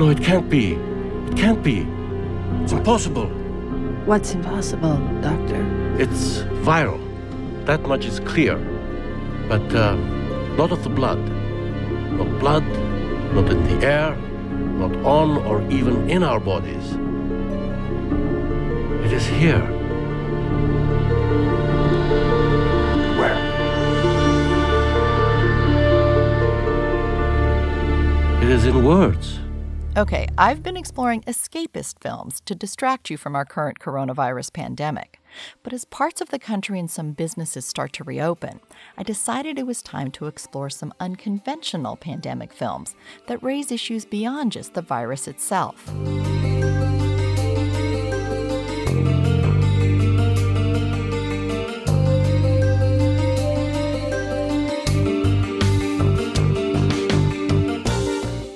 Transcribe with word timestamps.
No, 0.00 0.08
it 0.08 0.22
can't 0.22 0.48
be. 0.48 0.76
It 1.26 1.36
can't 1.36 1.62
be. 1.62 1.86
It's 2.62 2.72
impossible. 2.72 3.26
What's 4.06 4.32
impossible, 4.32 4.96
Doctor? 5.20 5.60
It's 5.98 6.38
viral. 6.64 6.98
That 7.66 7.82
much 7.82 8.06
is 8.06 8.18
clear. 8.20 8.56
But 9.46 9.74
uh, 9.74 9.96
not 10.56 10.72
of 10.72 10.82
the 10.84 10.88
blood. 10.88 11.18
Not 12.12 12.38
blood, 12.40 12.64
not 13.34 13.50
in 13.50 13.62
the 13.64 13.86
air, 13.86 14.16
not 14.78 14.96
on 15.04 15.36
or 15.44 15.60
even 15.70 16.08
in 16.08 16.22
our 16.22 16.40
bodies. 16.40 16.94
It 19.04 19.12
is 19.12 19.26
here. 19.26 19.66
Where? 23.20 23.38
It 28.42 28.48
is 28.48 28.64
in 28.64 28.82
words. 28.82 29.40
Okay, 30.00 30.26
I've 30.38 30.62
been 30.62 30.78
exploring 30.78 31.20
escapist 31.24 32.00
films 32.00 32.40
to 32.46 32.54
distract 32.54 33.10
you 33.10 33.18
from 33.18 33.36
our 33.36 33.44
current 33.44 33.80
coronavirus 33.80 34.50
pandemic. 34.50 35.20
But 35.62 35.74
as 35.74 35.84
parts 35.84 36.22
of 36.22 36.30
the 36.30 36.38
country 36.38 36.78
and 36.78 36.90
some 36.90 37.12
businesses 37.12 37.66
start 37.66 37.92
to 37.92 38.04
reopen, 38.04 38.60
I 38.96 39.02
decided 39.02 39.58
it 39.58 39.66
was 39.66 39.82
time 39.82 40.10
to 40.12 40.26
explore 40.26 40.70
some 40.70 40.94
unconventional 41.00 41.96
pandemic 41.96 42.54
films 42.54 42.94
that 43.26 43.42
raise 43.42 43.70
issues 43.70 44.06
beyond 44.06 44.52
just 44.52 44.72
the 44.72 44.80
virus 44.80 45.28
itself. 45.28 45.86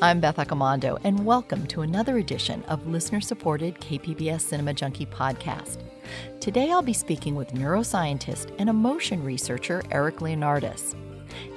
I'm 0.04 0.20
Beth 0.20 0.36
Accomando, 0.36 1.00
and 1.02 1.24
welcome 1.24 1.66
to 1.68 1.80
another 1.80 2.18
edition 2.18 2.62
of 2.64 2.86
listener 2.86 3.22
supported 3.22 3.80
KPBS 3.80 4.42
Cinema 4.42 4.74
Junkie 4.74 5.06
podcast. 5.06 5.78
Today 6.40 6.70
I'll 6.70 6.82
be 6.82 6.92
speaking 6.92 7.34
with 7.34 7.54
neuroscientist 7.54 8.54
and 8.58 8.68
emotion 8.68 9.24
researcher 9.24 9.82
Eric 9.90 10.16
Leonardis. 10.16 10.94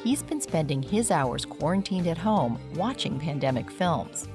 He's 0.01 0.23
been 0.23 0.39
spending 0.39 0.81
his 0.81 1.11
hours 1.11 1.43
quarantined 1.43 2.07
at 2.07 2.17
home 2.17 2.57
watching 2.75 3.19
pandemic 3.19 3.69
films. 3.69 4.29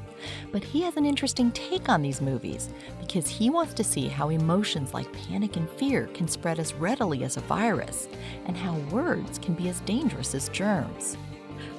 But 0.51 0.63
he 0.63 0.83
has 0.83 0.99
an 0.99 1.07
interesting 1.07 1.51
take 1.51 1.89
on 1.89 2.03
these 2.03 2.21
movies 2.21 2.69
because 3.01 3.27
he 3.27 3.49
wants 3.49 3.73
to 3.73 3.83
see 3.83 4.09
how 4.09 4.29
emotions 4.29 4.93
like 4.93 5.11
panic 5.27 5.57
and 5.57 5.71
fear 5.71 6.09
can 6.09 6.29
spread 6.29 6.59
as 6.59 6.75
readily 6.75 7.25
as 7.25 7.39
a 7.39 7.41
virus, 7.41 8.09
and 8.45 8.59
how 8.59 8.75
words 8.95 9.39
can 9.39 9.55
be 9.55 9.71
as 9.71 9.81
dangerous 9.81 10.35
as 10.35 10.51
germs. 10.51 11.17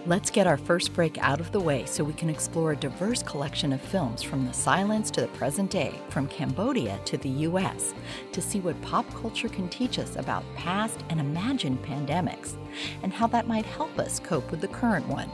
Let's 0.06 0.30
get 0.30 0.48
our 0.48 0.58
first 0.58 0.94
break 0.94 1.18
out 1.20 1.40
of 1.40 1.52
the 1.52 1.60
way 1.60 1.86
so 1.86 2.04
we 2.04 2.14
can 2.14 2.30
explore 2.30 2.74
a 2.74 2.76
diverse 2.76 3.24
collection 3.24 3.72
of 3.72 3.80
films 3.82 4.22
from 4.22 4.46
the 4.46 4.54
silence 4.54 5.10
to 5.12 5.22
the 5.22 5.28
present 5.30 5.72
day, 5.72 5.94
from 6.10 6.28
Cambodia 6.28 7.00
to 7.06 7.18
the 7.18 7.30
US, 7.30 7.94
to 8.34 8.42
see 8.42 8.60
what 8.60 8.82
pop 8.82 9.10
culture 9.14 9.48
can 9.48 9.70
teach 9.70 10.00
us 10.00 10.18
about 10.18 10.44
past 10.56 11.00
and 11.10 11.20
imagined 11.20 11.82
pandemics, 11.84 12.56
and 13.02 13.14
how 13.14 13.28
that 13.28 13.48
might 13.48 13.66
help 13.66 13.98
us 13.98 14.20
cope 14.20 14.52
with 14.52 14.60
the 14.60 14.68
current 14.68 15.08
one. 15.08 15.30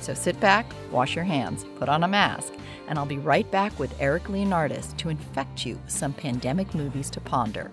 So 0.00 0.14
sit 0.14 0.38
back, 0.38 0.72
wash 0.92 1.16
your 1.16 1.24
hands, 1.24 1.64
put 1.76 1.88
on 1.88 2.04
a 2.04 2.08
mask, 2.08 2.52
and 2.86 2.98
I'll 2.98 3.06
be 3.06 3.18
right 3.18 3.50
back 3.50 3.76
with 3.78 4.00
Eric 4.00 4.24
Leonardis 4.24 4.96
to 4.98 5.08
infect 5.08 5.66
you 5.66 5.74
with 5.74 5.90
some 5.90 6.12
pandemic 6.12 6.74
movies 6.74 7.10
to 7.10 7.20
ponder. 7.20 7.72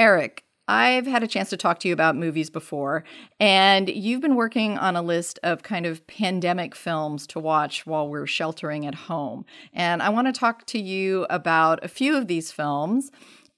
Eric, 0.00 0.44
I've 0.66 1.06
had 1.06 1.22
a 1.22 1.26
chance 1.26 1.50
to 1.50 1.58
talk 1.58 1.78
to 1.80 1.88
you 1.88 1.92
about 1.92 2.16
movies 2.16 2.48
before, 2.48 3.04
and 3.38 3.90
you've 3.90 4.22
been 4.22 4.34
working 4.34 4.78
on 4.78 4.96
a 4.96 5.02
list 5.02 5.38
of 5.42 5.62
kind 5.62 5.84
of 5.84 6.06
pandemic 6.06 6.74
films 6.74 7.26
to 7.26 7.38
watch 7.38 7.84
while 7.84 8.08
we're 8.08 8.26
sheltering 8.26 8.86
at 8.86 8.94
home. 8.94 9.44
And 9.74 10.02
I 10.02 10.08
want 10.08 10.26
to 10.26 10.32
talk 10.32 10.64
to 10.68 10.80
you 10.80 11.26
about 11.28 11.84
a 11.84 11.88
few 11.88 12.16
of 12.16 12.28
these 12.28 12.50
films. 12.50 13.10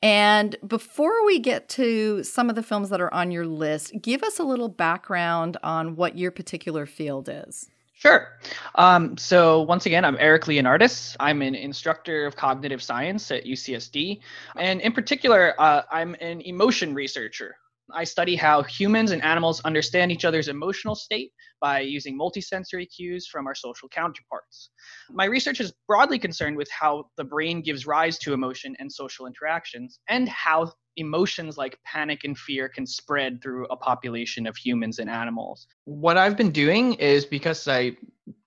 And 0.02 0.56
before 0.66 1.24
we 1.24 1.38
get 1.38 1.68
to 1.68 2.24
some 2.24 2.50
of 2.50 2.56
the 2.56 2.62
films 2.64 2.88
that 2.88 3.00
are 3.00 3.14
on 3.14 3.30
your 3.30 3.46
list, 3.46 3.92
give 4.02 4.24
us 4.24 4.40
a 4.40 4.44
little 4.44 4.68
background 4.68 5.56
on 5.62 5.94
what 5.94 6.18
your 6.18 6.32
particular 6.32 6.86
field 6.86 7.28
is. 7.30 7.70
Sure. 8.02 8.36
Um, 8.74 9.16
so 9.16 9.62
once 9.62 9.86
again, 9.86 10.04
I'm 10.04 10.16
Eric 10.18 10.46
Leonardis. 10.46 11.14
I'm 11.20 11.40
an 11.40 11.54
instructor 11.54 12.26
of 12.26 12.34
cognitive 12.34 12.82
science 12.82 13.30
at 13.30 13.44
UCSD, 13.44 14.18
and 14.56 14.80
in 14.80 14.92
particular, 14.92 15.54
uh, 15.56 15.82
I'm 15.88 16.16
an 16.20 16.40
emotion 16.40 16.94
researcher. 16.94 17.54
I 17.94 18.02
study 18.02 18.34
how 18.34 18.64
humans 18.64 19.12
and 19.12 19.22
animals 19.22 19.60
understand 19.60 20.10
each 20.10 20.24
other's 20.24 20.48
emotional 20.48 20.96
state 20.96 21.30
by 21.60 21.78
using 21.78 22.18
multisensory 22.18 22.88
cues 22.92 23.28
from 23.28 23.46
our 23.46 23.54
social 23.54 23.88
counterparts. 23.88 24.70
My 25.08 25.26
research 25.26 25.60
is 25.60 25.72
broadly 25.86 26.18
concerned 26.18 26.56
with 26.56 26.68
how 26.72 27.04
the 27.16 27.24
brain 27.24 27.62
gives 27.62 27.86
rise 27.86 28.18
to 28.18 28.32
emotion 28.32 28.74
and 28.80 28.90
social 28.90 29.26
interactions, 29.26 30.00
and 30.08 30.28
how 30.28 30.72
emotions 30.96 31.56
like 31.56 31.78
panic 31.84 32.24
and 32.24 32.36
fear 32.38 32.68
can 32.68 32.86
spread 32.86 33.42
through 33.42 33.66
a 33.66 33.76
population 33.76 34.46
of 34.46 34.56
humans 34.56 34.98
and 34.98 35.08
animals. 35.08 35.66
What 35.84 36.16
I've 36.16 36.36
been 36.36 36.50
doing 36.50 36.94
is 36.94 37.24
because 37.24 37.66
I 37.68 37.96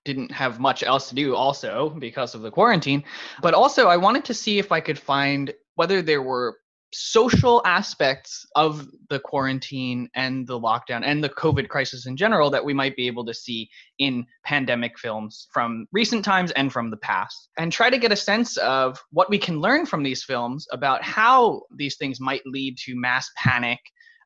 didn't 0.04 0.30
have 0.30 0.60
much 0.60 0.82
else 0.82 1.08
to 1.08 1.14
do, 1.14 1.34
also 1.34 1.90
because 1.98 2.34
of 2.34 2.42
the 2.42 2.50
quarantine, 2.50 3.02
but 3.42 3.54
also 3.54 3.88
I 3.88 3.96
wanted 3.96 4.24
to 4.26 4.34
see 4.34 4.58
if 4.58 4.72
I 4.72 4.80
could 4.80 4.98
find 4.98 5.52
whether 5.74 6.00
there 6.02 6.22
were 6.22 6.58
social 6.92 7.62
aspects 7.64 8.46
of 8.54 8.88
the 9.10 9.18
quarantine 9.18 10.08
and 10.14 10.46
the 10.46 10.58
lockdown 10.58 11.02
and 11.04 11.22
the 11.22 11.28
COVID 11.28 11.68
crisis 11.68 12.06
in 12.06 12.16
general 12.16 12.50
that 12.50 12.64
we 12.64 12.72
might 12.72 12.96
be 12.96 13.06
able 13.06 13.24
to 13.26 13.34
see 13.34 13.68
in 13.98 14.24
pandemic 14.44 14.98
films 14.98 15.48
from 15.52 15.86
recent 15.92 16.24
times 16.24 16.52
and 16.52 16.72
from 16.72 16.90
the 16.90 16.96
past, 16.98 17.48
and 17.58 17.72
try 17.72 17.90
to 17.90 17.98
get 17.98 18.12
a 18.12 18.16
sense 18.16 18.56
of 18.58 18.98
what 19.10 19.28
we 19.28 19.38
can 19.38 19.60
learn 19.60 19.84
from 19.84 20.02
these 20.02 20.24
films 20.24 20.66
about 20.72 21.02
how 21.02 21.62
these 21.76 21.96
things 21.96 22.20
might 22.20 22.42
lead 22.46 22.76
to 22.78 22.94
mass 22.96 23.28
panic, 23.36 23.80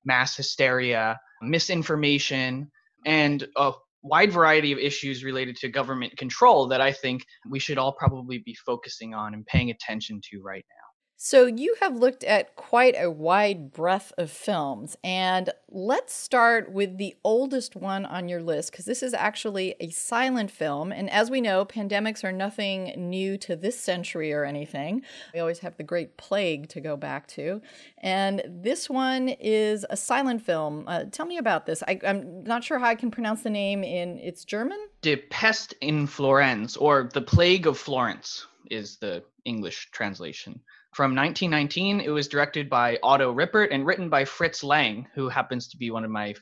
mass 0.04 0.36
hysteria, 0.36 1.18
misinformation, 1.42 2.70
and 3.06 3.46
a 3.56 3.72
wide 4.02 4.32
variety 4.32 4.72
of 4.72 4.78
issues 4.78 5.24
related 5.24 5.56
to 5.56 5.68
government 5.68 6.16
control 6.16 6.66
that 6.68 6.80
I 6.80 6.92
think 6.92 7.22
we 7.50 7.58
should 7.58 7.78
all 7.78 7.92
probably 7.92 8.38
be 8.38 8.54
focusing 8.66 9.14
on 9.14 9.34
and 9.34 9.44
paying 9.46 9.70
attention 9.70 10.20
to 10.30 10.40
right 10.42 10.64
now. 10.68 10.79
So, 11.22 11.44
you 11.44 11.76
have 11.82 11.98
looked 11.98 12.24
at 12.24 12.56
quite 12.56 12.94
a 12.96 13.10
wide 13.10 13.72
breadth 13.72 14.10
of 14.16 14.30
films, 14.30 14.96
and 15.04 15.50
let's 15.68 16.14
start 16.14 16.72
with 16.72 16.96
the 16.96 17.14
oldest 17.22 17.76
one 17.76 18.06
on 18.06 18.26
your 18.26 18.40
list 18.40 18.70
because 18.70 18.86
this 18.86 19.02
is 19.02 19.12
actually 19.12 19.74
a 19.80 19.90
silent 19.90 20.50
film. 20.50 20.92
And 20.92 21.10
as 21.10 21.30
we 21.30 21.42
know, 21.42 21.66
pandemics 21.66 22.24
are 22.24 22.32
nothing 22.32 22.94
new 22.96 23.36
to 23.36 23.54
this 23.54 23.78
century 23.78 24.32
or 24.32 24.46
anything. 24.46 25.02
We 25.34 25.40
always 25.40 25.58
have 25.58 25.76
the 25.76 25.82
Great 25.82 26.16
Plague 26.16 26.70
to 26.70 26.80
go 26.80 26.96
back 26.96 27.26
to. 27.28 27.60
And 27.98 28.42
this 28.48 28.88
one 28.88 29.28
is 29.28 29.84
a 29.90 29.98
silent 29.98 30.40
film. 30.40 30.84
Uh, 30.86 31.04
tell 31.04 31.26
me 31.26 31.36
about 31.36 31.66
this. 31.66 31.82
I, 31.86 32.00
am 32.02 32.44
not 32.44 32.64
sure 32.64 32.78
how 32.78 32.86
I 32.86 32.94
can 32.94 33.10
pronounce 33.10 33.42
the 33.42 33.50
name 33.50 33.84
in 33.84 34.18
it's 34.20 34.46
German? 34.46 34.78
De 35.02 35.16
Pest 35.16 35.74
in 35.82 36.06
Florence, 36.06 36.78
or 36.78 37.10
The 37.12 37.20
Plague 37.20 37.66
of 37.66 37.76
Florence, 37.76 38.46
is 38.70 38.96
the 38.96 39.22
English 39.44 39.90
translation. 39.90 40.58
From 40.92 41.14
1919, 41.14 42.00
it 42.00 42.10
was 42.10 42.26
directed 42.26 42.68
by 42.68 42.98
Otto 43.02 43.32
Rippert 43.32 43.70
and 43.70 43.86
written 43.86 44.08
by 44.08 44.24
Fritz 44.24 44.64
Lang, 44.64 45.06
who 45.14 45.28
happens 45.28 45.68
to 45.68 45.76
be 45.76 45.90
one 45.90 46.04
of 46.04 46.10
my 46.10 46.34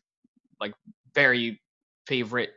like 0.61 0.73
very 1.15 1.61
favorite 2.07 2.51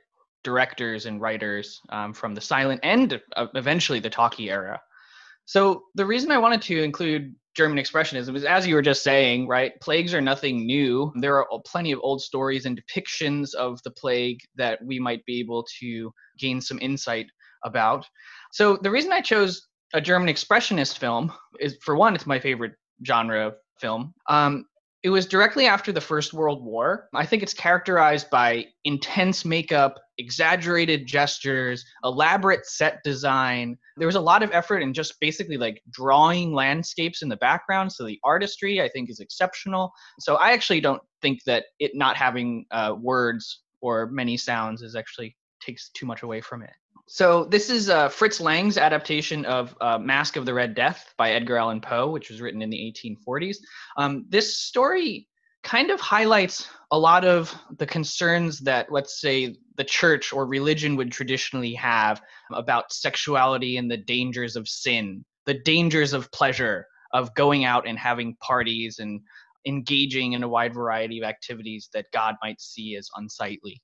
directors 0.43 1.05
and 1.05 1.21
writers 1.21 1.81
um, 1.89 2.13
from 2.13 2.33
the 2.33 2.41
silent 2.41 2.79
and 2.83 3.21
uh, 3.35 3.47
eventually 3.55 3.99
the 3.99 4.09
talkie 4.09 4.49
era. 4.49 4.79
So 5.45 5.83
the 5.95 6.05
reason 6.05 6.31
I 6.31 6.37
wanted 6.37 6.61
to 6.63 6.81
include 6.81 7.35
German 7.55 7.77
expressionism 7.77 8.35
is, 8.35 8.45
as 8.45 8.65
you 8.65 8.75
were 8.75 8.81
just 8.81 9.03
saying, 9.03 9.47
right? 9.47 9.73
Plagues 9.81 10.13
are 10.13 10.21
nothing 10.21 10.65
new. 10.65 11.11
There 11.15 11.35
are 11.35 11.47
plenty 11.65 11.91
of 11.91 11.99
old 12.01 12.21
stories 12.21 12.65
and 12.65 12.81
depictions 12.81 13.53
of 13.53 13.81
the 13.83 13.91
plague 13.91 14.39
that 14.55 14.79
we 14.83 14.99
might 14.99 15.25
be 15.25 15.39
able 15.41 15.65
to 15.81 16.13
gain 16.39 16.61
some 16.61 16.79
insight 16.81 17.27
about. 17.65 18.05
So 18.53 18.77
the 18.77 18.91
reason 18.91 19.11
I 19.11 19.21
chose 19.21 19.67
a 19.93 20.01
German 20.01 20.33
expressionist 20.33 20.97
film 20.97 21.31
is 21.59 21.77
for 21.81 21.95
one, 21.95 22.15
it's 22.15 22.25
my 22.25 22.39
favorite 22.39 22.73
genre 23.05 23.47
of 23.47 23.55
film. 23.79 24.13
Um, 24.27 24.65
it 25.03 25.09
was 25.09 25.25
directly 25.25 25.65
after 25.65 25.91
the 25.91 25.99
First 25.99 26.31
World 26.31 26.63
War. 26.63 27.09
I 27.15 27.25
think 27.25 27.41
it's 27.41 27.55
characterized 27.55 28.29
by 28.29 28.67
intense 28.83 29.43
makeup, 29.43 29.99
exaggerated 30.19 31.07
gestures, 31.07 31.83
elaborate 32.03 32.67
set 32.67 33.01
design. 33.03 33.77
There 33.97 34.05
was 34.05 34.15
a 34.15 34.21
lot 34.21 34.43
of 34.43 34.51
effort 34.51 34.83
in 34.83 34.93
just 34.93 35.19
basically 35.19 35.57
like 35.57 35.81
drawing 35.89 36.53
landscapes 36.53 37.23
in 37.23 37.29
the 37.29 37.37
background. 37.37 37.91
So 37.91 38.05
the 38.05 38.19
artistry, 38.23 38.79
I 38.79 38.89
think, 38.89 39.09
is 39.09 39.19
exceptional. 39.19 39.91
So 40.19 40.35
I 40.35 40.51
actually 40.51 40.81
don't 40.81 41.01
think 41.23 41.43
that 41.45 41.65
it 41.79 41.91
not 41.95 42.15
having 42.15 42.65
uh, 42.69 42.95
words 42.99 43.63
or 43.81 44.05
many 44.11 44.37
sounds 44.37 44.83
is 44.83 44.95
actually 44.95 45.35
takes 45.61 45.89
too 45.89 46.05
much 46.05 46.21
away 46.21 46.41
from 46.41 46.61
it. 46.61 46.73
So 47.13 47.43
this 47.43 47.69
is 47.69 47.89
uh, 47.89 48.07
Fritz 48.07 48.39
Lang's 48.39 48.77
adaptation 48.77 49.43
of 49.43 49.75
uh, 49.81 49.97
Masque 49.97 50.37
of 50.37 50.45
the 50.45 50.53
Red 50.53 50.75
Death 50.75 51.13
by 51.17 51.31
Edgar 51.31 51.57
Allan 51.57 51.81
Poe, 51.81 52.09
which 52.09 52.29
was 52.29 52.39
written 52.39 52.61
in 52.61 52.69
the 52.69 52.77
1840s. 52.77 53.57
Um, 53.97 54.25
this 54.29 54.59
story 54.59 55.27
kind 55.61 55.91
of 55.91 55.99
highlights 55.99 56.69
a 56.89 56.97
lot 56.97 57.25
of 57.25 57.53
the 57.79 57.85
concerns 57.85 58.59
that, 58.59 58.93
let's 58.93 59.19
say, 59.19 59.57
the 59.75 59.83
church 59.83 60.31
or 60.31 60.45
religion 60.45 60.95
would 60.95 61.11
traditionally 61.11 61.73
have 61.73 62.21
about 62.53 62.93
sexuality 62.93 63.75
and 63.75 63.91
the 63.91 63.97
dangers 63.97 64.55
of 64.55 64.69
sin, 64.69 65.25
the 65.45 65.59
dangers 65.65 66.13
of 66.13 66.31
pleasure, 66.31 66.87
of 67.11 67.35
going 67.35 67.65
out 67.65 67.85
and 67.85 67.99
having 67.99 68.37
parties 68.37 68.99
and 68.99 69.19
engaging 69.67 70.31
in 70.31 70.43
a 70.43 70.47
wide 70.47 70.73
variety 70.73 71.19
of 71.21 71.27
activities 71.27 71.89
that 71.93 72.05
God 72.13 72.35
might 72.41 72.61
see 72.61 72.95
as 72.95 73.09
unsightly. 73.17 73.81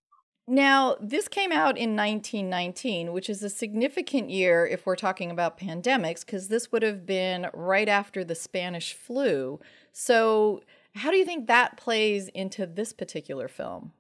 Now, 0.48 0.96
this 1.02 1.28
came 1.28 1.52
out 1.52 1.78
in 1.78 1.96
1919, 1.96 3.12
which 3.12 3.30
is 3.30 3.44
a 3.44 3.50
significant 3.50 4.30
year 4.30 4.66
if 4.66 4.86
we're 4.86 4.96
talking 4.96 5.30
about 5.30 5.60
pandemics, 5.60 6.26
because 6.26 6.48
this 6.48 6.72
would 6.72 6.84
have 6.84 7.06
been 7.06 7.48
right 7.54 7.90
after 7.90 8.24
the 8.24 8.36
Spanish 8.36 8.94
flu. 8.94 9.60
So, 9.92 10.62
how 10.96 11.12
do 11.12 11.18
you 11.18 11.26
think 11.26 11.48
that 11.48 11.76
plays 11.76 12.30
into 12.30 12.66
this 12.66 12.94
particular 12.94 13.50
film? 13.50 13.92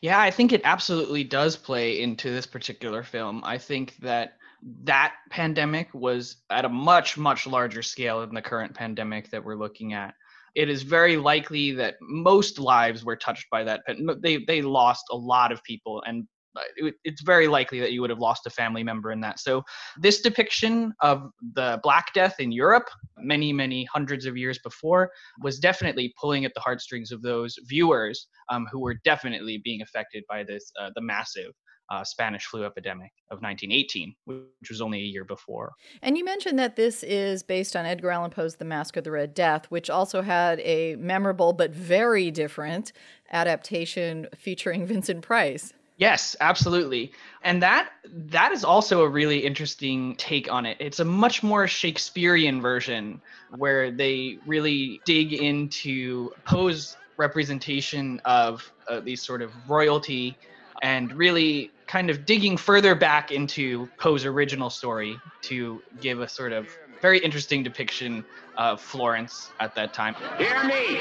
Yeah, 0.00 0.20
I 0.20 0.30
think 0.30 0.52
it 0.52 0.62
absolutely 0.64 1.24
does 1.24 1.56
play 1.56 2.00
into 2.00 2.30
this 2.30 2.46
particular 2.46 3.02
film. 3.02 3.42
I 3.44 3.58
think 3.58 3.96
that 3.96 4.36
that 4.84 5.14
pandemic 5.28 5.92
was 5.92 6.36
at 6.50 6.64
a 6.64 6.68
much, 6.68 7.18
much 7.18 7.46
larger 7.46 7.82
scale 7.82 8.20
than 8.20 8.34
the 8.34 8.42
current 8.42 8.74
pandemic 8.74 9.30
that 9.30 9.44
we're 9.44 9.56
looking 9.56 9.92
at 9.92 10.14
it 10.56 10.70
is 10.70 10.82
very 10.82 11.18
likely 11.18 11.70
that 11.72 11.96
most 12.00 12.58
lives 12.58 13.04
were 13.04 13.14
touched 13.14 13.46
by 13.50 13.62
that. 13.62 13.82
They 14.22 14.38
they 14.46 14.62
lost 14.62 15.04
a 15.12 15.16
lot 15.16 15.52
of 15.52 15.62
people, 15.62 16.02
and 16.06 16.26
uh, 16.56 16.90
it's 17.04 17.20
very 17.20 17.46
likely 17.46 17.78
that 17.78 17.92
you 17.92 18.00
would 18.00 18.08
have 18.08 18.18
lost 18.18 18.46
a 18.46 18.50
family 18.50 18.82
member 18.82 19.12
in 19.12 19.20
that. 19.20 19.38
So 19.38 19.62
this 20.00 20.22
depiction 20.22 20.94
of 21.02 21.28
the 21.54 21.78
Black 21.82 22.14
Death 22.14 22.40
in 22.40 22.50
Europe, 22.50 22.88
many 23.18 23.52
many 23.52 23.84
hundreds 23.84 24.24
of 24.24 24.38
years 24.38 24.58
before, 24.64 25.10
was 25.42 25.58
definitely 25.58 26.14
pulling 26.18 26.46
at 26.46 26.54
the 26.54 26.60
heartstrings 26.60 27.12
of 27.12 27.20
those 27.20 27.54
viewers 27.66 28.26
um, 28.50 28.66
who 28.72 28.80
were 28.80 28.96
definitely 29.04 29.60
being 29.62 29.82
affected 29.82 30.24
by 30.26 30.42
this 30.42 30.72
uh, 30.80 30.90
the 30.94 31.02
massive 31.02 31.52
uh, 31.90 32.04
Spanish 32.04 32.46
flu 32.46 32.64
epidemic 32.64 33.12
of 33.30 33.42
1918, 33.42 34.14
which 34.24 34.70
was 34.70 34.80
only 34.80 35.00
a 35.00 35.04
year 35.04 35.24
before. 35.24 35.72
And 36.02 36.16
you 36.16 36.24
mentioned 36.24 36.58
that 36.58 36.76
this 36.76 37.02
is 37.02 37.42
based 37.42 37.76
on 37.76 37.86
Edgar 37.86 38.10
Allan 38.10 38.30
Poe's 38.30 38.56
The 38.56 38.64
Masque 38.64 38.96
of 38.96 39.04
the 39.04 39.10
Red 39.10 39.34
Death, 39.34 39.66
which 39.70 39.90
also 39.90 40.22
had 40.22 40.60
a 40.60 40.96
memorable 40.96 41.52
but 41.52 41.70
very 41.70 42.30
different 42.30 42.92
adaptation 43.30 44.28
featuring 44.36 44.86
Vincent 44.86 45.22
Price. 45.22 45.72
Yes, 45.98 46.36
absolutely. 46.40 47.12
And 47.42 47.62
that 47.62 47.88
that 48.12 48.52
is 48.52 48.64
also 48.64 49.02
a 49.02 49.08
really 49.08 49.38
interesting 49.38 50.14
take 50.16 50.52
on 50.52 50.66
it. 50.66 50.76
It's 50.78 51.00
a 51.00 51.04
much 51.06 51.42
more 51.42 51.66
Shakespearean 51.66 52.60
version 52.60 53.22
where 53.56 53.90
they 53.90 54.38
really 54.44 55.00
dig 55.06 55.32
into 55.32 56.32
Poe's 56.44 56.98
representation 57.16 58.20
of 58.26 58.70
uh, 58.88 59.00
these 59.00 59.22
sort 59.22 59.40
of 59.40 59.52
royalty 59.68 60.36
and 60.82 61.12
really 61.14 61.70
kind 61.86 62.10
of 62.10 62.26
digging 62.26 62.56
further 62.56 62.94
back 62.94 63.30
into 63.30 63.88
Poe's 63.98 64.24
original 64.24 64.70
story 64.70 65.18
to 65.42 65.82
give 66.00 66.20
a 66.20 66.28
sort 66.28 66.52
of 66.52 66.68
very 67.00 67.18
interesting 67.18 67.62
depiction 67.62 68.24
of 68.56 68.80
Florence 68.80 69.50
at 69.60 69.74
that 69.74 69.94
time. 69.94 70.14
Hear 70.38 70.64
me! 70.64 71.00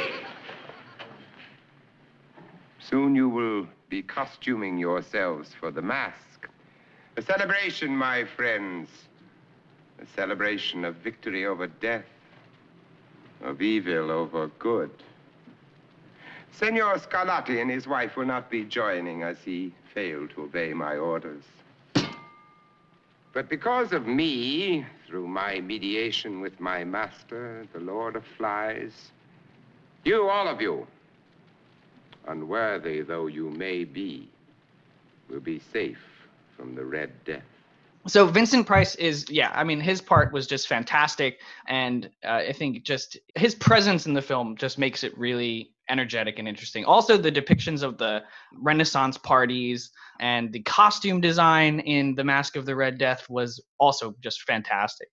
Soon 2.80 3.16
you 3.16 3.30
will 3.30 3.68
be 3.90 4.04
costuming 4.04 4.78
yourselves 4.78 5.54
for 5.60 5.72
the 5.72 5.82
masque. 5.82 6.50
A 7.18 7.22
celebration, 7.22 7.96
my 7.96 8.26
friends. 8.26 8.90
A 10.00 10.06
celebration 10.16 10.84
of 10.84 10.96
victory 10.98 11.46
over 11.46 11.68
death, 11.68 12.06
of 13.42 13.62
evil 13.62 14.12
over 14.12 14.48
good. 14.60 14.92
Senor 16.52 16.96
Scarlatti 16.98 17.62
and 17.62 17.72
his 17.72 17.88
wife 17.88 18.18
will 18.18 18.26
not 18.26 18.50
be 18.50 18.66
joining 18.66 19.24
us. 19.24 19.38
he 19.44 19.74
failed 19.96 20.30
to 20.32 20.44
obey 20.44 20.74
my 20.74 20.98
orders. 20.98 21.44
But 23.34 23.50
because 23.50 23.94
of 23.94 24.06
me, 24.06 24.86
through 25.08 25.28
my 25.28 25.60
mediation 25.62 26.42
with 26.42 26.60
my 26.60 26.84
master, 26.84 27.66
the 27.74 27.80
Lord 27.80 28.16
of 28.16 28.24
Flies, 28.38 29.12
you, 30.04 30.30
all 30.30 30.48
of 30.48 30.62
you, 30.62 30.86
unworthy 32.28 33.02
though 33.02 33.28
you 33.28 33.50
may 33.50 33.84
be, 33.84 34.30
will 35.30 35.40
be 35.40 35.60
safe 35.60 36.06
from 36.56 36.76
the 36.76 36.86
Red 36.86 37.12
Death. 37.26 37.44
So 38.08 38.28
Vincent 38.28 38.68
Price 38.68 38.96
is, 38.96 39.26
yeah, 39.30 39.52
I 39.56 39.64
mean, 39.64 39.80
his 39.80 40.00
part 40.00 40.32
was 40.32 40.46
just 40.46 40.68
fantastic, 40.68 41.40
and 41.68 42.10
uh, 42.24 42.44
I 42.50 42.54
think 42.54 42.84
just 42.84 43.18
his 43.34 43.56
presence 43.56 44.06
in 44.06 44.14
the 44.14 44.22
film 44.22 44.56
just 44.58 44.78
makes 44.78 45.04
it 45.04 45.18
really 45.18 45.72
energetic 45.90 46.40
and 46.40 46.48
interesting. 46.48 46.86
Also, 46.86 47.18
the 47.18 47.32
depictions 47.32 47.84
of 47.84 47.98
the 47.98 48.24
Renaissance 48.58 49.18
parties 49.18 49.92
and 50.20 50.52
the 50.52 50.62
costume 50.64 51.22
design 51.22 51.80
in 51.82 52.16
The 52.16 52.24
Masque 52.24 52.56
of 52.56 52.66
the 52.66 52.76
Red 52.76 52.98
Death 52.98 53.26
was 53.30 53.62
also 53.80 54.16
just 54.22 54.42
fantastic. 54.44 55.10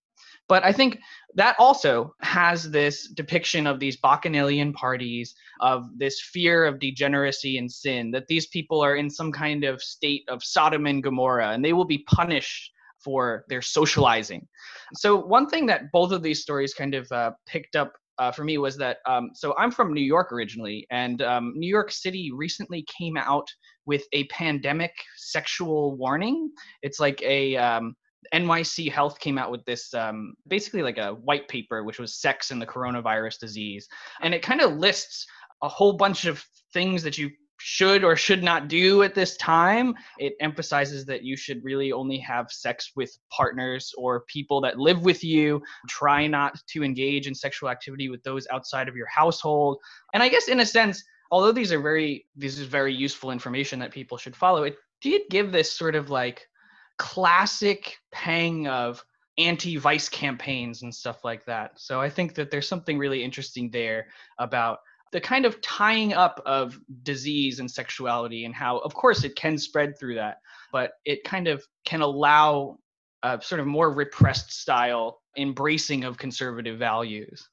But 0.49 0.65
I 0.65 0.73
think 0.73 0.99
that 1.35 1.57
also 1.59 2.15
has 2.21 2.71
this 2.71 3.09
depiction 3.09 3.67
of 3.67 3.81
these 3.81 3.97
bacchanalian 3.97 4.73
parties, 4.73 5.35
of 5.61 5.87
this 5.97 6.21
fear 6.21 6.65
of 6.65 6.79
degeneracy 6.79 7.59
and 7.59 7.71
sin, 7.71 8.11
that 8.11 8.27
these 8.29 8.49
people 8.49 8.81
are 8.83 8.97
in 8.97 9.09
some 9.09 9.33
kind 9.33 9.65
of 9.65 9.83
state 9.83 10.25
of 10.29 10.43
Sodom 10.43 10.87
and 10.87 11.03
Gomorrah, 11.03 11.51
and 11.53 11.65
they 11.65 11.73
will 11.73 11.85
be 11.85 12.05
punished 12.07 12.73
for 13.03 13.45
their 13.49 13.63
socializing. 13.63 14.47
So, 14.95 15.17
one 15.17 15.49
thing 15.49 15.67
that 15.67 15.91
both 15.93 16.13
of 16.13 16.23
these 16.23 16.43
stories 16.43 16.75
kind 16.75 16.95
of 16.95 17.11
uh, 17.13 17.33
picked 17.47 17.77
up 17.77 17.95
uh, 18.19 18.31
for 18.31 18.44
me 18.44 18.59
was 18.59 18.76
that 18.79 18.99
um, 19.06 19.31
so 19.35 19.55
I'm 19.59 19.70
from 19.70 19.93
New 19.93 20.03
York 20.03 20.32
originally, 20.32 20.87
and 20.91 21.23
um, 21.23 21.53
New 21.56 21.69
York 21.69 21.91
City 21.91 22.31
recently 22.35 22.85
came 22.99 23.17
out 23.17 23.47
with 23.87 24.05
a 24.12 24.25
pandemic 24.25 24.93
sexual 25.17 25.97
warning. 25.97 26.50
It's 26.82 27.00
like 27.00 27.20
a 27.23 27.56
um, 27.56 27.94
NYC 28.35 28.91
Health 28.91 29.19
came 29.19 29.38
out 29.38 29.50
with 29.50 29.64
this 29.64 29.93
um, 29.94 30.35
basically 30.47 30.82
like 30.82 30.99
a 30.99 31.14
white 31.14 31.49
paper, 31.49 31.85
which 31.85 31.99
was 31.99 32.20
sex 32.20 32.50
and 32.50 32.61
the 32.61 32.67
coronavirus 32.67 33.38
disease, 33.38 33.88
and 34.20 34.35
it 34.35 34.43
kind 34.43 34.61
of 34.61 34.76
lists 34.76 35.26
a 35.62 35.69
whole 35.69 35.94
bunch 35.94 36.25
of 36.25 36.44
things 36.73 37.03
that 37.03 37.19
you 37.19 37.31
should 37.64 38.03
or 38.03 38.17
should 38.17 38.43
not 38.43 38.67
do 38.67 39.05
at 39.05 39.14
this 39.14 39.37
time. 39.37 39.94
It 40.19 40.35
emphasizes 40.41 41.05
that 41.06 41.23
you 41.23 41.37
should 41.37 41.62
really 41.62 41.93
only 41.93 42.19
have 42.19 42.50
sex 42.50 42.91
with 42.97 43.17
partners 43.31 43.94
or 43.97 44.25
people 44.26 44.61
that 44.62 44.79
live 44.79 45.05
with 45.05 45.23
you. 45.23 45.62
Try 45.88 46.26
not 46.26 46.61
to 46.70 46.82
engage 46.82 47.29
in 47.29 47.35
sexual 47.35 47.69
activity 47.69 48.09
with 48.09 48.23
those 48.25 48.49
outside 48.50 48.88
of 48.88 48.97
your 48.97 49.06
household. 49.06 49.79
And 50.12 50.25
I 50.25 50.29
guess 50.29 50.49
in 50.49 50.59
a 50.59 50.67
sense, 50.67 51.05
although 51.31 51.53
these 51.53 51.73
are 51.73 51.81
very 51.81 52.26
this 52.35 52.59
is 52.59 52.67
very 52.67 52.93
useful 52.93 53.31
information 53.31 53.79
that 53.79 53.93
people 53.93 54.19
should 54.19 54.35
follow, 54.35 54.65
it 54.65 54.77
did 55.01 55.22
give 55.31 55.53
this 55.53 55.72
sort 55.72 55.94
of 55.94 56.10
like 56.10 56.48
classic 56.98 57.96
pang 58.10 58.67
of 58.67 59.05
anti-vice 59.39 60.08
campaigns 60.08 60.82
and 60.82 60.94
stuff 60.94 61.25
like 61.25 61.44
that. 61.46 61.79
So 61.81 62.01
I 62.01 62.10
think 62.10 62.34
that 62.34 62.51
there's 62.51 62.69
something 62.69 62.98
really 62.98 63.22
interesting 63.22 63.70
there 63.70 64.08
about 64.39 64.79
the 65.13 65.21
kind 65.21 65.45
of 65.45 65.61
tying 65.61 66.13
up 66.13 66.43
of 66.45 66.81
disease 67.03 67.61
and 67.61 67.71
sexuality 67.71 68.45
and 68.45 68.55
how 68.55 68.79
of 68.79 68.95
course 68.95 69.25
it 69.25 69.37
can 69.37 69.57
spread 69.57 69.99
through 69.99 70.15
that 70.15 70.39
but 70.73 70.95
it 71.05 71.23
kind 71.23 71.47
of 71.47 71.65
can 71.85 72.01
allow 72.01 72.79
a 73.23 73.41
sort 73.41 73.61
of 73.61 73.67
more 73.67 73.93
repressed 73.93 74.53
style 74.53 75.21
embracing 75.37 76.03
of 76.05 76.19
conservative 76.19 76.79
values. 76.79 77.49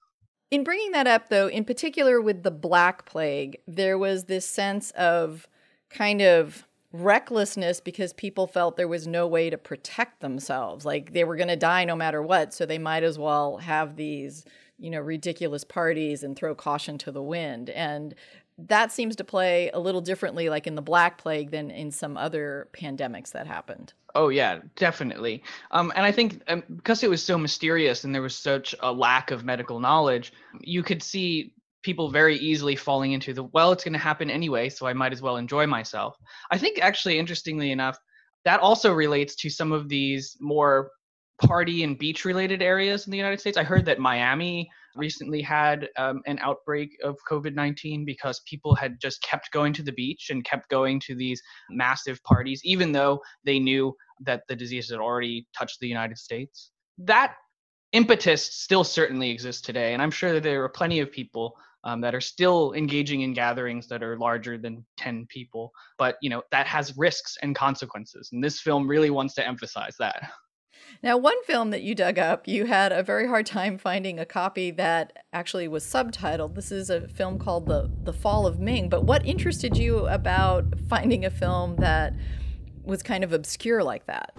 In 0.52 0.64
bringing 0.64 0.92
that 0.94 1.06
up 1.06 1.30
though 1.30 1.48
in 1.48 1.64
particular 1.64 2.20
with 2.20 2.44
the 2.44 2.52
black 2.52 3.06
plague 3.06 3.60
there 3.68 3.98
was 3.98 4.26
this 4.26 4.46
sense 4.46 4.92
of 4.92 5.48
kind 5.90 6.22
of 6.22 6.66
recklessness 6.92 7.80
because 7.80 8.14
people 8.14 8.48
felt 8.48 8.76
there 8.76 8.88
was 8.88 9.06
no 9.06 9.28
way 9.28 9.50
to 9.52 9.58
protect 9.60 10.22
themselves. 10.22 10.86
Like 10.86 11.14
they 11.14 11.24
were 11.24 11.36
going 11.36 11.50
to 11.50 11.56
die 11.56 11.86
no 11.86 11.96
matter 11.96 12.22
what 12.22 12.54
so 12.54 12.66
they 12.66 12.80
might 12.80 13.04
as 13.04 13.20
well 13.20 13.58
have 13.58 13.96
these 13.96 14.44
you 14.80 14.90
know, 14.90 15.00
ridiculous 15.00 15.64
parties 15.64 16.24
and 16.24 16.36
throw 16.36 16.56
caution 16.56 16.98
to 17.00 17.12
the 17.12 17.22
wind. 17.22 17.70
And 17.70 18.16
that 18.68 18.92
seems 18.92 19.16
to 19.18 19.24
play 19.24 19.70
a 19.74 19.80
little 19.80 20.02
differently, 20.02 20.50
like 20.50 20.68
in 20.68 20.76
the 20.76 20.82
Black 20.82 21.18
Plague, 21.18 21.52
than 21.52 21.72
in 21.72 21.92
some 21.92 22.18
other 22.18 22.68
pandemics 22.74 23.32
that 23.32 23.48
happened. 23.48 23.94
Oh 24.16 24.30
yeah, 24.30 24.60
definitely. 24.76 25.44
Um, 25.72 25.94
and 25.96 26.06
I 26.06 26.12
think 26.12 26.42
um, 26.48 26.64
because 26.76 27.04
it 27.04 27.10
was 27.10 27.24
so 27.24 27.38
mysterious 27.38 28.04
and 28.04 28.14
there 28.14 28.22
was 28.22 28.36
such 28.36 28.76
a 28.82 28.92
lack 28.92 29.32
of 29.32 29.46
medical 29.46 29.80
knowledge, 29.80 30.34
you 30.60 30.84
could 30.84 31.04
see 31.04 31.54
people 31.82 32.12
very 32.12 32.36
easily 32.38 32.76
falling 32.76 33.14
into 33.14 33.34
the 33.34 33.44
well, 33.44 33.72
it's 33.72 33.84
going 33.84 33.94
to 33.94 34.00
happen 34.00 34.30
anyway, 34.30 34.70
so 34.70 34.88
I 34.88 34.94
might 34.94 35.14
as 35.14 35.22
well 35.22 35.38
enjoy 35.38 35.68
myself. 35.68 36.18
I 36.52 36.58
think 36.58 36.80
actually, 36.82 37.18
interestingly 37.18 37.72
enough, 37.72 37.98
that 38.46 38.60
also 38.60 38.94
relates 38.94 39.36
to 39.36 39.50
some 39.50 39.72
of 39.72 39.90
these 39.90 40.36
more 40.40 40.92
party 41.40 41.84
and 41.84 41.98
beach 41.98 42.26
related 42.26 42.62
areas 42.62 43.06
in 43.06 43.12
the 43.12 43.18
United 43.18 43.40
States. 43.40 43.58
I 43.58 43.64
heard 43.64 43.86
that 43.86 44.00
Miami 44.00 44.70
recently 44.96 45.42
had 45.42 45.88
um, 45.98 46.22
an 46.26 46.40
outbreak 46.42 46.98
of 47.04 47.18
COVID 47.30 47.56
19 47.56 48.06
because 48.06 48.42
people 48.48 48.76
had 48.76 49.00
just 49.00 49.22
kept 49.22 49.52
going 49.52 49.74
to 49.74 49.84
the 49.84 49.92
beach 49.92 50.30
and 50.30 50.44
kept 50.44 50.70
going 50.70 51.00
to 51.02 51.16
these 51.16 51.42
massive 51.70 52.22
parties, 52.24 52.62
even 52.64 52.92
though 52.92 53.20
they 53.44 53.60
knew 53.60 53.96
that 54.22 54.44
the 54.48 54.56
disease 54.56 54.90
had 54.90 55.00
already 55.00 55.48
touched 55.58 55.80
the 55.80 55.88
United 55.88 56.18
States. 56.18 56.72
That 56.98 57.36
impetus 57.94 58.44
still 58.44 58.84
certainly 58.84 59.30
exists 59.32 59.62
today. 59.62 59.94
And 59.94 60.02
I'm 60.02 60.12
sure 60.12 60.34
that 60.34 60.44
there 60.44 60.64
are 60.64 60.70
plenty 60.70 61.00
of 61.00 61.12
people 61.12 61.56
um, 61.84 62.02
that 62.02 62.14
are 62.14 62.22
still 62.22 62.74
engaging 62.74 63.22
in 63.22 63.34
gatherings 63.34 63.88
that 63.88 64.04
are 64.04 64.18
larger 64.18 64.58
than 64.58 64.86
10 64.98 65.28
people 65.30 65.72
but 65.98 66.18
you 66.22 66.30
know 66.30 66.44
that 66.52 66.68
has 66.68 66.98
risks 66.98 67.38
and 67.42 67.56
consequences 67.56 68.30
and 68.34 68.44
this 68.44 68.60
film 68.60 68.86
really 68.86 69.10
wants 69.10 69.34
to 69.36 69.48
emphasize 69.48 69.96
that 69.98 70.30
now, 71.02 71.18
one 71.18 71.42
film 71.44 71.70
that 71.70 71.82
you 71.82 71.96
dug 71.96 72.20
up, 72.20 72.48
you 72.48 72.66
had 72.66 72.92
a 72.92 73.04
very 73.04 73.28
hard 73.28 73.46
time 73.46 73.78
finding 73.78 74.20
a 74.20 74.26
copy 74.26 74.72
that 74.72 75.26
actually 75.32 75.68
was 75.68 75.84
subtitled. 75.84 76.56
This 76.56 76.72
is 76.72 76.90
a 76.90 77.08
film 77.08 77.40
called 77.40 77.68
The 77.68 77.90
The 78.04 78.14
Fall 78.14 78.46
of 78.46 78.60
Ming. 78.60 78.90
But 78.90 79.06
what 79.06 79.26
interested 79.26 79.78
you 79.78 80.08
about 80.08 80.66
finding 80.90 81.24
a 81.24 81.30
film 81.30 81.78
that 81.78 82.14
was 82.84 83.02
kind 83.02 83.24
of 83.24 83.32
obscure 83.32 83.84
like 83.84 84.06
that? 84.08 84.34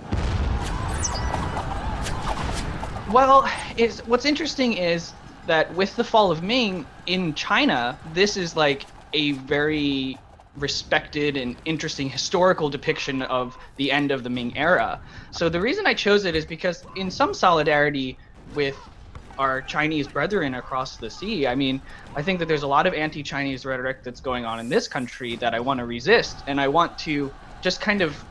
Well, 3.11 3.50
is 3.76 4.00
what's 4.07 4.25
interesting 4.25 4.75
is 4.75 5.12
that 5.47 5.75
with 5.75 5.97
the 5.97 6.04
fall 6.04 6.30
of 6.30 6.42
Ming 6.42 6.87
in 7.07 7.35
China, 7.35 7.99
this 8.12 8.37
is 8.37 8.54
like 8.54 8.85
a 9.12 9.33
very 9.33 10.19
respected 10.57 11.37
and 11.37 11.57
interesting 11.64 12.09
historical 12.09 12.69
depiction 12.69 13.23
of 13.23 13.57
the 13.76 13.92
end 13.92 14.11
of 14.11 14.25
the 14.25 14.30
Ming 14.30 14.57
era. 14.57 15.00
So 15.30 15.49
the 15.49 15.61
reason 15.61 15.87
I 15.87 15.95
chose 15.95 16.25
it 16.25 16.35
is 16.35 16.45
because 16.45 16.85
in 16.97 17.11
some 17.11 17.35
solidarity 17.35 18.19
with 18.54 18.76
our 19.38 19.62
Chinese 19.62 20.09
brethren 20.09 20.54
across 20.54 20.97
the 20.97 21.09
sea, 21.09 21.47
I 21.47 21.54
mean, 21.54 21.80
I 22.14 22.23
think 22.23 22.40
that 22.40 22.49
there's 22.49 22.64
a 22.64 22.66
lot 22.66 22.87
of 22.87 22.95
anti-Chinese 22.95 23.64
rhetoric 23.64 24.02
that's 24.02 24.21
going 24.21 24.45
on 24.45 24.61
in 24.61 24.69
this 24.69 24.88
country 24.88 25.37
that 25.37 25.54
I 25.54 25.61
want 25.61 25.78
to 25.78 25.87
resist 25.87 26.38
and 26.47 26.61
I 26.61 26.69
want 26.69 26.99
to 27.00 27.33
just 27.62 27.80
kind 27.80 28.02
of 28.02 28.23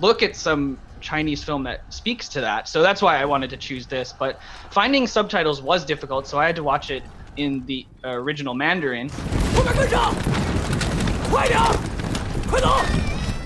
look 0.00 0.22
at 0.22 0.36
some 0.36 0.78
Chinese 1.00 1.42
film 1.42 1.62
that 1.62 1.80
speaks 1.92 2.28
to 2.30 2.40
that. 2.42 2.68
So 2.68 2.82
that's 2.82 3.00
why 3.00 3.16
I 3.16 3.24
wanted 3.24 3.48
to 3.50 3.56
choose 3.56 3.86
this, 3.86 4.12
but 4.12 4.40
finding 4.70 5.06
subtitles 5.06 5.62
was 5.62 5.84
difficult, 5.84 6.26
so 6.26 6.38
I 6.38 6.46
had 6.46 6.56
to 6.56 6.62
watch 6.62 6.90
it 6.90 7.02
in 7.36 7.64
the 7.64 7.86
original 8.04 8.54
Mandarin. 8.54 9.08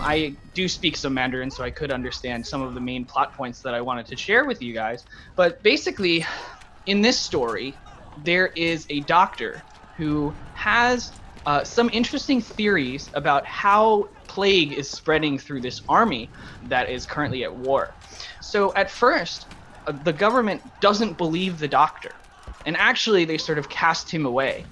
I 0.00 0.34
do 0.54 0.68
speak 0.68 0.96
some 0.96 1.12
Mandarin, 1.12 1.50
so 1.50 1.62
I 1.62 1.70
could 1.70 1.90
understand 1.90 2.46
some 2.46 2.62
of 2.62 2.72
the 2.72 2.80
main 2.80 3.04
plot 3.04 3.34
points 3.34 3.60
that 3.60 3.74
I 3.74 3.82
wanted 3.82 4.06
to 4.06 4.16
share 4.16 4.46
with 4.46 4.62
you 4.62 4.72
guys. 4.72 5.04
But 5.36 5.62
basically, 5.62 6.24
in 6.86 7.02
this 7.02 7.18
story, 7.18 7.74
there 8.24 8.46
is 8.48 8.86
a 8.88 9.00
doctor 9.00 9.62
who 9.98 10.32
has 10.54 11.12
uh, 11.44 11.62
some 11.62 11.90
interesting 11.92 12.40
theories 12.40 13.10
about 13.12 13.44
how 13.44 14.08
plague 14.28 14.72
is 14.72 14.88
spreading 14.88 15.38
through 15.38 15.60
this 15.60 15.82
army 15.86 16.30
that 16.68 16.88
is 16.88 17.04
currently 17.04 17.44
at 17.44 17.54
war. 17.54 17.92
So 18.40 18.72
at 18.74 18.90
first, 18.90 19.46
uh, 19.86 19.92
the 19.92 20.12
government 20.12 20.62
doesn't 20.80 21.18
believe 21.18 21.58
the 21.58 21.68
doctor, 21.68 22.12
and 22.64 22.78
actually 22.78 23.26
they 23.26 23.36
sort 23.36 23.58
of 23.58 23.68
cast 23.68 24.10
him 24.10 24.24
away 24.24 24.64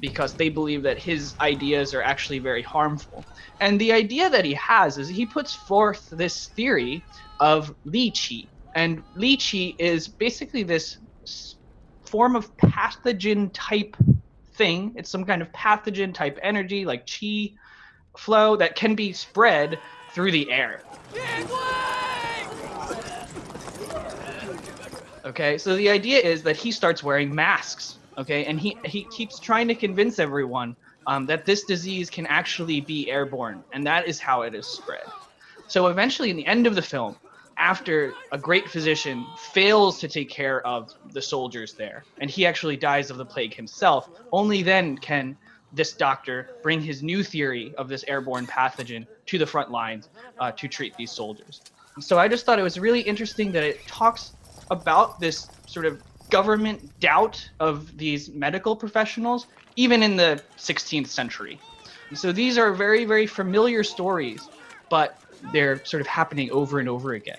because 0.00 0.34
they 0.34 0.48
believe 0.48 0.82
that 0.82 0.98
his 0.98 1.34
ideas 1.40 1.94
are 1.94 2.02
actually 2.02 2.38
very 2.38 2.62
harmful. 2.62 3.24
And 3.60 3.80
the 3.80 3.92
idea 3.92 4.30
that 4.30 4.44
he 4.44 4.54
has 4.54 4.98
is 4.98 5.08
he 5.08 5.26
puts 5.26 5.54
forth 5.54 6.08
this 6.10 6.48
theory 6.48 7.02
of 7.40 7.74
Li 7.84 8.10
Qi. 8.10 8.46
And 8.74 9.02
Li 9.16 9.36
Qi 9.36 9.74
is 9.78 10.06
basically 10.08 10.62
this 10.62 10.98
form 12.04 12.36
of 12.36 12.56
pathogen 12.56 13.50
type 13.52 13.96
thing. 14.54 14.92
It's 14.96 15.10
some 15.10 15.24
kind 15.24 15.42
of 15.42 15.50
pathogen 15.52 16.14
type 16.14 16.38
energy 16.42 16.84
like 16.84 17.06
Qi 17.06 17.54
flow 18.16 18.56
that 18.56 18.76
can 18.76 18.94
be 18.94 19.12
spread 19.12 19.78
through 20.12 20.32
the 20.32 20.50
air. 20.50 20.82
Okay, 25.24 25.58
so 25.58 25.76
the 25.76 25.90
idea 25.90 26.18
is 26.18 26.42
that 26.44 26.56
he 26.56 26.72
starts 26.72 27.02
wearing 27.02 27.34
masks 27.34 27.97
okay? 28.18 28.44
And 28.44 28.60
he 28.60 28.76
he 28.84 29.04
keeps 29.04 29.38
trying 29.38 29.68
to 29.68 29.74
convince 29.74 30.18
everyone 30.18 30.76
um, 31.06 31.24
that 31.26 31.46
this 31.46 31.64
disease 31.64 32.10
can 32.10 32.26
actually 32.26 32.80
be 32.80 33.10
airborne 33.10 33.64
and 33.72 33.86
that 33.86 34.06
is 34.06 34.18
how 34.18 34.42
it 34.42 34.54
is 34.54 34.66
spread. 34.66 35.06
So 35.66 35.86
eventually 35.86 36.30
in 36.30 36.36
the 36.36 36.46
end 36.46 36.66
of 36.66 36.74
the 36.74 36.82
film 36.82 37.16
after 37.56 38.12
a 38.30 38.38
great 38.38 38.68
physician 38.68 39.26
fails 39.36 39.98
to 40.00 40.06
take 40.06 40.30
care 40.30 40.64
of 40.66 40.94
the 41.12 41.22
soldiers 41.22 41.72
there 41.72 42.04
and 42.20 42.30
he 42.30 42.46
actually 42.46 42.76
dies 42.76 43.10
of 43.10 43.16
the 43.16 43.24
plague 43.24 43.54
himself 43.54 44.10
only 44.32 44.62
then 44.62 44.96
can 44.96 45.36
this 45.72 45.92
doctor 45.92 46.50
bring 46.62 46.80
his 46.80 47.02
new 47.02 47.22
theory 47.22 47.74
of 47.76 47.88
this 47.88 48.04
airborne 48.06 48.46
pathogen 48.46 49.06
to 49.26 49.38
the 49.38 49.46
front 49.46 49.70
lines 49.70 50.08
uh, 50.38 50.50
to 50.52 50.68
treat 50.68 50.94
these 50.96 51.10
soldiers. 51.10 51.62
So 52.00 52.18
i 52.18 52.28
just 52.28 52.44
thought 52.44 52.58
it 52.58 52.62
was 52.62 52.78
really 52.78 53.00
interesting 53.00 53.50
that 53.52 53.64
it 53.64 53.86
talks 53.86 54.32
about 54.70 55.18
this 55.20 55.48
sort 55.66 55.86
of 55.86 56.00
government 56.30 56.98
doubt 57.00 57.48
of 57.60 57.96
these 57.96 58.30
medical 58.30 58.76
professionals, 58.76 59.46
even 59.76 60.02
in 60.02 60.16
the 60.16 60.42
16th 60.56 61.08
century. 61.08 61.60
So 62.14 62.32
these 62.32 62.58
are 62.58 62.72
very, 62.72 63.04
very 63.04 63.26
familiar 63.26 63.84
stories, 63.84 64.48
but 64.88 65.20
they're 65.52 65.84
sort 65.84 66.00
of 66.00 66.06
happening 66.06 66.50
over 66.50 66.80
and 66.80 66.88
over 66.88 67.12
again. 67.12 67.38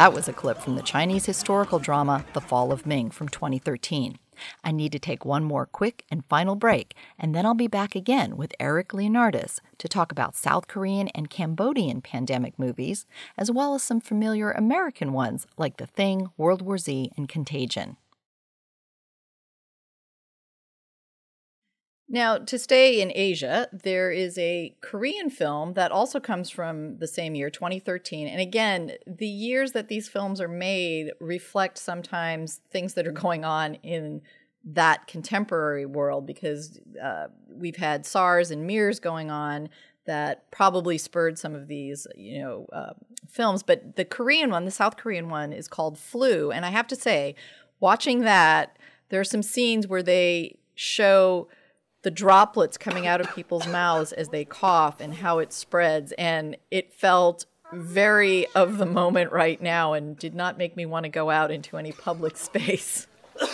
That 0.00 0.14
was 0.14 0.28
a 0.28 0.32
clip 0.32 0.56
from 0.56 0.76
the 0.76 0.82
Chinese 0.82 1.26
historical 1.26 1.78
drama 1.78 2.24
The 2.32 2.40
Fall 2.40 2.72
of 2.72 2.86
Ming 2.86 3.10
from 3.10 3.28
2013. 3.28 4.18
I 4.64 4.72
need 4.72 4.92
to 4.92 4.98
take 4.98 5.26
one 5.26 5.44
more 5.44 5.66
quick 5.66 6.06
and 6.10 6.24
final 6.24 6.54
break, 6.54 6.94
and 7.18 7.34
then 7.34 7.44
I'll 7.44 7.52
be 7.52 7.66
back 7.66 7.94
again 7.94 8.38
with 8.38 8.54
Eric 8.58 8.94
Leonardis 8.94 9.60
to 9.76 9.88
talk 9.88 10.10
about 10.10 10.34
South 10.34 10.68
Korean 10.68 11.08
and 11.08 11.28
Cambodian 11.28 12.00
pandemic 12.00 12.58
movies, 12.58 13.04
as 13.36 13.50
well 13.50 13.74
as 13.74 13.82
some 13.82 14.00
familiar 14.00 14.52
American 14.52 15.12
ones 15.12 15.46
like 15.58 15.76
The 15.76 15.86
Thing, 15.86 16.30
World 16.38 16.62
War 16.62 16.78
Z, 16.78 17.12
and 17.18 17.28
Contagion. 17.28 17.98
Now, 22.12 22.38
to 22.38 22.58
stay 22.58 23.00
in 23.00 23.12
Asia, 23.14 23.68
there 23.72 24.10
is 24.10 24.36
a 24.36 24.74
Korean 24.80 25.30
film 25.30 25.74
that 25.74 25.92
also 25.92 26.18
comes 26.18 26.50
from 26.50 26.98
the 26.98 27.06
same 27.06 27.36
year, 27.36 27.50
2013. 27.50 28.26
And 28.26 28.40
again, 28.40 28.94
the 29.06 29.28
years 29.28 29.70
that 29.72 29.86
these 29.86 30.08
films 30.08 30.40
are 30.40 30.48
made 30.48 31.12
reflect 31.20 31.78
sometimes 31.78 32.62
things 32.72 32.94
that 32.94 33.06
are 33.06 33.12
going 33.12 33.44
on 33.44 33.76
in 33.76 34.22
that 34.64 35.06
contemporary 35.06 35.86
world 35.86 36.26
because 36.26 36.80
uh, 37.00 37.28
we've 37.48 37.76
had 37.76 38.04
SARS 38.04 38.50
and 38.50 38.66
MERS 38.66 38.98
going 38.98 39.30
on 39.30 39.68
that 40.04 40.50
probably 40.50 40.98
spurred 40.98 41.38
some 41.38 41.54
of 41.54 41.68
these, 41.68 42.08
you 42.16 42.40
know, 42.40 42.66
uh, 42.72 42.94
films. 43.28 43.62
But 43.62 43.94
the 43.94 44.04
Korean 44.04 44.50
one, 44.50 44.64
the 44.64 44.72
South 44.72 44.96
Korean 44.96 45.28
one, 45.28 45.52
is 45.52 45.68
called 45.68 45.96
Flu. 45.96 46.50
And 46.50 46.66
I 46.66 46.70
have 46.70 46.88
to 46.88 46.96
say, 46.96 47.36
watching 47.78 48.22
that, 48.22 48.76
there 49.10 49.20
are 49.20 49.24
some 49.24 49.44
scenes 49.44 49.86
where 49.86 50.02
they 50.02 50.58
show 50.74 51.46
the 52.02 52.10
droplets 52.10 52.76
coming 52.78 53.06
out 53.06 53.20
of 53.20 53.34
people's 53.34 53.66
mouths 53.66 54.12
as 54.12 54.28
they 54.30 54.44
cough 54.44 55.00
and 55.00 55.14
how 55.14 55.38
it 55.38 55.52
spreads. 55.52 56.12
And 56.12 56.56
it 56.70 56.92
felt 56.92 57.46
very 57.72 58.46
of 58.54 58.78
the 58.78 58.86
moment 58.86 59.32
right 59.32 59.60
now 59.60 59.92
and 59.92 60.16
did 60.18 60.34
not 60.34 60.58
make 60.58 60.76
me 60.76 60.86
want 60.86 61.04
to 61.04 61.10
go 61.10 61.30
out 61.30 61.50
into 61.50 61.76
any 61.76 61.92
public 61.92 62.36
space. 62.36 63.06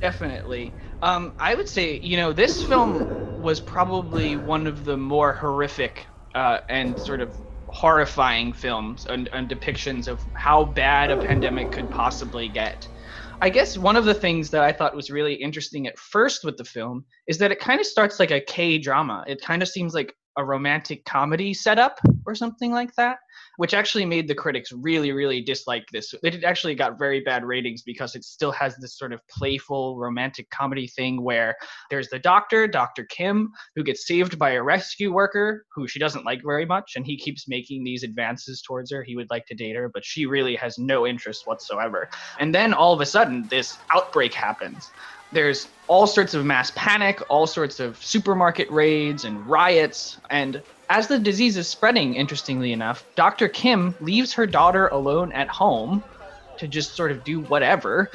Definitely. 0.00 0.72
Um, 1.02 1.34
I 1.38 1.54
would 1.54 1.68
say, 1.68 1.98
you 1.98 2.16
know, 2.16 2.32
this 2.32 2.62
film 2.64 3.42
was 3.42 3.60
probably 3.60 4.36
one 4.36 4.66
of 4.66 4.84
the 4.84 4.96
more 4.96 5.32
horrific 5.32 6.06
uh, 6.34 6.60
and 6.68 6.98
sort 6.98 7.20
of 7.20 7.36
horrifying 7.72 8.52
films 8.52 9.06
and, 9.06 9.28
and 9.32 9.48
depictions 9.48 10.08
of 10.08 10.24
how 10.34 10.64
bad 10.64 11.10
a 11.10 11.16
pandemic 11.16 11.72
could 11.72 11.90
possibly 11.90 12.48
get. 12.48 12.86
I 13.42 13.48
guess 13.48 13.78
one 13.78 13.96
of 13.96 14.04
the 14.04 14.14
things 14.14 14.50
that 14.50 14.62
I 14.62 14.72
thought 14.72 14.94
was 14.94 15.10
really 15.10 15.34
interesting 15.34 15.86
at 15.86 15.98
first 15.98 16.44
with 16.44 16.56
the 16.56 16.64
film 16.64 17.04
is 17.26 17.38
that 17.38 17.50
it 17.50 17.58
kind 17.58 17.80
of 17.80 17.86
starts 17.86 18.20
like 18.20 18.30
a 18.30 18.40
K 18.40 18.76
drama. 18.78 19.24
It 19.26 19.40
kind 19.40 19.62
of 19.62 19.68
seems 19.68 19.94
like 19.94 20.14
a 20.40 20.44
romantic 20.44 21.04
comedy 21.04 21.54
setup 21.54 22.00
or 22.26 22.34
something 22.34 22.72
like 22.72 22.94
that 22.96 23.18
which 23.60 23.74
actually 23.74 24.06
made 24.06 24.26
the 24.26 24.34
critics 24.34 24.72
really, 24.72 25.12
really 25.12 25.42
dislike 25.42 25.86
this. 25.92 26.14
It 26.22 26.44
actually 26.44 26.74
got 26.74 26.98
very 26.98 27.20
bad 27.20 27.44
ratings 27.44 27.82
because 27.82 28.14
it 28.14 28.24
still 28.24 28.52
has 28.52 28.74
this 28.76 28.96
sort 28.96 29.12
of 29.12 29.20
playful 29.28 29.98
romantic 29.98 30.48
comedy 30.48 30.86
thing 30.86 31.22
where 31.22 31.54
there's 31.90 32.08
the 32.08 32.18
doctor, 32.18 32.66
Dr. 32.66 33.04
Kim, 33.04 33.52
who 33.76 33.82
gets 33.82 34.06
saved 34.06 34.38
by 34.38 34.52
a 34.52 34.62
rescue 34.62 35.12
worker 35.12 35.66
who 35.74 35.86
she 35.86 35.98
doesn't 35.98 36.24
like 36.24 36.40
very 36.42 36.64
much, 36.64 36.92
and 36.96 37.04
he 37.04 37.18
keeps 37.18 37.48
making 37.48 37.84
these 37.84 38.02
advances 38.02 38.62
towards 38.62 38.90
her. 38.92 39.02
He 39.02 39.14
would 39.14 39.28
like 39.28 39.44
to 39.48 39.54
date 39.54 39.76
her, 39.76 39.90
but 39.90 40.06
she 40.06 40.24
really 40.24 40.56
has 40.56 40.78
no 40.78 41.06
interest 41.06 41.46
whatsoever. 41.46 42.08
And 42.38 42.54
then 42.54 42.72
all 42.72 42.94
of 42.94 43.02
a 43.02 43.06
sudden, 43.06 43.46
this 43.48 43.76
outbreak 43.92 44.32
happens 44.32 44.90
there's 45.32 45.68
all 45.86 46.06
sorts 46.06 46.34
of 46.34 46.44
mass 46.44 46.72
panic, 46.74 47.22
all 47.28 47.46
sorts 47.46 47.80
of 47.80 48.02
supermarket 48.02 48.70
raids 48.70 49.24
and 49.24 49.46
riots, 49.46 50.18
and 50.30 50.62
as 50.88 51.06
the 51.06 51.18
disease 51.18 51.56
is 51.56 51.68
spreading, 51.68 52.14
interestingly 52.14 52.72
enough, 52.72 53.04
Dr. 53.14 53.48
Kim 53.48 53.94
leaves 54.00 54.32
her 54.32 54.44
daughter 54.44 54.88
alone 54.88 55.30
at 55.32 55.48
home 55.48 56.02
to 56.58 56.66
just 56.66 56.94
sort 56.94 57.12
of 57.12 57.22
do 57.24 57.40
whatever. 57.42 58.10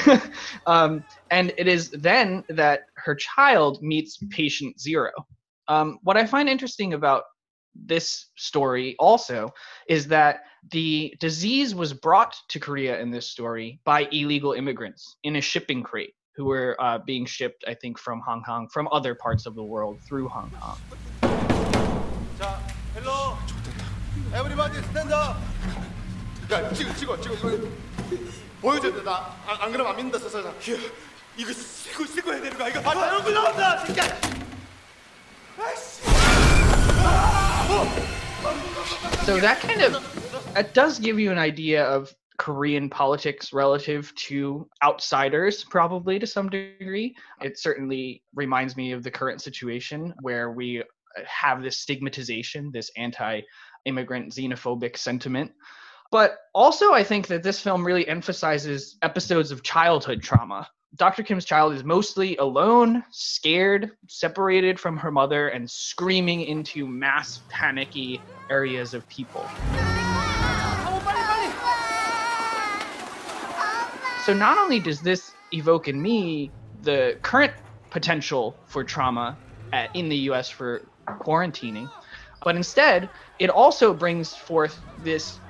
um, 0.66 1.04
and 1.30 1.52
it 1.58 1.68
is 1.68 1.90
then 1.90 2.44
that 2.48 2.86
her 2.94 3.14
child 3.14 3.82
meets 3.82 4.18
patient 4.30 4.80
zero. 4.80 5.10
Um, 5.68 5.98
what 6.02 6.16
I 6.16 6.26
find 6.26 6.48
interesting 6.48 6.94
about 6.94 7.24
this 7.74 8.26
story 8.36 8.96
also 8.98 9.52
is 9.86 10.08
that 10.08 10.40
the 10.72 11.14
disease 11.20 11.74
was 11.74 11.92
brought 11.92 12.36
to 12.48 12.58
Korea 12.58 12.98
in 13.00 13.10
this 13.10 13.28
story 13.28 13.80
by 13.84 14.08
illegal 14.10 14.54
immigrants 14.54 15.16
in 15.22 15.36
a 15.36 15.40
shipping 15.40 15.82
crate 15.82 16.14
who 16.37 16.45
were 16.45 16.75
uh, 16.79 16.97
being 17.05 17.25
shipped, 17.25 17.63
I 17.67 17.73
think, 17.73 17.99
from 17.99 18.21
Hong 18.25 18.41
Kong, 18.43 18.67
from 18.69 18.87
other 18.91 19.13
parts 19.15 19.45
of 19.45 19.55
the 19.55 19.63
world 19.63 19.99
through 20.07 20.27
Hong 20.29 20.49
Kong. 20.59 20.77
자, 22.39 22.59
헬로. 22.95 23.37
Everybody 24.33 24.81
stand 24.89 25.13
up. 25.13 25.37
야, 26.51 26.73
찍어, 26.73 26.93
찍어, 26.93 27.21
찍어. 27.21 27.33
이거 27.35 27.67
보여줘야 28.61 28.93
돼. 28.93 29.03
나, 29.03 29.35
안, 29.47 29.61
안 29.61 29.71
그러면 29.71 29.91
안 29.91 29.97
믿는다. 29.97 30.19
자, 30.19 30.29
자, 30.29 30.41
자. 30.41 30.53
이거 31.37 31.53
쓰고, 31.53 32.05
쓰고 32.05 32.33
해야 32.33 32.41
되는 32.41 32.57
거야. 32.57 32.69
이거 32.69 32.79
아, 32.89 33.15
얼굴 33.15 33.33
나온다, 33.33 33.83
진짜. 33.85 34.03
아이씨. 35.57 36.03
So 39.25 39.39
that 39.39 39.61
kind 39.61 39.81
of 39.81 40.03
that 40.53 40.73
does 40.73 40.99
give 40.99 41.17
you 41.17 41.31
an 41.31 41.39
idea 41.39 41.85
of 41.85 42.13
Korean 42.38 42.88
politics 42.88 43.52
relative 43.52 44.14
to 44.14 44.68
outsiders, 44.82 45.64
probably 45.64 46.18
to 46.18 46.26
some 46.26 46.48
degree. 46.48 47.16
It 47.42 47.58
certainly 47.58 48.22
reminds 48.34 48.76
me 48.76 48.92
of 48.92 49.02
the 49.02 49.10
current 49.10 49.42
situation 49.42 50.14
where 50.22 50.52
we 50.52 50.80
uh, 50.80 50.84
have 51.26 51.62
this 51.62 51.78
stigmatization, 51.78 52.70
this 52.72 52.90
anti 52.96 53.40
immigrant 53.84 54.32
xenophobic 54.32 54.96
sentiment. 54.96 55.52
But 56.10 56.38
also, 56.54 56.92
I 56.92 57.04
think 57.04 57.26
that 57.26 57.42
this 57.42 57.60
film 57.60 57.84
really 57.84 58.08
emphasizes 58.08 58.96
episodes 59.02 59.50
of 59.50 59.62
childhood 59.62 60.22
trauma. 60.22 60.68
Dr. 60.94 61.22
Kim's 61.22 61.44
child 61.44 61.74
is 61.74 61.84
mostly 61.84 62.36
alone, 62.38 63.04
scared, 63.10 63.90
separated 64.06 64.80
from 64.80 64.96
her 64.96 65.10
mother, 65.10 65.48
and 65.48 65.70
screaming 65.70 66.42
into 66.42 66.86
mass 66.86 67.42
panicky 67.50 68.22
areas 68.48 68.94
of 68.94 69.06
people. 69.08 69.46
So 74.28 74.34
not 74.34 74.58
only 74.58 74.78
does 74.78 75.00
this 75.00 75.32
evoke 75.52 75.88
in 75.88 76.02
me 76.02 76.52
the 76.82 77.18
current 77.22 77.54
potential 77.90 78.60
for 78.66 78.84
trauma 78.84 79.38
at, 79.72 79.88
in 79.94 80.10
the 80.10 80.18
US 80.28 80.50
for 80.50 80.90
quarantining, 81.08 81.88
but 82.44 82.54
instead 82.54 83.08
it 83.38 83.48
also 83.48 83.94
brings 83.94 84.34
forth 84.36 84.78
this 84.98 85.40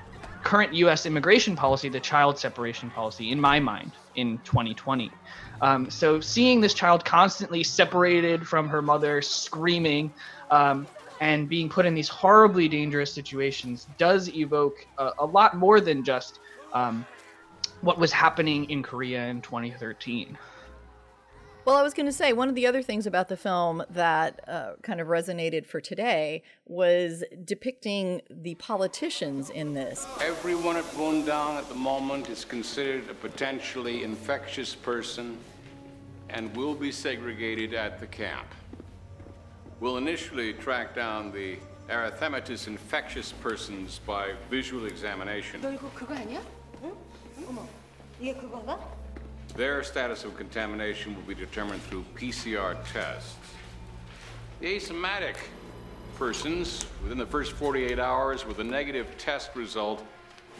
current 0.45 0.73
US 0.75 1.05
immigration 1.05 1.57
policy, 1.57 1.89
the 1.89 1.99
child 1.99 2.39
separation 2.39 2.89
policy, 2.89 3.31
in 3.33 3.41
my 3.41 3.59
mind, 3.59 3.97
in 4.15 4.39
2020. 4.45 5.11
Um, 5.59 5.91
so 5.91 6.21
seeing 6.21 6.61
this 6.61 6.73
child 6.73 7.03
constantly 7.03 7.65
separated 7.65 8.47
from 8.47 8.69
her 8.69 8.81
mother, 8.81 9.21
screaming, 9.21 10.13
um, 10.51 10.87
and 11.19 11.49
being 11.49 11.67
put 11.67 11.85
in 11.85 11.93
these 11.93 12.07
horribly 12.07 12.69
dangerous 12.69 13.13
situations 13.13 13.83
does 13.97 14.29
evoke 14.29 14.77
a, 14.97 15.11
a 15.19 15.25
lot 15.25 15.57
more 15.57 15.81
than 15.81 16.01
just 16.01 16.39
um, 16.73 17.05
what 17.80 17.98
was 17.98 18.12
happening 18.12 18.68
in 18.70 18.82
Korea 18.82 19.26
in 19.26 19.42
2013. 19.42 20.38
Well, 21.64 21.76
I 21.76 21.82
was 21.82 21.94
going 21.94 22.06
to 22.06 22.12
say 22.12 22.34
one 22.34 22.50
of 22.50 22.54
the 22.54 22.66
other 22.66 22.82
things 22.82 23.06
about 23.06 23.28
the 23.28 23.38
film 23.38 23.82
that 23.88 24.46
uh, 24.46 24.72
kind 24.82 25.00
of 25.00 25.08
resonated 25.08 25.64
for 25.64 25.80
today 25.80 26.42
was 26.66 27.24
depicting 27.42 28.20
the 28.28 28.54
politicians 28.56 29.48
in 29.48 29.72
this. 29.72 30.06
Everyone 30.20 30.76
at 30.76 30.84
Wondown 30.92 31.56
at 31.56 31.66
the 31.70 31.74
moment 31.74 32.28
is 32.28 32.44
considered 32.44 33.08
a 33.08 33.14
potentially 33.14 34.04
infectious 34.04 34.74
person 34.74 35.38
and 36.28 36.54
will 36.54 36.74
be 36.74 36.92
segregated 36.92 37.72
at 37.72 37.98
the 37.98 38.06
camp. 38.06 38.46
We'll 39.80 39.96
initially 39.96 40.52
track 40.52 40.94
down 40.94 41.32
the 41.32 41.56
erythematous 41.88 42.66
infectious 42.66 43.32
persons 43.32 44.00
by 44.06 44.32
visual 44.50 44.84
examination. 44.86 45.62
너 45.62 45.72
이거 45.72 45.90
그거 45.94 46.14
아니야? 46.14 46.42
응? 47.48 47.48
어머, 47.48 47.66
이게 48.20 48.34
그건가? 48.34 48.78
Their 49.56 49.82
status 49.82 50.24
of 50.24 50.36
contamination 50.36 51.14
will 51.14 51.26
be 51.26 51.34
determined 51.34 51.82
through 51.84 52.04
PCR 52.16 52.76
tests. 52.92 53.36
The 54.60 54.76
asymptomatic 54.76 55.36
persons 56.18 56.86
within 57.02 57.18
the 57.18 57.26
first 57.26 57.52
48 57.52 57.98
hours 57.98 58.46
with 58.46 58.58
a 58.60 58.64
negative 58.64 59.06
test 59.18 59.50
result 59.54 60.02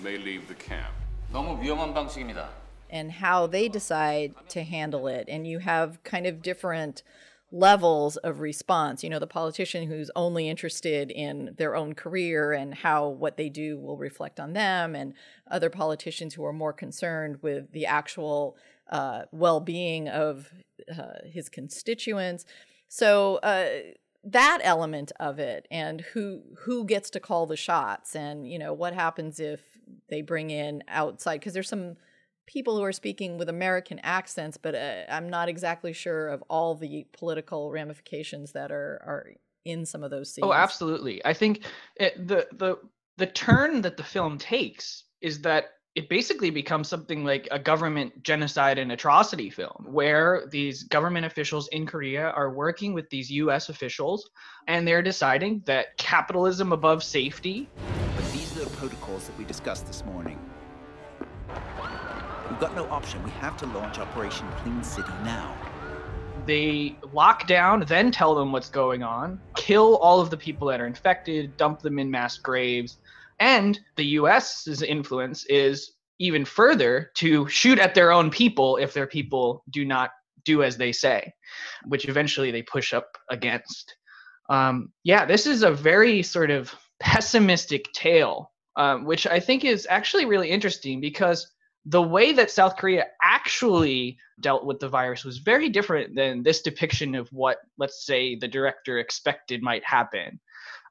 may 0.03 0.17
leave 0.17 0.47
the 0.49 0.55
camp. 0.55 0.93
너무 1.33 1.61
위험한 1.61 1.93
방식입니다. 1.95 2.49
and 2.91 3.11
how 3.11 3.47
they 3.49 3.69
decide 3.69 4.33
to 4.49 4.63
handle 4.63 5.09
it. 5.09 5.29
And 5.29 5.47
you 5.47 5.59
have 5.59 5.99
kind 6.05 6.27
of 6.27 6.43
different 6.43 7.03
levels 7.52 8.18
of 8.18 8.40
response. 8.40 9.04
You 9.04 9.10
know, 9.10 9.20
the 9.20 9.28
politician 9.28 9.88
who's 9.88 10.12
only 10.16 10.48
interested 10.50 11.12
in 11.12 11.56
their 11.58 11.76
own 11.76 11.94
career 11.94 12.54
and 12.54 12.74
how 12.74 13.08
what 13.08 13.38
they 13.38 13.50
do 13.50 13.78
will 13.78 13.98
reflect 13.98 14.40
on 14.40 14.54
them, 14.54 14.96
and 14.96 15.14
other 15.50 15.70
politicians 15.70 16.34
who 16.34 16.46
are 16.46 16.54
more 16.54 16.74
concerned 16.74 17.38
with 17.42 17.72
the 17.72 17.86
actual 17.86 18.58
uh, 18.90 19.24
well 19.32 19.60
being 19.60 20.08
of 20.08 20.52
uh, 20.92 21.20
his 21.26 21.50
constituents. 21.50 22.46
So, 22.88 23.36
uh, 23.38 23.68
that 24.24 24.60
element 24.64 25.12
of 25.20 25.40
it 25.40 25.68
and 25.72 26.02
who 26.02 26.42
who 26.60 26.86
gets 26.86 27.10
to 27.10 27.20
call 27.20 27.46
the 27.46 27.56
shots 27.56 28.16
and 28.16 28.46
you 28.52 28.60
know 28.60 28.74
what 28.74 28.94
happens 28.94 29.40
if 29.40 29.62
they 30.10 30.22
bring 30.22 30.50
in 30.50 30.84
outside 30.90 31.40
because 31.40 31.54
there's 31.54 31.70
some 31.70 31.96
people 32.50 32.76
who 32.76 32.84
are 32.84 32.92
speaking 32.92 33.38
with 33.38 33.48
American 33.48 34.00
accents, 34.00 34.58
but 34.58 34.74
uh, 34.74 35.04
I'm 35.08 35.30
not 35.30 35.50
exactly 35.50 35.94
sure 35.94 36.30
of 36.30 36.44
all 36.50 36.74
the 36.74 37.06
political 37.14 37.72
ramifications 37.72 38.54
that 38.54 38.72
are 38.72 39.00
are 39.06 39.34
in 39.66 39.86
some 39.86 40.04
of 40.04 40.10
those 40.10 40.34
scenes. 40.34 40.48
Oh, 40.48 40.54
absolutely. 40.54 41.24
I 41.24 41.34
think 41.34 41.64
it, 41.96 42.28
the 42.28 42.48
the 42.52 42.78
the 43.18 43.28
turn 43.28 43.82
that 43.84 43.98
the 43.98 44.04
film 44.04 44.40
takes 44.40 45.04
is 45.22 45.42
that 45.42 45.66
it 45.94 46.10
basically 46.10 46.50
becomes 46.50 46.88
something 46.88 47.24
like 47.24 47.48
a 47.52 47.60
government 47.60 48.24
genocide 48.24 48.80
and 48.80 48.92
atrocity 48.92 49.50
film 49.52 49.86
where 49.88 50.48
these 50.50 50.84
government 50.84 51.26
officials 51.28 51.68
in 51.68 51.86
Korea 51.86 52.30
are 52.32 52.52
working 52.52 52.94
with 52.94 53.10
these 53.12 53.30
US 53.30 53.70
officials 53.70 54.28
and 54.68 54.88
they're 54.88 55.02
deciding 55.04 55.62
that 55.66 55.98
capitalism 55.98 56.72
above 56.72 57.04
safety 57.04 57.70
But 58.16 58.32
these 58.32 58.58
are 58.58 58.64
the 58.64 58.78
protocols 58.78 59.28
that 59.28 59.38
we 59.38 59.46
discussed 59.46 59.86
this 59.86 60.04
morning. 60.06 60.40
We've 62.50 62.60
got 62.60 62.76
no 62.76 62.86
option. 62.90 63.24
We 63.24 63.32
have 63.32 63.56
to 63.58 63.66
launch 63.68 64.00
Operation 64.00 64.48
Clean 64.58 64.84
City 64.84 65.12
now. 65.24 65.56
they 66.46 66.98
lock 67.14 67.48
down, 67.48 67.82
then 67.88 68.12
tell 68.12 68.34
them 68.34 68.52
what's 68.52 68.70
going 68.70 69.04
on, 69.04 69.40
kill 69.56 69.98
all 69.98 70.20
of 70.20 70.30
the 70.30 70.38
people 70.38 70.68
that 70.68 70.82
are 70.82 70.88
infected, 70.88 71.56
dump 71.58 71.82
them 71.82 72.00
in 72.00 72.10
mass 72.10 72.38
graves, 72.38 72.98
and 73.40 73.80
the 73.98 74.06
US's 74.06 74.82
influence 74.82 75.46
is 75.46 75.94
even 76.20 76.46
further 76.46 77.12
to 77.16 77.48
shoot 77.48 77.80
at 77.80 77.94
their 77.96 78.12
own 78.12 78.30
people 78.30 78.78
if 78.78 78.94
their 78.94 79.08
people 79.08 79.64
do 79.70 79.86
not 79.86 80.12
do 80.44 80.64
as 80.64 80.78
they 80.78 80.92
say, 80.92 81.32
which 81.86 82.08
eventually 82.10 82.52
they 82.52 82.62
push 82.64 82.94
up 82.94 83.18
against. 83.30 83.96
Um, 84.50 84.92
yeah, 85.04 85.26
this 85.26 85.46
is 85.46 85.64
a 85.64 85.72
very 85.72 86.24
sort 86.24 86.52
of 86.52 86.74
pessimistic 87.00 87.92
tale, 87.94 88.52
um, 88.76 89.06
which 89.06 89.28
I 89.28 89.40
think 89.40 89.64
is 89.64 89.88
actually 89.90 90.26
really 90.26 90.50
interesting 90.50 91.00
because 91.00 91.48
the 91.86 92.02
way 92.02 92.34
that 92.34 92.52
South 92.52 92.76
Korea 92.78 93.06
actually 93.24 94.18
dealt 94.42 94.66
with 94.66 94.80
the 94.80 94.90
virus 94.90 95.24
was 95.24 95.38
very 95.38 95.70
different 95.70 96.16
than 96.16 96.44
this 96.44 96.62
depiction 96.62 97.16
of 97.16 97.30
what, 97.30 97.58
let's 97.78 98.06
say, 98.06 98.36
the 98.36 98.48
director 98.48 99.00
expected 99.00 99.62
might 99.62 99.84
happen. 99.84 100.40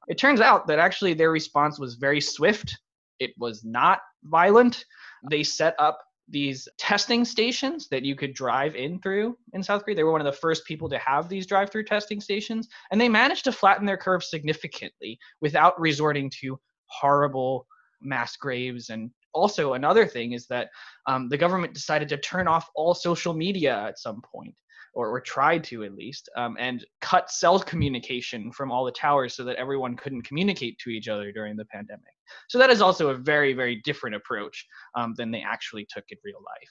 It 0.07 0.17
turns 0.17 0.41
out 0.41 0.67
that 0.67 0.79
actually 0.79 1.13
their 1.13 1.31
response 1.31 1.79
was 1.79 1.95
very 1.95 2.19
swift. 2.19 2.77
It 3.19 3.31
was 3.37 3.63
not 3.63 3.99
violent. 4.23 4.83
They 5.29 5.43
set 5.43 5.75
up 5.77 5.99
these 6.27 6.67
testing 6.77 7.25
stations 7.25 7.87
that 7.89 8.05
you 8.05 8.15
could 8.15 8.33
drive 8.33 8.75
in 8.75 8.99
through 8.99 9.37
in 9.53 9.63
South 9.63 9.83
Korea. 9.83 9.95
They 9.95 10.03
were 10.03 10.11
one 10.11 10.21
of 10.21 10.25
the 10.25 10.39
first 10.39 10.65
people 10.65 10.89
to 10.89 10.97
have 10.99 11.27
these 11.27 11.47
drive 11.47 11.71
through 11.71 11.85
testing 11.85 12.21
stations, 12.21 12.67
and 12.91 12.99
they 12.99 13.09
managed 13.09 13.43
to 13.45 13.51
flatten 13.51 13.85
their 13.85 13.97
curve 13.97 14.23
significantly 14.23 15.17
without 15.41 15.79
resorting 15.79 16.31
to 16.41 16.59
horrible 16.85 17.67
mass 18.01 18.35
graves 18.37 18.89
and 18.89 19.11
also 19.33 19.73
another 19.73 20.05
thing 20.05 20.33
is 20.33 20.47
that 20.47 20.69
um, 21.07 21.29
the 21.29 21.37
government 21.37 21.73
decided 21.73 22.09
to 22.09 22.17
turn 22.17 22.47
off 22.47 22.69
all 22.75 22.93
social 22.93 23.33
media 23.33 23.85
at 23.87 23.99
some 23.99 24.21
point 24.21 24.55
or, 24.93 25.09
or 25.09 25.21
tried 25.21 25.63
to 25.65 25.83
at 25.83 25.95
least 25.95 26.29
um, 26.35 26.55
and 26.59 26.85
cut 27.01 27.29
cell 27.29 27.59
communication 27.59 28.51
from 28.51 28.71
all 28.71 28.85
the 28.85 28.91
towers 28.91 29.33
so 29.33 29.43
that 29.43 29.55
everyone 29.57 29.95
couldn't 29.95 30.23
communicate 30.23 30.77
to 30.79 30.89
each 30.89 31.07
other 31.07 31.31
during 31.31 31.55
the 31.55 31.65
pandemic. 31.65 32.13
So 32.47 32.57
that 32.57 32.69
is 32.69 32.81
also 32.81 33.09
a 33.09 33.15
very 33.15 33.53
very 33.53 33.81
different 33.83 34.15
approach 34.15 34.65
um, 34.95 35.13
than 35.17 35.31
they 35.31 35.41
actually 35.41 35.87
took 35.89 36.05
in 36.09 36.17
real 36.23 36.39
life. 36.45 36.69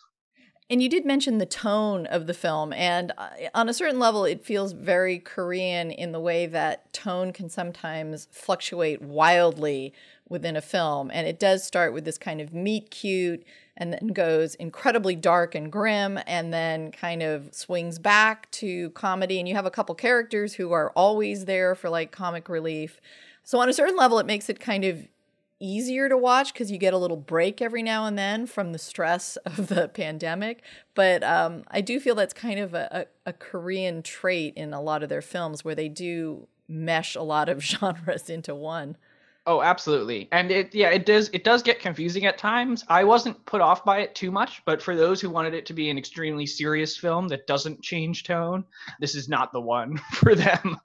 And 0.71 0.83
you 0.83 0.91
did 0.91 1.07
mention 1.07 1.39
the 1.39 1.47
tone 1.47 2.05
of 2.07 2.27
the 2.27 2.35
film, 2.35 2.75
and 2.75 3.11
uh, 3.17 3.31
on 3.55 3.71
a 3.71 3.75
certain 3.75 3.99
level, 3.99 4.27
it 4.27 4.45
feels 4.45 4.73
very 4.73 5.19
Korean 5.19 5.91
in 5.91 6.13
the 6.13 6.21
way 6.21 6.45
that 6.45 6.93
tone 6.93 7.33
can 7.33 7.49
sometimes 7.49 8.29
fluctuate 8.31 9.01
wildly 9.01 9.95
within 10.29 10.57
a 10.57 10.61
film. 10.61 11.11
And 11.13 11.27
it 11.27 11.39
does 11.39 11.65
start 11.65 11.93
with 11.93 12.05
this 12.05 12.19
kind 12.19 12.41
of 12.41 12.53
meet 12.53 12.91
cute 12.91 13.45
and 13.77 13.93
then 13.93 14.09
goes 14.09 14.55
incredibly 14.57 15.15
dark 15.15 15.55
and 15.55 15.71
grim 15.71 16.19
and 16.27 16.53
then 16.53 16.91
kind 16.91 17.23
of 17.23 17.55
swings 17.55 17.99
back 17.99 18.51
to 18.51 18.91
comedy. 18.91 19.39
And 19.39 19.49
you 19.49 19.55
have 19.55 19.67
a 19.67 19.71
couple 19.71 19.95
characters 19.95 20.55
who 20.55 20.73
are 20.73 20.91
always 20.91 21.45
there 21.45 21.75
for 21.75 21.89
like 21.89 22.11
comic 22.11 22.49
relief. 22.49 23.01
So, 23.45 23.59
on 23.61 23.69
a 23.69 23.73
certain 23.73 23.97
level, 23.97 24.19
it 24.19 24.27
makes 24.27 24.51
it 24.51 24.61
kind 24.61 24.85
of 24.85 25.09
easier 25.61 26.09
to 26.09 26.17
watch 26.17 26.53
because 26.53 26.71
you 26.71 26.79
get 26.79 26.95
a 26.95 26.99
little 26.99 27.17
break 27.17 27.61
every 27.61 27.83
now 27.83 28.07
and 28.07 28.17
then 28.17 28.47
from 28.47 28.73
the 28.73 28.79
stress 28.79 29.37
of 29.45 29.69
the 29.69 29.89
pandemic. 29.89 30.63
But 30.95 31.23
um, 31.23 31.65
I 31.69 31.81
do 31.81 32.01
feel 32.01 32.15
that's 32.15 32.35
kind 32.35 32.61
of 32.61 32.75
a, 32.75 33.07
a, 33.25 33.31
a, 33.31 33.33
Korean 33.33 34.03
trait 34.03 34.55
in 34.57 34.73
a 34.73 34.81
lot 34.81 35.03
of 35.03 35.09
their 35.09 35.23
films 35.23 35.65
where 35.65 35.75
they 35.75 35.89
do 35.89 36.47
mesh 36.69 37.15
a 37.15 37.23
lot 37.23 37.49
of 37.49 37.63
genres 37.63 38.29
into 38.29 38.55
one. 38.55 38.97
Oh, 39.47 39.63
absolutely. 39.63 40.29
And 40.31 40.51
it 40.51 40.75
yeah, 40.75 40.91
it 40.91 41.07
does 41.07 41.31
it 41.33 41.43
does 41.43 41.63
get 41.63 41.81
confusing 41.81 42.27
at 42.27 42.37
times. 42.37 42.85
I 42.89 43.05
wasn't 43.05 43.45
put 43.47 43.63
off 43.63 43.83
by 43.85 44.01
it 44.01 44.15
too 44.15 44.31
much, 44.31 44.63
but 44.67 44.83
for 44.83 44.95
those 44.95 45.21
who 45.21 45.31
wanted 45.31 45.55
it 45.55 45.65
to 45.67 45.73
be 45.73 45.89
an 45.89 45.97
extremely 45.97 46.45
serious 46.45 46.99
film 46.99 47.29
that 47.29 47.47
doesn't 47.47 47.83
change 47.83 48.25
tone, 48.25 48.65
this 49.01 49.15
is 49.15 49.29
not 49.29 49.53
the 49.53 49.61
one 49.61 49.97
for 50.13 50.35
them. 50.35 50.77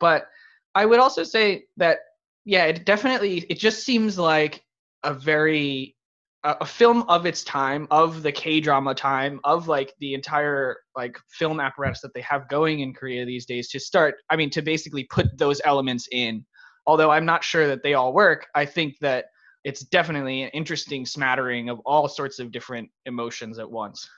But 0.00 0.28
I 0.74 0.86
would 0.86 1.00
also 1.00 1.24
say 1.24 1.64
that 1.78 1.98
yeah, 2.44 2.64
it 2.66 2.84
definitely 2.86 3.38
it 3.48 3.58
just 3.58 3.84
seems 3.84 4.18
like 4.18 4.62
a 5.02 5.12
very 5.12 5.96
a, 6.44 6.56
a 6.60 6.66
film 6.66 7.02
of 7.08 7.26
its 7.26 7.42
time, 7.44 7.86
of 7.90 8.22
the 8.22 8.32
K 8.32 8.60
drama 8.60 8.94
time, 8.94 9.40
of 9.44 9.68
like 9.68 9.94
the 10.00 10.14
entire 10.14 10.78
like 10.96 11.18
film 11.28 11.60
apparatus 11.60 12.00
that 12.02 12.14
they 12.14 12.20
have 12.22 12.48
going 12.48 12.80
in 12.80 12.94
Korea 12.94 13.24
these 13.24 13.46
days 13.46 13.68
to 13.70 13.80
start. 13.80 14.16
I 14.30 14.36
mean, 14.36 14.50
to 14.50 14.62
basically 14.62 15.04
put 15.04 15.36
those 15.38 15.60
elements 15.64 16.08
in. 16.12 16.44
Although 16.86 17.10
I'm 17.10 17.24
not 17.24 17.44
sure 17.44 17.66
that 17.68 17.82
they 17.82 17.94
all 17.94 18.12
work, 18.12 18.48
I 18.54 18.64
think 18.66 18.98
that 19.00 19.26
it's 19.64 19.82
definitely 19.82 20.42
an 20.42 20.50
interesting 20.50 21.06
smattering 21.06 21.68
of 21.68 21.80
all 21.80 22.08
sorts 22.08 22.38
of 22.38 22.50
different 22.50 22.90
emotions 23.06 23.58
at 23.58 23.70
once. 23.70 24.08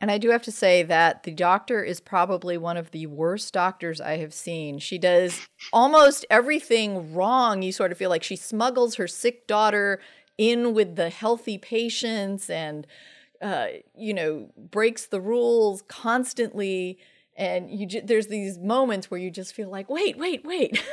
And 0.00 0.10
I 0.10 0.18
do 0.18 0.30
have 0.30 0.42
to 0.42 0.52
say 0.52 0.84
that 0.84 1.24
the 1.24 1.32
doctor 1.32 1.82
is 1.82 2.00
probably 2.00 2.56
one 2.56 2.76
of 2.76 2.92
the 2.92 3.06
worst 3.06 3.52
doctors 3.52 4.00
I 4.00 4.18
have 4.18 4.32
seen. 4.32 4.78
She 4.78 4.96
does 4.96 5.40
almost 5.72 6.24
everything 6.30 7.14
wrong. 7.14 7.62
You 7.62 7.72
sort 7.72 7.90
of 7.90 7.98
feel 7.98 8.10
like 8.10 8.22
she 8.22 8.36
smuggles 8.36 8.94
her 8.94 9.08
sick 9.08 9.48
daughter 9.48 10.00
in 10.36 10.72
with 10.72 10.94
the 10.94 11.10
healthy 11.10 11.58
patients 11.58 12.48
and, 12.48 12.86
uh, 13.42 13.66
you 13.96 14.14
know, 14.14 14.50
breaks 14.56 15.06
the 15.06 15.20
rules 15.20 15.82
constantly. 15.88 16.98
And 17.36 17.68
you, 17.68 17.86
ju- 17.86 18.02
there's 18.04 18.28
these 18.28 18.56
moments 18.56 19.10
where 19.10 19.18
you 19.18 19.32
just 19.32 19.52
feel 19.52 19.68
like, 19.68 19.90
wait, 19.90 20.16
wait, 20.16 20.44
wait. 20.44 20.80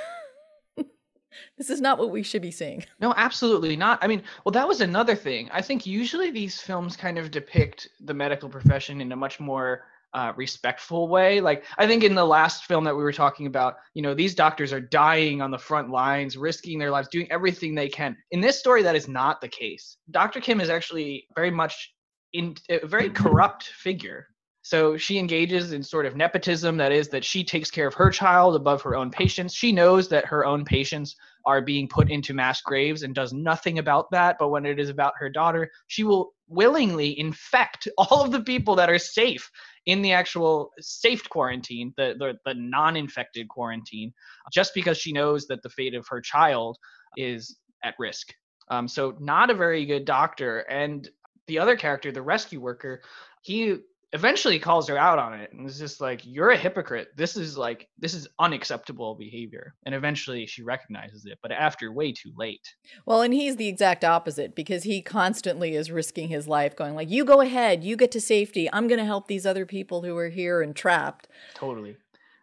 this 1.58 1.70
is 1.70 1.82
not 1.82 1.98
what 1.98 2.12
we 2.12 2.24
should 2.24 2.42
be 2.42 2.52
seeing. 2.52 2.84
No, 3.00 3.14
absolutely 3.18 3.76
not. 3.76 4.00
I 4.04 4.08
mean, 4.08 4.24
well, 4.44 4.52
that 4.54 4.68
was 4.68 4.82
another 4.82 5.16
thing. 5.16 5.50
I 5.52 5.62
think 5.62 5.86
usually 5.86 6.32
these 6.32 6.60
films 6.60 6.96
kind 6.96 7.18
of 7.18 7.32
depict 7.32 7.90
the 8.02 8.14
medical 8.14 8.50
profession 8.50 9.02
in 9.02 9.12
a 9.12 9.16
much 9.16 9.40
more 9.40 9.84
uh, 10.16 10.32
respectful 10.38 11.10
way. 11.10 11.42
Like 11.42 11.66
I 11.78 11.86
think 11.86 12.04
in 12.04 12.16
the 12.16 12.26
last 12.26 12.66
film 12.66 12.86
that 12.86 12.96
we 12.96 13.04
were 13.04 13.12
talking 13.12 13.48
about, 13.48 13.76
you 13.94 14.02
know, 14.02 14.14
these 14.14 14.34
doctors 14.34 14.72
are 14.72 14.80
dying 14.80 15.42
on 15.42 15.52
the 15.52 15.58
front 15.58 15.90
lines, 15.90 16.38
risking 16.38 16.80
their 16.80 16.90
lives, 16.90 17.10
doing 17.10 17.28
everything 17.30 17.76
they 17.76 17.90
can. 17.90 18.16
In 18.32 18.40
this 18.40 18.58
story, 18.58 18.82
that 18.84 18.96
is 18.96 19.10
not 19.10 19.42
the 19.42 19.50
case. 19.50 19.98
Dr. 20.12 20.40
Kim 20.40 20.62
is 20.62 20.70
actually 20.70 21.28
very 21.36 21.52
much 21.52 21.94
in 22.32 22.56
a 22.70 22.88
very 22.88 23.10
corrupt 23.10 23.64
figure. 23.64 24.28
So 24.66 24.98
she 24.98 25.20
engages 25.20 25.74
in 25.74 25.84
sort 25.84 26.08
of 26.08 26.16
nepotism, 26.16 26.76
that 26.78 26.92
is, 26.92 27.08
that 27.10 27.24
she 27.24 27.44
takes 27.44 27.70
care 27.70 27.86
of 27.86 27.94
her 27.94 28.10
child 28.10 28.56
above 28.56 28.82
her 28.82 28.96
own 28.96 29.12
patients. 29.12 29.54
She 29.54 29.72
knows 29.72 30.10
that 30.10 30.26
her 30.26 30.44
own 30.44 30.66
patients 30.66 31.16
are 31.46 31.62
being 31.62 31.88
put 31.88 32.10
into 32.10 32.34
mass 32.34 32.62
graves 32.62 33.04
and 33.04 33.14
does 33.14 33.32
nothing 33.32 33.78
about 33.78 34.10
that. 34.10 34.38
But 34.40 34.50
when 34.50 34.66
it 34.66 34.80
is 34.80 34.90
about 34.90 35.14
her 35.20 35.30
daughter, 35.30 35.70
she 35.86 36.04
will 36.04 36.34
willingly 36.48 37.20
infect 37.20 37.88
all 38.00 38.24
of 38.24 38.32
the 38.32 38.42
people 38.42 38.76
that 38.78 38.90
are 38.90 38.98
safe 38.98 39.48
in 39.86 40.02
the 40.02 40.14
actual 40.14 40.72
safe 40.80 41.30
quarantine, 41.30 41.94
the, 41.96 42.16
the, 42.18 42.34
the 42.44 42.56
non 42.56 42.98
infected 42.98 43.48
quarantine, 43.48 44.12
just 44.52 44.74
because 44.74 44.98
she 44.98 45.14
knows 45.14 45.46
that 45.46 45.62
the 45.62 45.70
fate 45.70 45.94
of 45.94 46.08
her 46.08 46.22
child 46.22 46.76
is 47.18 47.56
at 47.84 47.94
risk. 48.00 48.34
Um, 48.70 48.88
so, 48.88 49.16
not 49.20 49.52
a 49.52 49.54
very 49.54 49.86
good 49.86 50.06
doctor. 50.06 50.62
And 50.62 51.08
the 51.46 51.60
other 51.60 51.76
character, 51.76 52.12
the 52.12 52.24
rescue 52.24 52.60
worker, 52.60 53.04
he 53.44 53.78
eventually 54.16 54.58
calls 54.58 54.88
her 54.88 54.98
out 54.98 55.20
on 55.20 55.34
it 55.34 55.52
and 55.52 55.70
is 55.70 55.78
just 55.78 56.00
like 56.00 56.22
you're 56.24 56.52
a 56.52 56.58
hypocrite. 56.58 57.10
This 57.18 57.36
is 57.36 57.58
like 57.58 57.90
this 58.00 58.14
is 58.14 58.30
unacceptable 58.40 59.14
behavior. 59.14 59.76
And 59.86 59.94
eventually 59.94 60.48
she 60.48 60.64
recognizes 60.64 61.26
it 61.26 61.38
but 61.42 61.52
after 61.52 61.92
way 61.92 62.14
too 62.14 62.32
late. 62.38 62.74
Well 63.06 63.22
and 63.22 63.34
he's 63.34 63.58
the 63.58 63.68
exact 63.68 64.06
opposite 64.06 64.56
because 64.56 64.84
he 64.84 65.02
constantly 65.02 65.76
is 65.76 65.92
risking 65.92 66.30
his 66.30 66.48
life 66.48 66.76
going 66.78 66.96
like 66.96 67.10
you 67.10 67.26
go 67.26 67.42
ahead 67.42 67.84
you 67.84 67.98
get 67.98 68.12
to 68.12 68.22
safety. 68.22 68.70
I'm 68.72 68.88
going 68.88 69.00
to 69.00 69.06
help 69.06 69.28
these 69.28 69.46
other 69.46 69.66
people 69.66 70.02
who 70.02 70.18
are 70.18 70.30
here 70.30 70.62
and 70.62 70.74
trapped. 70.74 71.28
Totally. 71.54 71.98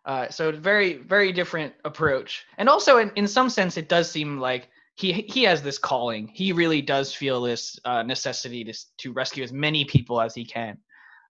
Uh, 0.05 0.29
so 0.29 0.53
very 0.53 0.99
very 0.99 1.33
different 1.33 1.73
approach. 1.87 2.45
And 2.59 2.69
also 2.69 2.99
in, 2.99 3.11
in 3.17 3.27
some 3.27 3.49
sense 3.49 3.79
it 3.79 3.89
does 3.89 4.11
seem 4.11 4.39
like 4.39 4.69
he 4.95 5.13
he 5.13 5.45
has 5.45 5.63
this 5.63 5.79
calling. 5.79 6.29
He 6.29 6.53
really 6.53 6.83
does 6.83 7.15
feel 7.15 7.41
this 7.41 7.81
uh, 7.87 8.03
necessity 8.03 8.63
to, 8.65 8.75
to 8.99 9.13
rescue 9.15 9.43
as 9.43 9.55
many 9.55 9.87
people 9.87 10.21
as 10.21 10.35
he 10.35 10.45
can 10.45 10.77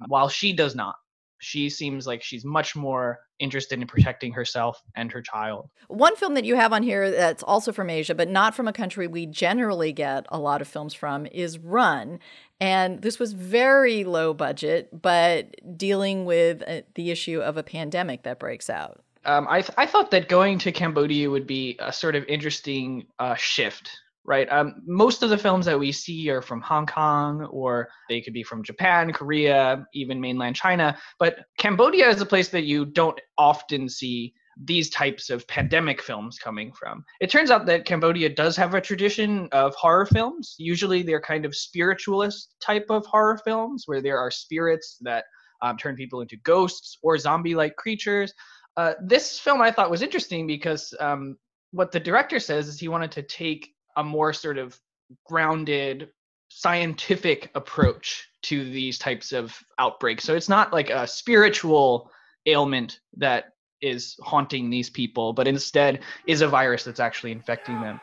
while 0.08 0.28
she 0.28 0.52
does 0.52 0.74
not. 0.74 0.96
She 1.38 1.70
seems 1.70 2.06
like 2.06 2.22
she's 2.22 2.44
much 2.44 2.76
more 2.76 3.18
interested 3.40 3.80
in 3.80 3.88
protecting 3.88 4.32
herself 4.32 4.80
and 4.94 5.10
her 5.10 5.20
child. 5.20 5.68
One 5.88 6.14
film 6.14 6.34
that 6.34 6.44
you 6.44 6.54
have 6.54 6.72
on 6.72 6.84
here 6.84 7.10
that's 7.10 7.42
also 7.42 7.72
from 7.72 7.90
Asia, 7.90 8.14
but 8.14 8.28
not 8.28 8.54
from 8.54 8.68
a 8.68 8.72
country 8.72 9.08
we 9.08 9.26
generally 9.26 9.92
get 9.92 10.24
a 10.28 10.38
lot 10.38 10.60
of 10.60 10.68
films 10.68 10.94
from, 10.94 11.26
is 11.26 11.58
Run. 11.58 12.20
And 12.60 13.02
this 13.02 13.18
was 13.18 13.32
very 13.32 14.04
low 14.04 14.32
budget, 14.32 15.02
but 15.02 15.56
dealing 15.76 16.26
with 16.26 16.62
uh, 16.64 16.82
the 16.94 17.10
issue 17.10 17.40
of 17.40 17.56
a 17.56 17.64
pandemic 17.64 18.22
that 18.22 18.38
breaks 18.38 18.70
out. 18.70 19.02
Um, 19.24 19.48
I, 19.50 19.62
th- 19.62 19.74
I 19.76 19.86
thought 19.86 20.12
that 20.12 20.28
going 20.28 20.58
to 20.60 20.70
Cambodia 20.70 21.28
would 21.28 21.46
be 21.46 21.76
a 21.80 21.92
sort 21.92 22.14
of 22.14 22.24
interesting 22.26 23.06
uh, 23.18 23.34
shift 23.34 23.90
right? 24.24 24.50
Um, 24.50 24.82
most 24.86 25.22
of 25.22 25.30
the 25.30 25.38
films 25.38 25.66
that 25.66 25.78
we 25.78 25.92
see 25.92 26.30
are 26.30 26.42
from 26.42 26.60
Hong 26.60 26.86
Kong, 26.86 27.44
or 27.50 27.88
they 28.08 28.20
could 28.20 28.32
be 28.32 28.42
from 28.42 28.62
Japan, 28.62 29.12
Korea, 29.12 29.86
even 29.94 30.20
mainland 30.20 30.56
China. 30.56 30.96
But 31.18 31.38
Cambodia 31.58 32.08
is 32.08 32.20
a 32.20 32.26
place 32.26 32.48
that 32.48 32.64
you 32.64 32.84
don't 32.84 33.20
often 33.36 33.88
see 33.88 34.34
these 34.64 34.90
types 34.90 35.30
of 35.30 35.46
pandemic 35.48 36.02
films 36.02 36.38
coming 36.38 36.72
from. 36.72 37.04
It 37.20 37.30
turns 37.30 37.50
out 37.50 37.66
that 37.66 37.84
Cambodia 37.84 38.28
does 38.28 38.56
have 38.56 38.74
a 38.74 38.80
tradition 38.80 39.48
of 39.52 39.74
horror 39.74 40.06
films. 40.06 40.54
Usually 40.58 41.02
they're 41.02 41.20
kind 41.20 41.44
of 41.44 41.56
spiritualist 41.56 42.54
type 42.60 42.86
of 42.90 43.06
horror 43.06 43.38
films 43.44 43.84
where 43.86 44.02
there 44.02 44.18
are 44.18 44.30
spirits 44.30 44.98
that 45.00 45.24
um, 45.62 45.76
turn 45.76 45.96
people 45.96 46.20
into 46.20 46.36
ghosts 46.38 46.98
or 47.02 47.16
zombie 47.18 47.54
like 47.54 47.76
creatures. 47.76 48.34
Uh, 48.76 48.94
this 49.02 49.38
film 49.38 49.60
I 49.60 49.70
thought 49.70 49.90
was 49.90 50.02
interesting 50.02 50.46
because 50.46 50.94
um, 51.00 51.36
what 51.72 51.92
the 51.92 52.00
director 52.00 52.38
says 52.38 52.68
is 52.68 52.78
he 52.78 52.88
wanted 52.88 53.12
to 53.12 53.22
take 53.22 53.71
a 53.96 54.04
more 54.04 54.32
sort 54.32 54.58
of 54.58 54.78
grounded 55.26 56.10
scientific 56.48 57.50
approach 57.54 58.28
to 58.42 58.64
these 58.70 58.98
types 58.98 59.32
of 59.32 59.58
outbreaks. 59.78 60.24
So 60.24 60.34
it's 60.34 60.48
not 60.48 60.72
like 60.72 60.90
a 60.90 61.06
spiritual 61.06 62.10
ailment 62.46 63.00
that 63.16 63.52
is 63.80 64.16
haunting 64.22 64.70
these 64.70 64.90
people, 64.90 65.32
but 65.32 65.48
instead 65.48 66.00
is 66.26 66.40
a 66.40 66.48
virus 66.48 66.84
that's 66.84 67.00
actually 67.00 67.32
infecting 67.32 67.80
them. 67.80 68.00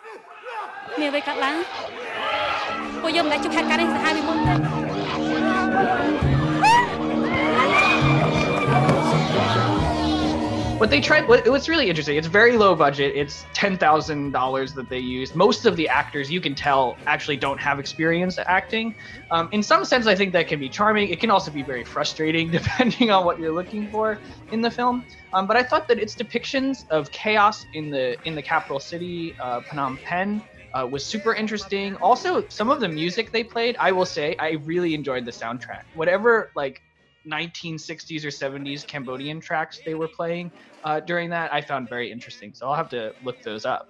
What 10.79 10.89
they 10.89 11.01
tried 11.01 11.27
what, 11.27 11.45
what's 11.49 11.67
really 11.67 11.89
interesting 11.89 12.15
it's 12.15 12.27
very 12.27 12.55
low 12.55 12.73
budget 12.73 13.11
it's 13.13 13.47
$10000 13.53 14.73
that 14.73 14.89
they 14.89 14.97
used 14.97 15.35
most 15.35 15.65
of 15.65 15.75
the 15.75 15.89
actors 15.89 16.31
you 16.31 16.39
can 16.39 16.55
tell 16.55 17.01
actually 17.05 17.35
don't 17.35 17.59
have 17.59 17.79
experience 17.79 18.39
acting 18.47 18.95
um, 19.29 19.49
in 19.51 19.61
some 19.61 19.83
sense 19.83 20.07
i 20.07 20.15
think 20.15 20.31
that 20.31 20.47
can 20.47 20.57
be 20.57 20.69
charming 20.69 21.09
it 21.09 21.19
can 21.19 21.29
also 21.29 21.51
be 21.51 21.63
very 21.63 21.83
frustrating 21.83 22.49
depending 22.59 23.11
on 23.11 23.25
what 23.25 23.37
you're 23.39 23.51
looking 23.51 23.89
for 23.89 24.21
in 24.51 24.61
the 24.61 24.71
film 24.71 25.03
um, 25.33 25.47
but 25.47 25.57
i 25.57 25.63
thought 25.63 25.85
that 25.89 25.99
its 25.99 26.15
depictions 26.15 26.85
of 26.91 27.11
chaos 27.11 27.65
in 27.73 27.89
the 27.89 28.17
in 28.23 28.33
the 28.33 28.41
capital 28.41 28.79
city 28.79 29.35
uh, 29.43 29.59
phnom 29.69 30.01
penh 30.01 30.41
uh, 30.77 30.85
was 30.85 31.09
super 31.09 31.33
interesting. 31.33 31.95
Also, 31.95 32.43
some 32.49 32.69
of 32.69 32.79
the 32.79 32.87
music 32.87 33.31
they 33.31 33.43
played, 33.43 33.75
I 33.79 33.91
will 33.91 34.05
say, 34.05 34.35
I 34.39 34.51
really 34.63 34.93
enjoyed 34.93 35.25
the 35.25 35.31
soundtrack. 35.31 35.81
Whatever 35.93 36.51
like 36.55 36.79
1960s 37.27 38.23
or 38.23 38.29
70s 38.29 38.85
Cambodian 38.85 39.39
tracks 39.39 39.79
they 39.85 39.93
were 39.93 40.07
playing 40.07 40.51
uh, 40.83 40.99
during 40.99 41.29
that, 41.29 41.53
I 41.53 41.61
found 41.61 41.89
very 41.89 42.11
interesting. 42.11 42.53
So 42.53 42.67
I'll 42.67 42.75
have 42.75 42.89
to 42.89 43.13
look 43.23 43.41
those 43.41 43.65
up. 43.65 43.89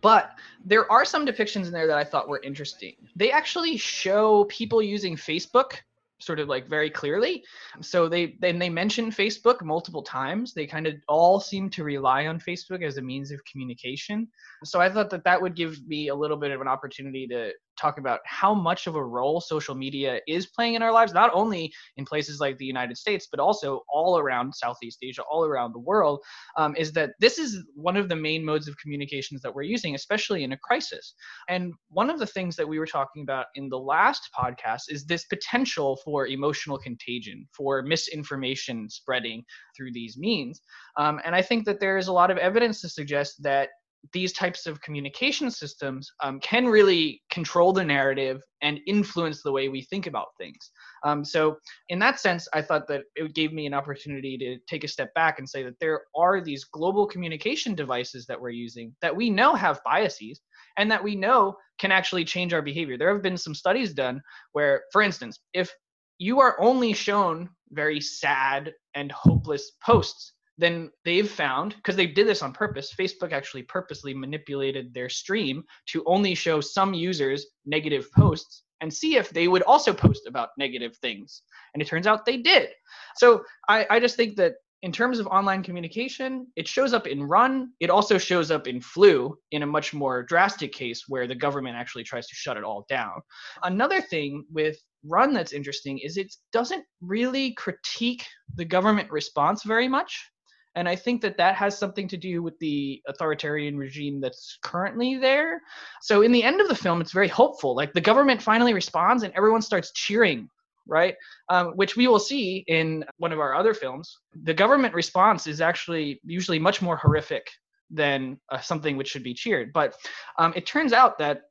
But 0.00 0.38
there 0.64 0.90
are 0.90 1.04
some 1.04 1.26
depictions 1.26 1.66
in 1.66 1.72
there 1.72 1.88
that 1.88 1.98
I 1.98 2.04
thought 2.04 2.28
were 2.28 2.40
interesting. 2.42 2.94
They 3.16 3.32
actually 3.32 3.76
show 3.76 4.44
people 4.44 4.80
using 4.80 5.16
Facebook 5.16 5.72
sort 6.20 6.40
of 6.40 6.48
like 6.48 6.68
very 6.68 6.90
clearly. 6.90 7.44
So 7.80 8.08
they 8.08 8.36
then 8.40 8.58
they 8.58 8.68
mention 8.68 9.10
Facebook 9.10 9.62
multiple 9.62 10.02
times. 10.02 10.52
They 10.52 10.66
kind 10.66 10.86
of 10.86 10.94
all 11.08 11.40
seem 11.40 11.70
to 11.70 11.84
rely 11.84 12.26
on 12.26 12.40
Facebook 12.40 12.82
as 12.84 12.96
a 12.96 13.02
means 13.02 13.30
of 13.30 13.44
communication. 13.44 14.28
So 14.64 14.80
I 14.80 14.90
thought 14.90 15.10
that 15.10 15.24
that 15.24 15.40
would 15.40 15.54
give 15.54 15.86
me 15.86 16.08
a 16.08 16.14
little 16.14 16.36
bit 16.36 16.50
of 16.50 16.60
an 16.60 16.68
opportunity 16.68 17.26
to 17.28 17.52
talk 17.78 17.98
about 17.98 18.20
how 18.24 18.54
much 18.54 18.86
of 18.86 18.94
a 18.94 19.04
role 19.04 19.40
social 19.40 19.74
media 19.74 20.20
is 20.26 20.46
playing 20.46 20.74
in 20.74 20.82
our 20.82 20.92
lives, 20.92 21.12
not 21.12 21.30
only 21.32 21.72
in 21.96 22.04
places 22.04 22.40
like 22.40 22.58
the 22.58 22.64
United 22.64 22.96
States, 22.96 23.28
but 23.30 23.40
also 23.40 23.82
all 23.88 24.18
around 24.18 24.54
Southeast 24.54 24.98
Asia, 25.02 25.22
all 25.30 25.44
around 25.44 25.72
the 25.72 25.78
world, 25.78 26.20
um, 26.56 26.74
is 26.76 26.92
that 26.92 27.10
this 27.20 27.38
is 27.38 27.64
one 27.74 27.96
of 27.96 28.08
the 28.08 28.16
main 28.16 28.44
modes 28.44 28.68
of 28.68 28.76
communications 28.78 29.40
that 29.42 29.54
we're 29.54 29.62
using, 29.62 29.94
especially 29.94 30.44
in 30.44 30.52
a 30.52 30.58
crisis. 30.58 31.14
And 31.48 31.72
one 31.90 32.10
of 32.10 32.18
the 32.18 32.26
things 32.26 32.56
that 32.56 32.68
we 32.68 32.78
were 32.78 32.86
talking 32.86 33.22
about 33.22 33.46
in 33.54 33.68
the 33.68 33.78
last 33.78 34.28
podcast 34.38 34.82
is 34.88 35.04
this 35.04 35.24
potential 35.26 35.98
for 36.04 36.26
emotional 36.26 36.78
contagion, 36.78 37.46
for 37.56 37.82
misinformation 37.82 38.88
spreading 38.90 39.44
through 39.76 39.92
these 39.92 40.16
means. 40.18 40.60
Um, 40.96 41.20
and 41.24 41.34
I 41.34 41.42
think 41.42 41.64
that 41.66 41.80
there 41.80 41.98
is 41.98 42.08
a 42.08 42.12
lot 42.12 42.30
of 42.30 42.38
evidence 42.38 42.80
to 42.82 42.88
suggest 42.88 43.42
that 43.42 43.70
these 44.12 44.32
types 44.32 44.66
of 44.66 44.80
communication 44.80 45.50
systems 45.50 46.10
um, 46.22 46.40
can 46.40 46.66
really 46.66 47.20
control 47.30 47.72
the 47.72 47.84
narrative 47.84 48.40
and 48.62 48.80
influence 48.86 49.42
the 49.42 49.52
way 49.52 49.68
we 49.68 49.82
think 49.82 50.06
about 50.06 50.28
things. 50.38 50.70
Um, 51.04 51.24
so, 51.24 51.58
in 51.88 51.98
that 51.98 52.20
sense, 52.20 52.48
I 52.52 52.62
thought 52.62 52.88
that 52.88 53.02
it 53.16 53.34
gave 53.34 53.52
me 53.52 53.66
an 53.66 53.74
opportunity 53.74 54.38
to 54.38 54.58
take 54.68 54.84
a 54.84 54.88
step 54.88 55.12
back 55.14 55.38
and 55.38 55.48
say 55.48 55.62
that 55.64 55.78
there 55.80 56.02
are 56.16 56.40
these 56.40 56.64
global 56.64 57.06
communication 57.06 57.74
devices 57.74 58.26
that 58.26 58.40
we're 58.40 58.50
using 58.50 58.94
that 59.02 59.14
we 59.14 59.30
know 59.30 59.54
have 59.54 59.80
biases 59.84 60.40
and 60.76 60.90
that 60.90 61.02
we 61.02 61.14
know 61.14 61.56
can 61.78 61.92
actually 61.92 62.24
change 62.24 62.52
our 62.52 62.62
behavior. 62.62 62.96
There 62.96 63.12
have 63.12 63.22
been 63.22 63.36
some 63.36 63.54
studies 63.54 63.92
done 63.92 64.20
where, 64.52 64.82
for 64.92 65.02
instance, 65.02 65.38
if 65.52 65.72
you 66.18 66.40
are 66.40 66.60
only 66.60 66.92
shown 66.92 67.48
very 67.70 68.00
sad 68.00 68.72
and 68.94 69.12
hopeless 69.12 69.72
posts 69.84 70.32
then 70.58 70.90
they've 71.04 71.30
found 71.30 71.74
because 71.76 71.96
they 71.96 72.06
did 72.06 72.26
this 72.26 72.42
on 72.42 72.52
purpose 72.52 72.94
facebook 72.98 73.32
actually 73.32 73.62
purposely 73.62 74.12
manipulated 74.12 74.92
their 74.92 75.08
stream 75.08 75.62
to 75.86 76.02
only 76.06 76.34
show 76.34 76.60
some 76.60 76.92
users 76.92 77.46
negative 77.64 78.06
posts 78.12 78.64
and 78.80 78.92
see 78.92 79.16
if 79.16 79.30
they 79.30 79.48
would 79.48 79.62
also 79.62 79.92
post 79.92 80.26
about 80.26 80.50
negative 80.58 80.96
things 80.98 81.42
and 81.74 81.82
it 81.82 81.86
turns 81.86 82.06
out 82.06 82.24
they 82.24 82.36
did 82.38 82.68
so 83.16 83.42
i, 83.68 83.86
I 83.90 84.00
just 84.00 84.16
think 84.16 84.36
that 84.36 84.54
in 84.82 84.92
terms 84.92 85.18
of 85.18 85.26
online 85.26 85.62
communication, 85.62 86.46
it 86.54 86.68
shows 86.68 86.92
up 86.92 87.06
in 87.06 87.22
Run. 87.22 87.72
It 87.80 87.90
also 87.90 88.16
shows 88.16 88.50
up 88.50 88.68
in 88.68 88.80
Flu 88.80 89.36
in 89.50 89.62
a 89.64 89.66
much 89.66 89.92
more 89.92 90.22
drastic 90.22 90.72
case 90.72 91.04
where 91.08 91.26
the 91.26 91.34
government 91.34 91.76
actually 91.76 92.04
tries 92.04 92.28
to 92.28 92.34
shut 92.34 92.56
it 92.56 92.62
all 92.62 92.86
down. 92.88 93.20
Another 93.64 94.00
thing 94.00 94.44
with 94.52 94.76
Run 95.04 95.32
that's 95.32 95.52
interesting 95.52 95.98
is 95.98 96.16
it 96.16 96.32
doesn't 96.52 96.84
really 97.00 97.52
critique 97.54 98.24
the 98.54 98.64
government 98.64 99.10
response 99.10 99.64
very 99.64 99.88
much. 99.88 100.30
And 100.74 100.88
I 100.88 100.94
think 100.94 101.22
that 101.22 101.36
that 101.38 101.56
has 101.56 101.76
something 101.76 102.06
to 102.08 102.16
do 102.16 102.42
with 102.42 102.58
the 102.58 103.02
authoritarian 103.08 103.76
regime 103.76 104.20
that's 104.20 104.58
currently 104.62 105.16
there. 105.16 105.60
So 106.02 106.22
in 106.22 106.30
the 106.30 106.42
end 106.42 106.60
of 106.60 106.68
the 106.68 106.74
film, 106.74 107.00
it's 107.00 107.12
very 107.12 107.28
hopeful. 107.28 107.74
Like 107.74 107.92
the 107.92 108.00
government 108.00 108.40
finally 108.40 108.74
responds 108.74 109.22
and 109.22 109.32
everyone 109.34 109.62
starts 109.62 109.92
cheering 109.92 110.48
right? 110.88 111.14
Um, 111.50 111.72
which 111.72 111.96
we 111.96 112.08
will 112.08 112.18
see 112.18 112.64
in 112.66 113.04
one 113.18 113.30
of 113.30 113.38
our 113.38 113.54
other 113.54 113.74
films. 113.74 114.20
The 114.42 114.54
government 114.54 114.94
response 114.94 115.46
is 115.46 115.60
actually 115.60 116.18
usually 116.24 116.58
much 116.58 116.82
more 116.82 116.96
horrific 116.96 117.46
than 117.90 118.38
uh, 118.50 118.58
something 118.58 118.96
which 118.96 119.08
should 119.08 119.22
be 119.22 119.34
cheered. 119.34 119.72
But 119.72 119.94
um, 120.38 120.52
it 120.56 120.66
turns 120.66 120.92
out 120.92 121.18
that 121.18 121.42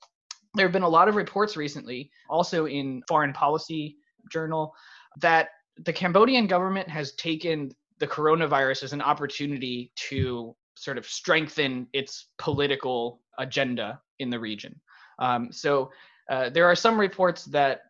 there 0.55 0.65
have 0.65 0.73
been 0.73 0.83
a 0.83 0.89
lot 0.89 1.07
of 1.07 1.15
reports 1.15 1.55
recently, 1.55 2.09
also 2.29 2.65
in 2.65 3.03
Foreign 3.07 3.31
Policy 3.31 3.97
Journal, 4.31 4.73
that 5.19 5.49
the 5.85 5.93
Cambodian 5.93 6.47
government 6.47 6.89
has 6.89 7.13
taken 7.13 7.71
the 7.99 8.07
coronavirus 8.07 8.83
as 8.83 8.93
an 8.93 9.01
opportunity 9.01 9.91
to 9.95 10.55
sort 10.75 10.97
of 10.97 11.05
strengthen 11.05 11.87
its 11.93 12.27
political 12.37 13.21
agenda 13.39 13.99
in 14.19 14.29
the 14.29 14.39
region. 14.39 14.79
Um, 15.19 15.51
so 15.51 15.91
uh, 16.29 16.49
there 16.49 16.65
are 16.65 16.75
some 16.75 16.99
reports 16.99 17.45
that 17.45 17.81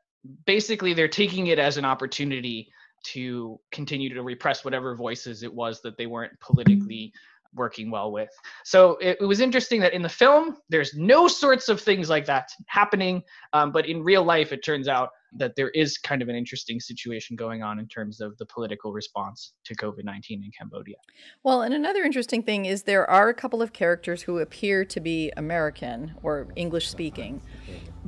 basically 0.46 0.94
they're 0.94 1.08
taking 1.08 1.48
it 1.48 1.60
as 1.60 1.78
an 1.78 1.86
opportunity 1.86 2.70
to 3.04 3.60
continue 3.72 4.14
to 4.14 4.24
repress 4.24 4.66
whatever 4.66 4.96
voices 4.96 5.44
it 5.44 5.54
was 5.54 5.82
that 5.82 5.98
they 5.98 6.06
weren't 6.08 6.38
politically 6.40 7.14
working 7.54 7.90
well 7.90 8.12
with. 8.12 8.30
So 8.64 8.98
it, 8.98 9.18
it, 9.22 9.26
was 9.26 9.40
interesting 9.40 9.80
that 9.82 9.94
in 9.94 10.02
the 10.02 10.10
film, 10.10 10.58
there's 10.70 10.94
no 10.96 11.28
sorts 11.28 11.70
of 11.70 11.80
things 11.80 12.10
like 12.10 12.26
that 12.26 12.50
happening. 12.68 13.24
Um, 13.54 13.72
but 13.72 13.88
in 13.88 14.04
real 14.04 14.24
life, 14.24 14.52
it 14.52 14.64
turns 14.64 14.88
out 14.88 15.10
that 15.34 15.56
there 15.56 15.70
is 15.70 15.98
kind 15.98 16.22
of 16.22 16.30
an 16.30 16.36
interesting 16.36 16.80
situation 16.80 17.36
going 17.36 17.64
on 17.64 17.80
in 17.80 17.88
terms 17.88 18.22
of 18.22 18.38
the 18.38 18.46
political 18.46 18.94
response 18.94 19.54
to 19.66 19.76
COVID 19.76 20.04
19 20.04 20.44
in 20.44 20.52
Cambodia. 20.58 20.96
Well, 21.44 21.62
and 21.62 21.74
another 21.74 22.04
interesting 22.04 22.44
thing 22.44 22.66
is 22.66 22.84
there 22.84 23.10
are 23.10 23.30
a 23.30 23.34
couple 23.34 23.62
of 23.62 23.74
characters 23.74 24.24
who 24.24 24.40
appear 24.40 24.86
to 24.86 25.00
be 25.00 25.32
American 25.38 26.16
or 26.24 26.48
English 26.56 26.90
speaking, 26.90 27.42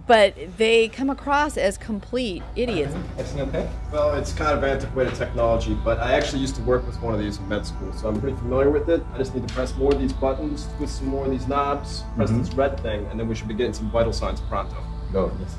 but 0.07 0.35
they 0.57 0.87
come 0.87 1.09
across 1.09 1.57
as 1.57 1.77
complete 1.77 2.43
idiots. 2.55 2.95
okay? 3.35 3.69
Well, 3.91 4.15
it's 4.15 4.33
kind 4.33 4.57
of 4.57 4.63
antiquated 4.63 5.15
technology, 5.15 5.77
but 5.83 5.99
I 5.99 6.13
actually 6.13 6.41
used 6.41 6.55
to 6.55 6.61
work 6.63 6.85
with 6.85 7.01
one 7.01 7.13
of 7.13 7.19
these 7.19 7.37
in 7.37 7.47
med 7.49 7.65
school, 7.65 7.91
so 7.93 8.07
I'm 8.07 8.19
pretty 8.19 8.37
familiar 8.37 8.69
with 8.69 8.89
it. 8.89 9.03
I 9.13 9.17
just 9.17 9.35
need 9.35 9.47
to 9.47 9.53
press 9.53 9.75
more 9.75 9.91
of 9.93 9.99
these 9.99 10.13
buttons, 10.13 10.67
twist 10.77 10.99
some 10.99 11.07
more 11.07 11.25
of 11.25 11.31
these 11.31 11.47
knobs, 11.47 12.03
press 12.15 12.29
mm-hmm. 12.29 12.39
this 12.39 12.53
red 12.53 12.79
thing, 12.79 13.05
and 13.07 13.19
then 13.19 13.27
we 13.27 13.35
should 13.35 13.47
be 13.47 13.53
getting 13.53 13.73
some 13.73 13.91
vital 13.91 14.13
signs 14.13 14.41
pronto. 14.41 14.77
Go. 15.11 15.31
Yes. 15.39 15.55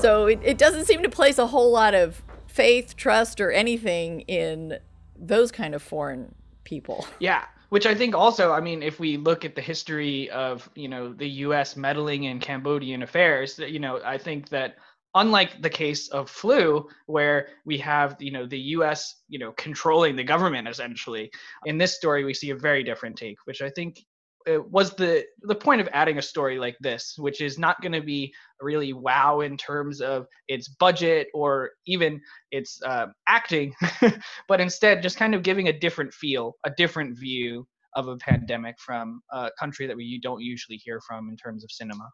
So 0.00 0.26
it, 0.26 0.40
it 0.42 0.58
doesn't 0.58 0.84
seem 0.84 1.02
to 1.02 1.08
place 1.08 1.38
a 1.38 1.46
whole 1.46 1.70
lot 1.70 1.94
of 1.94 2.22
faith, 2.46 2.96
trust, 2.96 3.40
or 3.40 3.50
anything 3.50 4.20
in 4.22 4.78
those 5.18 5.50
kind 5.50 5.74
of 5.74 5.82
foreign 5.82 6.34
people. 6.64 7.06
Yeah, 7.18 7.44
which 7.70 7.86
I 7.86 7.94
think 7.94 8.14
also, 8.14 8.52
I 8.52 8.60
mean, 8.60 8.82
if 8.82 9.00
we 9.00 9.16
look 9.16 9.44
at 9.44 9.54
the 9.54 9.62
history 9.62 10.30
of 10.30 10.68
you 10.74 10.88
know 10.88 11.12
the 11.12 11.28
U.S. 11.46 11.76
meddling 11.76 12.24
in 12.24 12.38
Cambodian 12.38 13.02
affairs, 13.02 13.58
you 13.58 13.78
know, 13.78 14.00
I 14.04 14.18
think 14.18 14.50
that 14.50 14.76
unlike 15.16 15.62
the 15.62 15.70
case 15.70 16.08
of 16.08 16.28
flu 16.28 16.86
where 17.06 17.48
we 17.64 17.78
have 17.78 18.16
you 18.20 18.30
know 18.30 18.46
the 18.46 18.58
us 18.58 19.22
you 19.28 19.38
know 19.38 19.50
controlling 19.52 20.14
the 20.14 20.22
government 20.22 20.68
essentially 20.68 21.30
in 21.64 21.78
this 21.78 21.96
story 21.96 22.22
we 22.22 22.34
see 22.34 22.50
a 22.50 22.54
very 22.54 22.84
different 22.84 23.16
take 23.16 23.38
which 23.46 23.62
i 23.62 23.70
think 23.70 24.04
was 24.46 24.94
the 24.94 25.24
the 25.42 25.54
point 25.54 25.80
of 25.80 25.88
adding 25.92 26.18
a 26.18 26.22
story 26.22 26.58
like 26.58 26.76
this, 26.80 27.14
which 27.18 27.40
is 27.40 27.58
not 27.58 27.80
going 27.80 27.92
to 27.92 28.00
be 28.00 28.32
really 28.60 28.92
wow 28.92 29.40
in 29.40 29.56
terms 29.56 30.00
of 30.00 30.26
its 30.48 30.68
budget 30.68 31.28
or 31.34 31.70
even 31.86 32.20
its 32.50 32.80
uh, 32.84 33.06
acting, 33.28 33.74
but 34.48 34.60
instead 34.60 35.02
just 35.02 35.16
kind 35.16 35.34
of 35.34 35.42
giving 35.42 35.68
a 35.68 35.78
different 35.78 36.12
feel, 36.14 36.56
a 36.64 36.70
different 36.70 37.18
view 37.18 37.66
of 37.94 38.08
a 38.08 38.16
pandemic 38.16 38.76
from 38.78 39.20
a 39.32 39.50
country 39.58 39.86
that 39.86 39.96
we 39.96 40.20
don't 40.22 40.42
usually 40.42 40.76
hear 40.76 41.00
from 41.06 41.28
in 41.28 41.36
terms 41.36 41.64
of 41.64 41.70
cinema. 41.70 42.08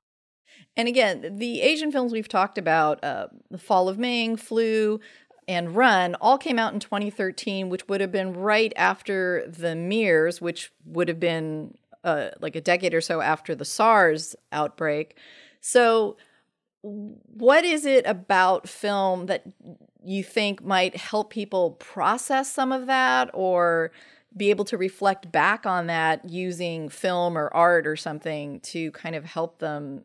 And 0.77 0.87
again, 0.89 1.37
the 1.37 1.61
Asian 1.61 1.91
films 1.91 2.13
we've 2.13 2.29
talked 2.29 2.59
about, 2.59 3.03
uh, 3.03 3.29
The 3.51 3.59
Fall 3.59 3.89
of 3.89 3.99
Ming, 3.99 4.37
Flu, 4.37 5.01
and 5.49 5.75
Run 5.75 6.15
all 6.17 6.39
came 6.39 6.59
out 6.59 6.73
in 6.73 6.81
2013, 6.81 7.69
which 7.69 7.89
would 7.89 8.01
have 8.01 8.13
been 8.13 8.33
right 8.33 8.73
after 8.77 9.45
the 9.49 9.75
MERS, 9.75 10.41
which 10.41 10.71
would 10.85 11.09
have 11.09 11.19
been 11.19 11.75
uh, 12.05 12.31
like 12.41 12.57
a 12.57 12.61
decade 12.61 12.95
or 12.95 13.01
so 13.01 13.21
after 13.21 13.55
the 13.55 13.65
SARS 13.65 14.35
outbreak. 14.51 15.17
So, 15.61 16.17
what 16.83 17.65
is 17.65 17.87
it 17.87 18.05
about 18.07 18.69
film 18.69 19.27
that 19.27 19.45
you 20.05 20.25
think 20.25 20.65
might 20.65 20.97
help 20.97 21.31
people 21.31 21.73
process 21.73 22.53
some 22.53 22.73
of 22.73 22.87
that 22.87 23.31
or 23.33 23.93
be 24.37 24.51
able 24.51 24.65
to 24.65 24.77
reflect 24.77 25.31
back 25.31 25.65
on 25.65 25.87
that 25.87 26.29
using 26.29 26.89
film 26.89 27.39
or 27.39 27.49
art 27.55 27.87
or 27.87 27.97
something 27.97 28.59
to 28.61 28.91
kind 28.93 29.15
of 29.15 29.25
help 29.25 29.59
them 29.59 30.05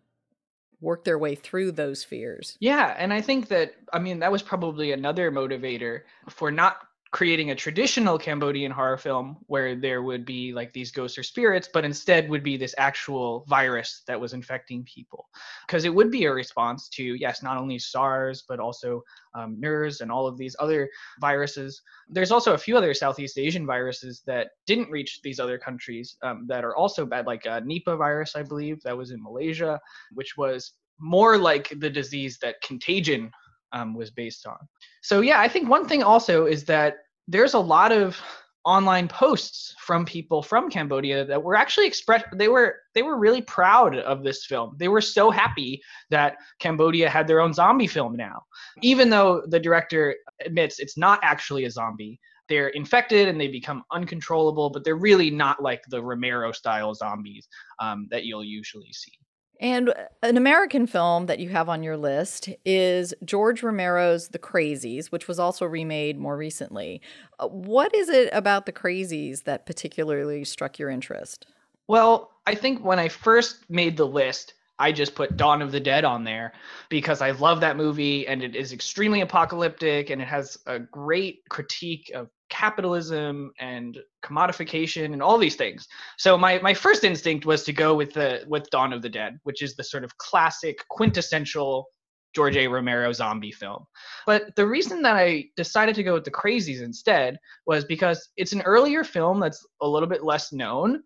work 0.80 1.04
their 1.04 1.18
way 1.18 1.34
through 1.34 1.72
those 1.72 2.04
fears? 2.04 2.58
Yeah, 2.60 2.96
and 2.98 3.14
I 3.14 3.22
think 3.22 3.48
that 3.48 3.74
I 3.92 4.00
mean 4.00 4.20
that 4.20 4.32
was 4.32 4.44
probably 4.44 4.92
another 4.92 5.32
motivator 5.32 6.02
for 6.30 6.52
not 6.52 6.78
creating 7.12 7.52
a 7.52 7.56
traditional 7.56 8.18
Cambodian 8.18 8.72
horror 8.72 8.98
film 8.98 9.38
where 9.48 9.76
there 9.76 10.04
would 10.04 10.26
be 10.26 10.52
like 10.52 10.74
these 10.74 10.92
ghosts 10.92 11.18
or 11.18 11.24
spirits, 11.24 11.70
but 11.74 11.86
instead 11.86 12.30
would 12.30 12.44
be 12.44 12.58
this 12.58 12.76
actual 12.78 13.46
virus 13.48 14.04
that 14.08 14.20
was 14.20 14.34
infecting 14.34 14.84
people. 14.84 15.28
Because 15.66 15.86
it 15.86 15.94
would 15.94 16.12
be 16.12 16.26
a 16.26 16.34
response 16.34 16.90
to, 16.90 17.04
yes, 17.04 17.42
not 17.42 17.58
only 17.58 17.80
SARS, 17.80 18.44
but 18.48 18.60
also 18.60 19.02
um, 19.36 19.60
MERS 19.60 20.02
and 20.02 20.12
all 20.12 20.28
of 20.28 20.38
these 20.38 20.56
other 20.60 20.90
viruses. 21.22 21.82
There's 22.10 22.32
also 22.32 22.54
a 22.54 22.58
few 22.58 22.78
other 22.78 22.94
Southeast 22.94 23.38
Asian 23.38 23.66
viruses 23.66 24.22
that 24.26 24.50
didn't 24.66 24.92
reach 24.92 25.22
these 25.22 25.40
other 25.40 25.58
countries 25.58 26.18
um, 26.24 26.46
that 26.48 26.66
are 26.66 26.76
also 26.76 27.06
bad, 27.06 27.26
like 27.26 27.46
uh, 27.46 27.62
Nipah 27.62 27.98
virus, 27.98 28.36
I 28.36 28.44
believe, 28.44 28.82
that 28.84 28.98
was 28.98 29.12
in 29.12 29.24
Malaysia, 29.24 29.80
which 30.14 30.36
was 30.38 30.74
more 31.00 31.38
like 31.38 31.72
the 31.80 31.90
disease 31.90 32.38
that 32.42 32.62
Contagion 32.62 33.32
um, 33.74 33.94
was 33.94 34.12
based 34.12 34.46
on. 34.46 34.58
So 35.02 35.22
yeah, 35.22 35.40
I 35.40 35.48
think 35.48 35.70
one 35.70 35.88
thing 35.88 36.04
also 36.04 36.46
is 36.46 36.64
that 36.66 36.98
there's 37.28 37.54
a 37.54 37.60
lot 37.60 37.92
of 37.92 38.20
online 38.68 39.08
posts 39.08 39.74
from 39.80 40.04
people 40.04 40.44
from 40.44 40.70
Cambodia 40.70 41.24
that 41.24 41.42
were 41.42 41.56
actually 41.56 41.88
expressed 41.88 42.26
they 42.36 42.50
were 42.50 42.76
they 42.94 43.02
were 43.02 43.18
really 43.18 43.42
proud 43.42 43.96
of 43.96 44.24
this 44.24 44.46
film. 44.46 44.76
They 44.78 44.90
were 44.90 45.02
so 45.02 45.32
happy 45.32 45.82
that 46.10 46.36
Cambodia 46.60 47.10
had 47.10 47.28
their 47.28 47.40
own 47.40 47.54
zombie 47.54 47.88
film 47.88 48.18
now. 48.18 48.42
Even 48.82 49.10
though 49.10 49.44
the 49.48 49.60
director 49.60 50.16
admits 50.46 50.80
it's 50.80 50.98
not 50.98 51.20
actually 51.24 51.64
a 51.64 51.72
zombie. 51.72 52.20
They're 52.50 52.70
infected 52.70 53.28
and 53.28 53.40
they 53.40 53.48
become 53.48 53.84
uncontrollable, 53.92 54.70
but 54.70 54.84
they're 54.84 54.96
really 54.96 55.30
not 55.30 55.62
like 55.62 55.82
the 55.90 56.02
Romero 56.02 56.52
style 56.54 56.94
zombies 56.94 57.48
um, 57.80 58.08
that 58.10 58.24
you'll 58.24 58.44
usually 58.44 58.92
see. 58.94 59.18
And 59.60 59.94
an 60.22 60.38
American 60.38 60.86
film 60.86 61.26
that 61.26 61.40
you 61.40 61.50
have 61.50 61.68
on 61.70 61.84
your 61.84 61.98
list 61.98 62.50
is 62.64 63.14
George 63.26 63.64
Romero's 63.64 64.30
The 64.30 64.40
Crazies, 64.40 65.08
which 65.08 65.28
was 65.28 65.40
also 65.40 65.66
remade 65.66 66.18
more 66.20 66.38
recently. 66.38 67.02
Uh, 67.40 67.48
what 67.48 67.94
is 67.96 68.10
it 68.10 68.30
about 68.34 68.66
The 68.66 68.72
Crazies 68.72 69.44
that 69.44 69.66
particularly 69.66 70.44
struck 70.44 70.78
your 70.78 70.90
interest? 70.90 71.48
Well, 71.88 72.32
I 72.46 72.56
think 72.56 72.84
when 72.84 73.00
I 73.00 73.08
first 73.08 73.70
made 73.70 73.98
the 73.98 74.08
list, 74.08 74.54
I 74.80 74.92
just 74.92 75.16
put 75.16 75.38
Dawn 75.38 75.62
of 75.62 75.72
the 75.72 75.80
Dead 75.80 76.06
on 76.06 76.24
there 76.24 76.54
because 76.90 77.22
I 77.22 77.32
love 77.32 77.62
that 77.62 77.78
movie 77.78 78.28
and 78.28 78.44
it 78.44 78.56
is 78.56 78.74
extremely 78.74 79.22
apocalyptic 79.22 80.10
and 80.10 80.22
it 80.22 80.28
has 80.28 80.58
a 80.68 80.80
great 80.80 81.42
critique 81.50 82.12
of 82.14 82.30
capitalism 82.50 83.52
and 83.60 83.98
commodification 84.24 85.14
and 85.14 85.22
all 85.22 85.38
these 85.38 85.56
things. 85.56 85.88
So 86.18 86.38
my 86.38 86.60
my 86.60 86.74
first 86.74 87.04
instinct 87.04 87.46
was 87.46 87.64
to 87.64 87.74
go 87.74 87.96
with 87.96 88.14
the 88.14 88.44
with 88.48 88.70
Dawn 88.70 88.94
of 88.94 89.02
the 89.02 89.10
Dead, 89.10 89.40
which 89.44 89.62
is 89.62 89.76
the 89.76 89.84
sort 89.84 90.04
of 90.04 90.18
classic 90.18 90.86
quintessential 90.90 91.88
George 92.36 92.56
A. 92.56 92.68
Romero 92.68 93.12
zombie 93.14 93.52
film. 93.52 93.86
But 94.28 94.56
the 94.56 94.68
reason 94.68 95.02
that 95.02 95.16
I 95.16 95.46
decided 95.56 95.96
to 95.96 96.04
go 96.04 96.14
with 96.14 96.24
The 96.24 96.32
Crazies 96.32 96.84
instead 96.84 97.40
was 97.66 97.84
because 97.84 98.30
it's 98.38 98.54
an 98.54 98.62
earlier 98.62 99.04
film 99.04 99.40
that's 99.40 99.66
a 99.82 99.88
little 99.88 100.10
bit 100.10 100.24
less 100.24 100.54
known 100.54 101.02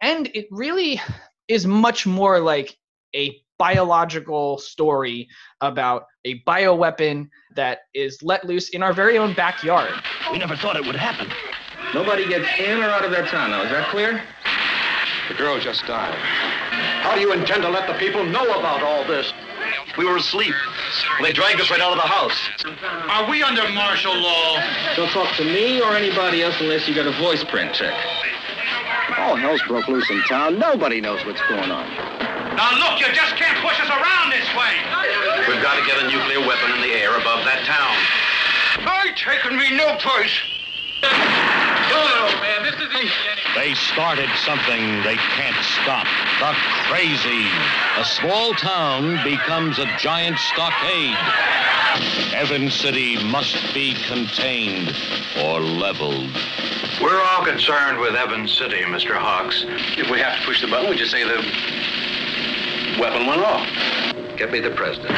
and 0.00 0.28
it 0.34 0.46
really 0.52 1.00
is 1.48 1.66
much 1.66 2.06
more 2.06 2.38
like 2.38 2.76
a 3.14 3.40
biological 3.58 4.58
story 4.58 5.28
about 5.60 6.04
a 6.24 6.40
bioweapon 6.42 7.28
that 7.56 7.80
is 7.94 8.22
let 8.22 8.44
loose 8.44 8.70
in 8.70 8.82
our 8.82 8.92
very 8.92 9.18
own 9.18 9.34
backyard. 9.34 9.92
We 10.30 10.38
never 10.38 10.56
thought 10.56 10.76
it 10.76 10.86
would 10.86 10.96
happen. 10.96 11.28
Nobody 11.92 12.28
gets 12.28 12.48
in 12.60 12.80
or 12.80 12.88
out 12.90 13.04
of 13.04 13.10
that 13.10 13.28
town 13.28 13.50
now. 13.50 13.62
Is 13.62 13.70
that 13.70 13.88
clear? 13.90 14.22
The 15.28 15.34
girl 15.34 15.58
just 15.58 15.84
died. 15.86 16.14
How 17.02 17.14
do 17.14 17.20
you 17.20 17.32
intend 17.32 17.62
to 17.62 17.68
let 17.68 17.86
the 17.86 17.94
people 17.94 18.24
know 18.24 18.44
about 18.58 18.82
all 18.82 19.04
this? 19.06 19.32
We 19.96 20.04
were 20.04 20.16
asleep. 20.16 20.54
They 21.20 21.32
dragged 21.32 21.60
us 21.60 21.70
right 21.70 21.80
out 21.80 21.92
of 21.92 21.98
the 21.98 22.02
house. 22.02 22.38
Are 23.10 23.28
we 23.28 23.42
under 23.42 23.68
martial 23.70 24.14
law? 24.14 24.62
Don't 24.96 25.10
talk 25.10 25.34
to 25.36 25.44
me 25.44 25.80
or 25.80 25.96
anybody 25.96 26.42
else 26.42 26.54
unless 26.60 26.86
you 26.86 26.94
got 26.94 27.06
a 27.06 27.18
voice 27.18 27.42
print 27.44 27.74
check. 27.74 27.94
All 29.18 29.34
hell's 29.34 29.62
broke 29.62 29.88
loose 29.88 30.08
in 30.10 30.22
town. 30.22 30.58
Nobody 30.58 31.00
knows 31.00 31.24
what's 31.26 31.42
going 31.48 31.70
on. 31.70 32.17
Now 32.58 32.74
look, 32.74 32.98
you 32.98 33.06
just 33.14 33.36
can't 33.36 33.56
push 33.62 33.78
us 33.78 33.88
around 33.88 34.30
this 34.34 34.50
way. 34.58 34.82
We've 35.46 35.62
got 35.62 35.78
to 35.78 35.86
get 35.86 36.02
a 36.02 36.10
nuclear 36.10 36.40
weapon 36.40 36.72
in 36.74 36.80
the 36.82 36.90
air 36.90 37.14
above 37.14 37.46
that 37.46 37.62
town. 37.62 37.94
I 38.82 39.14
taking 39.14 39.56
me 39.56 39.76
no 39.76 39.94
place. 40.02 40.34
Oh, 41.04 42.34
man, 42.42 42.64
this 42.66 42.74
is 42.74 42.90
They 43.54 43.74
started 43.74 44.28
something 44.42 44.82
they 45.06 45.14
can't 45.38 45.54
stop. 45.78 46.04
The 46.42 46.50
crazy. 46.90 47.46
A 47.96 48.04
small 48.04 48.52
town 48.54 49.22
becomes 49.22 49.78
a 49.78 49.86
giant 49.96 50.38
stockade. 50.38 51.14
Evans 52.34 52.74
City 52.74 53.22
must 53.30 53.72
be 53.72 53.94
contained 54.08 54.96
or 55.44 55.60
leveled. 55.60 56.34
We're 57.00 57.22
all 57.22 57.44
concerned 57.44 58.00
with 58.00 58.16
Evans 58.16 58.52
City, 58.58 58.82
Mr. 58.82 59.14
Hawks. 59.14 59.64
If 59.96 60.10
we 60.10 60.18
have 60.18 60.40
to 60.40 60.44
push 60.44 60.60
the 60.60 60.66
button, 60.66 60.90
we 60.90 60.96
just 60.96 61.12
say 61.12 61.22
the 61.22 61.40
weapon 62.98 63.26
went 63.26 63.40
off. 63.40 63.66
Get 64.36 64.50
me 64.50 64.60
the 64.60 64.70
president. 64.70 65.12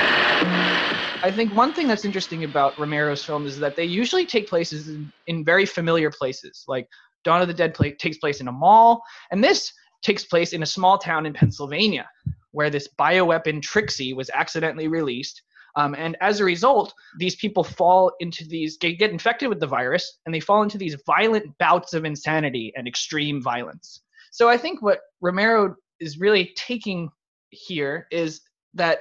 I 1.23 1.31
think 1.31 1.55
one 1.55 1.73
thing 1.73 1.87
that's 1.87 2.05
interesting 2.05 2.45
about 2.45 2.79
Romero's 2.79 3.25
films 3.25 3.53
is 3.53 3.59
that 3.61 3.77
they 3.77 3.85
usually 3.85 4.25
take 4.25 4.49
places 4.49 4.89
in, 4.89 5.13
in 5.27 5.45
very 5.45 5.67
familiar 5.67 6.11
places. 6.11 6.65
Like 6.67 6.89
Dawn 7.25 7.43
of 7.43 7.49
the 7.49 7.55
Dead 7.55 7.75
play, 7.75 7.93
takes 7.93 8.19
place 8.19 8.41
in 8.41 8.49
a 8.49 8.53
mall, 8.53 9.03
and 9.31 9.45
this 9.45 9.73
takes 10.03 10.25
place 10.25 10.53
in 10.53 10.63
a 10.63 10.67
small 10.67 10.99
town 10.99 11.27
in 11.27 11.35
Pennsylvania, 11.35 12.09
where 12.53 12.71
this 12.71 12.89
bioweapon 12.99 13.61
Trixie 13.63 14.15
was 14.15 14.31
accidentally 14.31 14.89
released. 14.89 15.43
Um, 15.77 15.95
and 15.95 16.17
as 16.21 16.41
a 16.41 16.45
result, 16.45 16.93
these 17.19 17.37
people 17.37 17.63
fall 17.63 18.13
into 18.21 18.45
these, 18.45 18.77
get, 18.79 18.99
get 18.99 19.11
infected 19.11 19.49
with 19.49 19.61
the 19.61 19.67
virus, 19.67 20.19
and 20.25 20.35
they 20.35 20.41
fall 20.41 20.63
into 20.63 20.79
these 20.79 20.97
violent 21.07 21.47
bouts 21.59 21.93
of 21.93 22.05
insanity 22.05 22.73
and 22.77 22.89
extreme 22.89 23.43
violence. 23.43 24.01
So 24.33 24.49
I 24.49 24.57
think 24.57 24.83
what 24.83 25.01
Romero 25.21 25.77
is 26.01 26.19
really 26.19 26.53
taking 26.57 27.11
here 27.51 28.07
is 28.11 28.41
that 28.75 29.01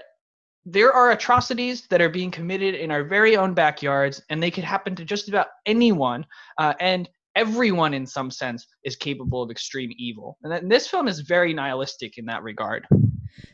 there 0.65 0.91
are 0.91 1.11
atrocities 1.11 1.87
that 1.87 2.01
are 2.01 2.09
being 2.09 2.31
committed 2.31 2.75
in 2.75 2.91
our 2.91 3.03
very 3.03 3.37
own 3.37 3.53
backyards, 3.53 4.21
and 4.29 4.41
they 4.41 4.51
could 4.51 4.63
happen 4.63 4.95
to 4.95 5.05
just 5.05 5.29
about 5.29 5.47
anyone. 5.65 6.25
Uh, 6.57 6.73
and 6.79 7.09
everyone, 7.35 7.93
in 7.93 8.05
some 8.05 8.29
sense, 8.29 8.67
is 8.83 8.95
capable 8.95 9.41
of 9.41 9.49
extreme 9.49 9.91
evil. 9.97 10.37
And, 10.43 10.51
that, 10.51 10.61
and 10.63 10.71
this 10.71 10.87
film 10.87 11.07
is 11.07 11.21
very 11.21 11.53
nihilistic 11.53 12.17
in 12.17 12.25
that 12.25 12.43
regard. 12.43 12.85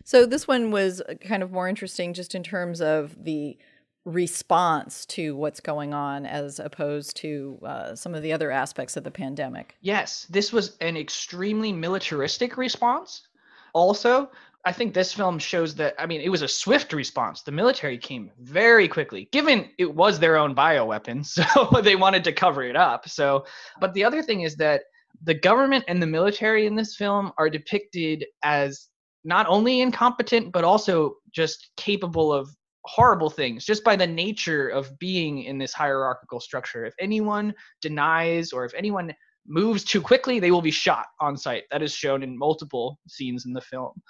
So 0.04 0.26
this 0.26 0.48
one 0.48 0.72
was 0.72 1.02
kind 1.28 1.44
of 1.44 1.52
more 1.52 1.68
interesting 1.68 2.14
just 2.14 2.36
in 2.36 2.44
terms 2.44 2.82
of 2.82 3.16
the 3.24 3.58
response 4.06 5.06
to 5.08 5.36
what's 5.36 5.60
going 5.60 5.94
on 5.94 6.26
as 6.26 6.60
opposed 6.60 7.18
to 7.18 7.60
uh, 7.66 7.96
some 7.96 8.14
of 8.14 8.22
the 8.22 8.34
other 8.34 8.52
aspects 8.52 8.96
of 8.98 9.04
the 9.04 9.12
pandemic. 9.12 9.76
Yes, 9.82 10.28
this 10.30 10.54
was 10.54 10.78
an 10.80 10.96
extremely 10.96 11.74
militaristic 11.74 12.56
response. 12.58 13.28
Also, 13.74 14.30
I 14.66 14.72
think 14.72 14.94
this 14.94 15.14
film 15.14 15.38
shows 15.38 15.76
that 15.76 15.94
I 16.00 16.08
mean 16.08 16.22
it 16.22 16.30
was 16.30 16.42
a 16.42 16.48
swift 16.48 16.92
response. 16.92 17.44
The 17.44 17.52
military 17.52 17.98
came 18.00 18.32
very 18.40 18.88
quickly, 18.88 19.30
given 19.32 19.70
it 19.78 19.94
was 19.94 20.20
their 20.20 20.38
own 20.38 20.56
bioweapon, 20.56 21.26
so 21.26 21.82
they 21.82 21.96
wanted 21.96 22.24
to 22.24 22.34
cover 22.34 22.64
it 22.64 22.76
up. 22.76 23.08
So, 23.08 23.46
but 23.80 23.94
the 23.94 24.04
other 24.04 24.24
thing 24.24 24.42
is 24.42 24.56
that 24.58 24.82
the 25.24 25.36
government 25.36 25.86
and 25.88 26.02
the 26.02 26.08
military 26.08 26.66
in 26.66 26.76
this 26.76 26.96
film 26.96 27.32
are 27.38 27.50
depicted 27.50 28.26
as 28.44 28.90
not 29.24 29.48
only 29.48 29.82
incompetent 29.82 30.52
but 30.52 30.64
also 30.64 31.16
just 31.32 31.70
capable 31.78 32.34
of 32.34 32.50
horrible 32.86 33.30
things 33.30 33.66
just 33.66 33.84
by 33.84 33.96
the 33.96 34.06
nature 34.06 34.68
of 34.70 34.98
being 35.00 35.44
in 35.44 35.58
this 35.58 35.74
hierarchical 35.74 36.40
structure. 36.40 36.86
If 36.86 36.94
anyone 37.00 37.54
denies 37.82 38.52
or 38.52 38.66
if 38.66 38.74
anyone 38.76 39.14
moves 39.48 39.84
too 39.84 40.02
quickly, 40.02 40.40
they 40.40 40.52
will 40.52 40.62
be 40.62 40.72
shot 40.72 41.06
on 41.20 41.38
sight. 41.38 41.64
That 41.72 41.82
is 41.82 41.94
shown 41.94 42.24
in 42.24 42.38
multiple 42.38 43.00
scenes 43.08 43.46
in 43.46 43.54
the 43.54 43.62
film. 43.62 44.02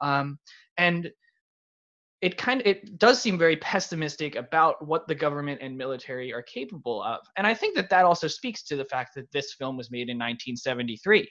Um, 0.00 0.38
and 0.76 1.10
it 2.22 2.38
kind 2.38 2.60
of 2.60 2.66
it 2.66 2.98
does 2.98 3.20
seem 3.20 3.38
very 3.38 3.56
pessimistic 3.56 4.36
about 4.36 4.86
what 4.86 5.06
the 5.06 5.14
government 5.14 5.60
and 5.62 5.76
military 5.76 6.32
are 6.32 6.42
capable 6.42 7.02
of. 7.02 7.20
And 7.36 7.46
i 7.46 7.54
think 7.54 7.76
that 7.76 7.90
that 7.90 8.04
also 8.04 8.26
speaks 8.26 8.62
to 8.64 8.76
the 8.76 8.84
fact 8.86 9.14
that 9.14 9.30
this 9.32 9.54
film 9.54 9.76
was 9.76 9.90
made 9.90 10.08
in 10.08 10.16
1973 10.16 11.28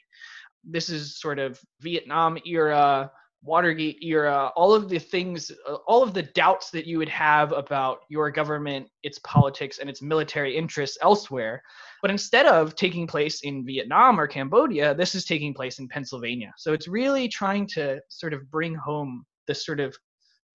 this 0.63 0.89
is 0.89 1.19
sort 1.19 1.39
of 1.39 1.59
vietnam 1.81 2.37
era 2.45 3.09
watergate 3.45 3.97
era 4.01 4.51
all 4.55 4.73
of 4.73 4.89
the 4.89 4.99
things 4.99 5.51
uh, 5.69 5.75
all 5.87 6.01
of 6.01 6.13
the 6.13 6.23
doubts 6.23 6.71
that 6.71 6.85
you 6.85 6.97
would 6.97 7.09
have 7.09 7.51
about 7.51 7.99
your 8.09 8.31
government 8.31 8.87
its 9.03 9.19
politics 9.19 9.77
and 9.79 9.89
its 9.89 10.01
military 10.01 10.57
interests 10.57 10.97
elsewhere 11.01 11.61
but 12.05 12.11
instead 12.11 12.45
of 12.45 12.75
taking 12.75 13.07
place 13.07 13.41
in 13.41 13.65
Vietnam 13.65 14.19
or 14.19 14.27
Cambodia, 14.27 14.93
this 14.93 15.15
is 15.15 15.25
taking 15.25 15.55
place 15.55 15.79
in 15.79 15.87
Pennsylvania. 15.87 16.53
So 16.55 16.71
it's 16.71 16.87
really 16.87 17.27
trying 17.27 17.65
to 17.69 17.99
sort 18.09 18.31
of 18.31 18.49
bring 18.51 18.75
home 18.75 19.25
this 19.47 19.65
sort 19.65 19.79
of 19.79 19.97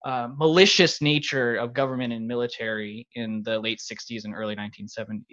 uh, 0.05 0.29
malicious 0.37 1.01
nature 1.01 1.57
of 1.57 1.73
government 1.73 2.13
and 2.13 2.25
military 2.25 3.05
in 3.15 3.43
the 3.43 3.59
late 3.59 3.79
60s 3.79 4.23
and 4.23 4.33
early 4.33 4.55
1970s. 4.55 5.23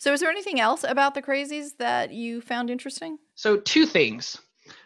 So, 0.00 0.12
is 0.12 0.18
there 0.18 0.28
anything 0.28 0.58
else 0.58 0.82
about 0.82 1.14
the 1.14 1.22
crazies 1.22 1.76
that 1.78 2.10
you 2.10 2.40
found 2.40 2.68
interesting? 2.68 3.18
So, 3.36 3.58
two 3.58 3.86
things. 3.86 4.36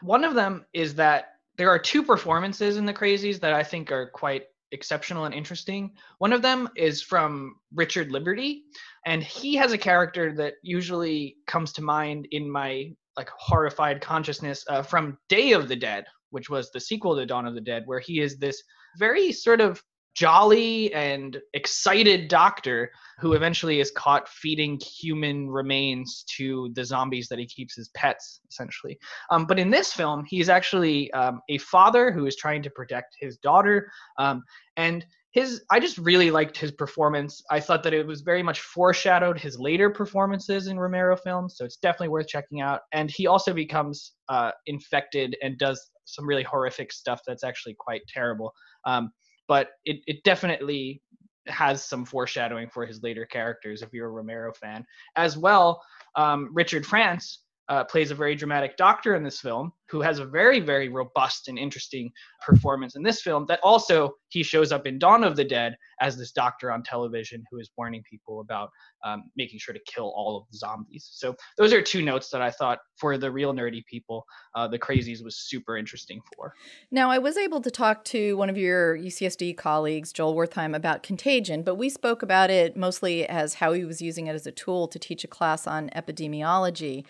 One 0.02 0.22
of 0.22 0.34
them 0.34 0.66
is 0.74 0.94
that 0.96 1.37
there 1.58 1.70
are 1.70 1.78
two 1.78 2.02
performances 2.02 2.76
in 2.76 2.86
the 2.86 2.94
crazies 2.94 3.40
that 3.40 3.52
I 3.52 3.62
think 3.62 3.92
are 3.92 4.10
quite 4.14 4.44
exceptional 4.72 5.24
and 5.24 5.34
interesting. 5.34 5.92
One 6.18 6.32
of 6.32 6.40
them 6.40 6.68
is 6.76 7.02
from 7.02 7.56
Richard 7.74 8.12
Liberty, 8.12 8.62
and 9.04 9.22
he 9.22 9.56
has 9.56 9.72
a 9.72 9.78
character 9.78 10.32
that 10.36 10.54
usually 10.62 11.36
comes 11.46 11.72
to 11.74 11.82
mind 11.82 12.28
in 12.30 12.50
my 12.50 12.92
like 13.16 13.30
horrified 13.36 14.00
consciousness 14.00 14.64
uh, 14.68 14.82
from 14.82 15.18
Day 15.28 15.52
of 15.52 15.68
the 15.68 15.76
Dead, 15.76 16.04
which 16.30 16.48
was 16.48 16.70
the 16.70 16.80
sequel 16.80 17.16
to 17.16 17.26
Dawn 17.26 17.46
of 17.46 17.54
the 17.54 17.60
Dead, 17.60 17.82
where 17.86 17.98
he 17.98 18.20
is 18.20 18.38
this 18.38 18.62
very 18.96 19.32
sort 19.32 19.60
of 19.60 19.82
jolly 20.14 20.92
and 20.94 21.38
excited 21.54 22.28
doctor 22.28 22.90
who 23.20 23.34
eventually 23.34 23.80
is 23.80 23.90
caught 23.90 24.28
feeding 24.28 24.78
human 24.80 25.48
remains 25.48 26.24
to 26.36 26.70
the 26.74 26.84
zombies 26.84 27.28
that 27.28 27.38
he 27.38 27.46
keeps 27.46 27.78
as 27.78 27.88
pets, 27.94 28.40
essentially. 28.50 28.98
Um, 29.30 29.44
but 29.46 29.58
in 29.58 29.70
this 29.70 29.92
film, 29.92 30.24
he's 30.26 30.48
actually 30.48 31.10
um, 31.12 31.40
a 31.48 31.58
father 31.58 32.10
who 32.10 32.26
is 32.26 32.36
trying 32.36 32.62
to 32.62 32.70
protect 32.70 33.16
his 33.20 33.38
daughter. 33.38 33.90
Um, 34.18 34.42
and 34.76 35.04
his, 35.30 35.62
I 35.70 35.78
just 35.78 35.98
really 35.98 36.30
liked 36.30 36.56
his 36.56 36.72
performance. 36.72 37.42
I 37.50 37.60
thought 37.60 37.82
that 37.82 37.92
it 37.92 38.06
was 38.06 38.22
very 38.22 38.42
much 38.42 38.60
foreshadowed 38.60 39.38
his 39.38 39.58
later 39.58 39.90
performances 39.90 40.68
in 40.68 40.78
Romero 40.78 41.16
films, 41.16 41.56
so 41.56 41.64
it's 41.64 41.76
definitely 41.76 42.08
worth 42.08 42.28
checking 42.28 42.60
out. 42.60 42.80
And 42.92 43.10
he 43.10 43.26
also 43.26 43.52
becomes 43.52 44.14
uh, 44.28 44.52
infected 44.66 45.36
and 45.42 45.58
does 45.58 45.90
some 46.06 46.26
really 46.26 46.42
horrific 46.42 46.92
stuff 46.92 47.20
that's 47.26 47.44
actually 47.44 47.76
quite 47.78 48.02
terrible. 48.08 48.52
Um, 48.86 49.10
but 49.48 49.70
it, 49.84 50.00
it 50.06 50.22
definitely 50.22 51.02
has 51.46 51.82
some 51.82 52.04
foreshadowing 52.04 52.68
for 52.68 52.86
his 52.86 53.02
later 53.02 53.24
characters 53.24 53.82
if 53.82 53.92
you're 53.92 54.08
a 54.08 54.10
Romero 54.10 54.52
fan. 54.52 54.84
As 55.16 55.36
well, 55.36 55.82
um, 56.14 56.50
Richard 56.52 56.86
France 56.86 57.40
uh, 57.68 57.84
plays 57.84 58.10
a 58.10 58.14
very 58.14 58.34
dramatic 58.34 58.76
doctor 58.76 59.14
in 59.14 59.22
this 59.22 59.40
film 59.40 59.72
who 59.90 60.00
has 60.02 60.18
a 60.18 60.24
very, 60.24 60.60
very 60.60 60.88
robust 60.88 61.48
and 61.48 61.58
interesting 61.58 62.10
performance 62.46 62.94
in 62.94 63.02
this 63.02 63.22
film. 63.22 63.46
That 63.48 63.60
also 63.62 64.12
he 64.28 64.42
shows 64.42 64.70
up 64.70 64.86
in 64.86 64.98
Dawn 64.98 65.24
of 65.24 65.36
the 65.36 65.44
Dead 65.44 65.76
as 66.00 66.16
this 66.16 66.32
doctor 66.32 66.70
on 66.70 66.82
television 66.82 67.42
who 67.50 67.58
is 67.58 67.70
warning 67.76 68.02
people 68.08 68.40
about 68.40 68.70
um, 69.04 69.24
making 69.36 69.58
sure 69.58 69.72
to 69.72 69.80
kill 69.86 70.12
all 70.14 70.36
of 70.36 70.44
the 70.50 70.58
zombies. 70.58 71.08
So 71.12 71.34
those 71.56 71.72
are 71.72 71.80
two 71.80 72.02
notes 72.02 72.28
that 72.30 72.42
I 72.42 72.50
thought 72.50 72.80
for 72.96 73.16
the 73.16 73.30
real 73.30 73.54
nerdy 73.54 73.84
people, 73.86 74.26
uh, 74.54 74.68
the 74.68 74.78
crazies 74.78 75.24
was 75.24 75.38
super 75.38 75.76
interesting 75.76 76.20
for. 76.34 76.54
Now, 76.90 77.10
I 77.10 77.18
was 77.18 77.36
able 77.36 77.60
to 77.60 77.70
talk 77.70 78.04
to 78.06 78.36
one 78.36 78.50
of 78.50 78.58
your 78.58 78.96
UCSD 78.96 79.56
colleagues, 79.56 80.12
Joel 80.12 80.34
Wertheim, 80.34 80.74
about 80.76 81.02
Contagion, 81.02 81.62
but 81.62 81.76
we 81.76 81.88
spoke 81.88 82.22
about 82.22 82.50
it 82.50 82.76
mostly 82.76 83.26
as 83.26 83.54
how 83.54 83.72
he 83.72 83.84
was 83.84 84.02
using 84.02 84.26
it 84.26 84.34
as 84.34 84.46
a 84.46 84.52
tool 84.52 84.88
to 84.88 84.98
teach 84.98 85.24
a 85.24 85.28
class 85.28 85.66
on 85.66 85.90
epidemiology. 85.90 87.04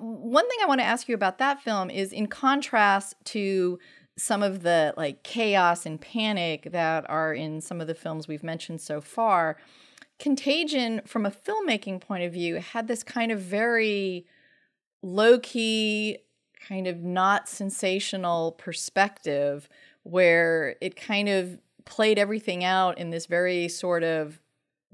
One 0.00 0.48
thing 0.48 0.58
I 0.62 0.66
want 0.66 0.80
to 0.80 0.86
ask 0.86 1.08
you 1.08 1.14
about 1.14 1.38
that 1.38 1.62
film 1.62 1.90
is 1.90 2.12
in 2.12 2.26
contrast 2.26 3.16
to 3.26 3.78
some 4.16 4.42
of 4.42 4.62
the 4.62 4.94
like 4.96 5.22
chaos 5.22 5.86
and 5.86 6.00
panic 6.00 6.68
that 6.70 7.08
are 7.10 7.34
in 7.34 7.60
some 7.60 7.80
of 7.80 7.86
the 7.86 7.94
films 7.94 8.28
we've 8.28 8.44
mentioned 8.44 8.80
so 8.80 9.00
far, 9.00 9.56
Contagion, 10.18 11.00
from 11.04 11.26
a 11.26 11.30
filmmaking 11.30 12.00
point 12.00 12.24
of 12.24 12.32
view, 12.32 12.56
had 12.56 12.86
this 12.86 13.02
kind 13.02 13.32
of 13.32 13.40
very 13.40 14.26
low 15.02 15.38
key, 15.38 16.18
kind 16.68 16.86
of 16.86 17.02
not 17.02 17.48
sensational 17.48 18.52
perspective 18.52 19.68
where 20.04 20.76
it 20.80 20.96
kind 20.96 21.28
of 21.28 21.58
played 21.84 22.18
everything 22.18 22.64
out 22.64 22.96
in 22.98 23.10
this 23.10 23.26
very 23.26 23.68
sort 23.68 24.02
of 24.02 24.40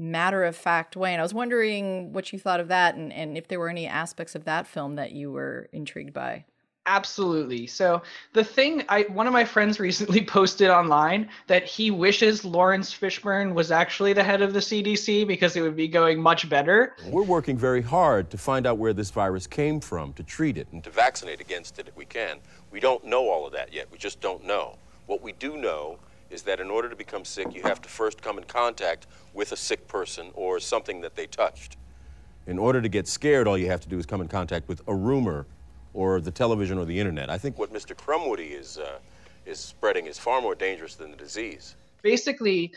matter 0.00 0.44
of 0.44 0.56
fact 0.56 0.96
way. 0.96 1.12
And 1.12 1.20
I 1.20 1.22
was 1.22 1.34
wondering 1.34 2.12
what 2.12 2.32
you 2.32 2.38
thought 2.38 2.58
of 2.58 2.68
that 2.68 2.94
and, 2.94 3.12
and 3.12 3.36
if 3.36 3.48
there 3.48 3.60
were 3.60 3.68
any 3.68 3.86
aspects 3.86 4.34
of 4.34 4.44
that 4.44 4.66
film 4.66 4.96
that 4.96 5.12
you 5.12 5.30
were 5.30 5.68
intrigued 5.72 6.14
by. 6.14 6.44
Absolutely. 6.86 7.66
So 7.66 8.00
the 8.32 8.42
thing 8.42 8.82
I 8.88 9.02
one 9.02 9.26
of 9.26 9.34
my 9.34 9.44
friends 9.44 9.78
recently 9.88 10.24
posted 10.24 10.70
online 10.70 11.28
that 11.46 11.64
he 11.64 11.90
wishes 11.90 12.44
Laurence 12.44 12.92
Fishburne 12.92 13.52
was 13.52 13.70
actually 13.70 14.14
the 14.14 14.24
head 14.24 14.40
of 14.40 14.54
the 14.54 14.60
CDC 14.60 15.26
because 15.26 15.54
it 15.56 15.60
would 15.60 15.76
be 15.76 15.86
going 15.86 16.20
much 16.20 16.48
better. 16.48 16.96
We're 17.06 17.22
working 17.22 17.58
very 17.58 17.82
hard 17.82 18.30
to 18.30 18.38
find 18.38 18.66
out 18.66 18.78
where 18.78 18.94
this 18.94 19.10
virus 19.10 19.46
came 19.46 19.80
from, 19.80 20.14
to 20.14 20.22
treat 20.22 20.56
it 20.56 20.66
and 20.72 20.82
to 20.84 20.90
vaccinate 20.90 21.40
against 21.40 21.78
it 21.78 21.86
if 21.86 21.96
we 21.96 22.06
can. 22.06 22.38
We 22.70 22.80
don't 22.80 23.04
know 23.04 23.28
all 23.28 23.46
of 23.46 23.52
that 23.52 23.72
yet. 23.72 23.86
We 23.92 23.98
just 23.98 24.20
don't 24.22 24.44
know. 24.44 24.78
What 25.04 25.22
we 25.22 25.32
do 25.32 25.58
know 25.58 25.98
is 26.30 26.42
that 26.42 26.60
in 26.60 26.70
order 26.70 26.88
to 26.88 26.96
become 26.96 27.24
sick, 27.24 27.54
you 27.54 27.62
have 27.62 27.82
to 27.82 27.88
first 27.88 28.22
come 28.22 28.38
in 28.38 28.44
contact 28.44 29.06
with 29.34 29.52
a 29.52 29.56
sick 29.56 29.86
person 29.88 30.30
or 30.34 30.60
something 30.60 31.00
that 31.00 31.16
they 31.16 31.26
touched. 31.26 31.76
In 32.46 32.58
order 32.58 32.80
to 32.80 32.88
get 32.88 33.06
scared, 33.06 33.46
all 33.46 33.58
you 33.58 33.66
have 33.66 33.80
to 33.80 33.88
do 33.88 33.98
is 33.98 34.06
come 34.06 34.20
in 34.20 34.28
contact 34.28 34.68
with 34.68 34.80
a 34.86 34.94
rumor 34.94 35.46
or 35.92 36.20
the 36.20 36.30
television 36.30 36.78
or 36.78 36.84
the 36.84 36.98
internet. 36.98 37.30
I 37.30 37.38
think 37.38 37.58
what 37.58 37.72
Mr. 37.72 37.94
Krumwiede 37.94 38.58
is, 38.58 38.78
uh, 38.78 38.98
is 39.44 39.58
spreading 39.58 40.06
is 40.06 40.18
far 40.18 40.40
more 40.40 40.54
dangerous 40.54 40.94
than 40.94 41.10
the 41.10 41.16
disease. 41.16 41.74
Basically, 42.02 42.72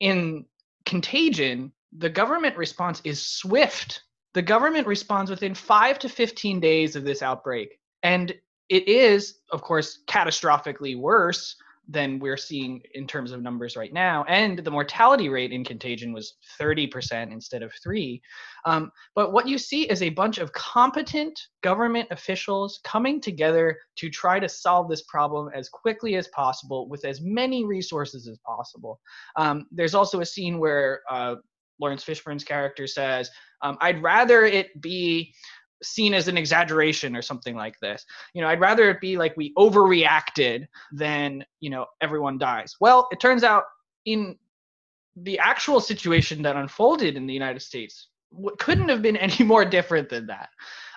in 0.00 0.44
contagion, 0.84 1.72
the 1.96 2.10
government 2.10 2.56
response 2.56 3.00
is 3.04 3.26
swift. 3.26 4.02
The 4.34 4.42
government 4.42 4.86
responds 4.86 5.30
within 5.30 5.54
five 5.54 5.98
to 6.00 6.08
15 6.08 6.60
days 6.60 6.94
of 6.94 7.04
this 7.04 7.22
outbreak. 7.22 7.80
And 8.02 8.34
it 8.68 8.86
is, 8.86 9.38
of 9.50 9.62
course, 9.62 10.00
catastrophically 10.06 10.98
worse 10.98 11.56
than 11.88 12.18
we're 12.18 12.36
seeing 12.36 12.82
in 12.94 13.06
terms 13.06 13.32
of 13.32 13.42
numbers 13.42 13.76
right 13.76 13.92
now. 13.92 14.24
And 14.28 14.58
the 14.58 14.70
mortality 14.70 15.30
rate 15.30 15.52
in 15.52 15.64
contagion 15.64 16.12
was 16.12 16.34
30% 16.60 17.32
instead 17.32 17.62
of 17.62 17.72
3. 17.82 18.20
Um, 18.66 18.92
but 19.14 19.32
what 19.32 19.48
you 19.48 19.56
see 19.56 19.88
is 19.88 20.02
a 20.02 20.10
bunch 20.10 20.38
of 20.38 20.52
competent 20.52 21.38
government 21.62 22.08
officials 22.10 22.80
coming 22.84 23.20
together 23.20 23.78
to 23.96 24.10
try 24.10 24.38
to 24.38 24.48
solve 24.48 24.90
this 24.90 25.02
problem 25.04 25.50
as 25.54 25.68
quickly 25.70 26.16
as 26.16 26.28
possible 26.28 26.88
with 26.88 27.04
as 27.06 27.22
many 27.22 27.64
resources 27.64 28.28
as 28.28 28.38
possible. 28.46 29.00
Um, 29.36 29.66
there's 29.72 29.94
also 29.94 30.20
a 30.20 30.26
scene 30.26 30.58
where 30.58 31.00
uh, 31.10 31.36
Laurence 31.80 32.04
Fishburne's 32.04 32.44
character 32.44 32.86
says, 32.86 33.30
um, 33.62 33.76
I'd 33.80 34.02
rather 34.02 34.44
it 34.44 34.80
be 34.80 35.34
seen 35.82 36.14
as 36.14 36.28
an 36.28 36.36
exaggeration 36.36 37.14
or 37.16 37.22
something 37.22 37.54
like 37.54 37.78
this. 37.80 38.04
You 38.34 38.42
know, 38.42 38.48
I'd 38.48 38.60
rather 38.60 38.90
it 38.90 39.00
be 39.00 39.16
like 39.16 39.36
we 39.36 39.52
overreacted 39.54 40.66
than, 40.92 41.44
you 41.60 41.70
know, 41.70 41.86
everyone 42.00 42.38
dies. 42.38 42.76
Well, 42.80 43.08
it 43.12 43.20
turns 43.20 43.44
out 43.44 43.64
in 44.04 44.36
the 45.16 45.38
actual 45.38 45.80
situation 45.80 46.42
that 46.42 46.56
unfolded 46.56 47.16
in 47.16 47.26
the 47.26 47.34
United 47.34 47.60
States 47.60 48.08
couldn't 48.58 48.88
have 48.88 49.02
been 49.02 49.16
any 49.28 49.44
more 49.44 49.64
different 49.64 50.08
than 50.08 50.26
that. 50.26 50.50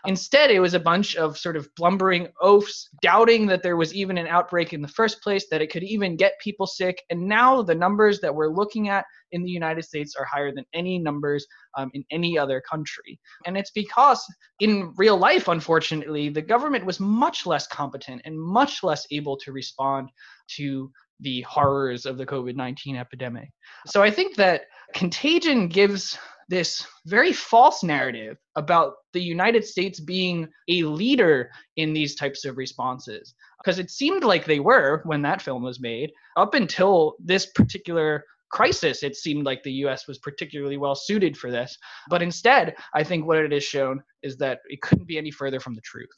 Instead, 0.06 0.52
it 0.52 0.60
was 0.60 0.74
a 0.74 0.80
bunch 0.80 1.16
of 1.16 1.38
sort 1.38 1.56
of 1.56 1.68
blumbering 1.76 2.28
oafs, 2.42 2.90
doubting 3.02 3.46
that 3.48 3.62
there 3.62 3.78
was 3.78 3.94
even 3.94 4.18
an 4.18 4.28
outbreak 4.28 4.74
in 4.74 4.82
the 4.82 4.88
first 4.88 5.22
place, 5.22 5.48
that 5.50 5.62
it 5.62 5.72
could 5.72 5.84
even 5.84 6.16
get 6.16 6.40
people 6.40 6.66
sick. 6.66 7.02
And 7.10 7.28
now 7.28 7.62
the 7.62 7.76
numbers 7.76 8.20
that 8.22 8.34
we're 8.34 8.50
looking 8.50 8.90
at 8.90 9.06
in 9.32 9.44
the 9.44 9.52
United 9.52 9.84
States 9.84 10.16
are 10.16 10.26
higher 10.26 10.52
than 10.54 10.66
any 10.74 11.00
numbers 11.00 11.46
um, 11.78 11.90
in 11.94 12.04
any 12.12 12.38
other 12.38 12.62
country. 12.62 13.20
And 13.46 13.58
it's 13.58 13.72
because 13.72 14.26
in 14.60 14.94
real 14.98 15.18
life, 15.18 15.48
unfortunately, 15.48 16.30
the 16.30 16.42
government 16.42 16.86
was 16.86 17.00
much 17.00 17.46
less 17.46 17.68
competent 17.68 18.22
and 18.26 18.40
much 18.40 18.84
less 18.84 19.06
able 19.12 19.38
to 19.38 19.52
respond 19.52 20.10
to 20.56 20.92
the 21.22 21.42
horrors 21.42 22.06
of 22.06 22.18
the 22.18 22.26
COVID 22.26 22.56
19 22.56 22.96
epidemic. 22.96 23.50
So 23.88 24.02
I 24.02 24.12
think 24.12 24.36
that 24.36 24.64
contagion 24.94 25.68
gives 25.68 26.18
this 26.52 26.86
very 27.06 27.32
false 27.32 27.82
narrative 27.82 28.36
about 28.58 28.96
the 29.14 29.22
United 29.22 29.64
States 29.64 30.02
being 30.02 30.50
a 30.68 30.84
leader 30.84 31.50
in 31.78 31.94
these 31.94 32.14
types 32.14 32.44
of 32.44 32.58
responses. 32.58 33.34
Because 33.64 33.80
it 33.80 33.90
seemed 33.90 34.26
like 34.26 34.44
they 34.44 34.60
were 34.60 35.02
when 35.06 35.22
that 35.22 35.42
film 35.42 35.64
was 35.64 35.80
made. 35.80 36.12
Up 36.36 36.54
until 36.54 37.16
this 37.24 37.46
particular 37.46 38.26
crisis, 38.50 39.02
it 39.02 39.16
seemed 39.16 39.46
like 39.46 39.64
the 39.64 39.72
US 39.86 40.10
was 40.10 40.18
particularly 40.18 40.76
well 40.76 40.94
suited 40.94 41.38
for 41.38 41.50
this. 41.50 41.78
But 42.10 42.22
instead, 42.22 42.76
I 42.94 43.06
think 43.06 43.26
what 43.26 43.38
it 43.38 43.54
has 43.54 43.64
shown 43.64 44.04
is 44.22 44.36
that 44.38 44.60
it 44.66 44.82
couldn't 44.82 45.08
be 45.08 45.18
any 45.18 45.32
further 45.32 45.62
from 45.62 45.74
the 45.74 45.82
truth. 45.82 46.10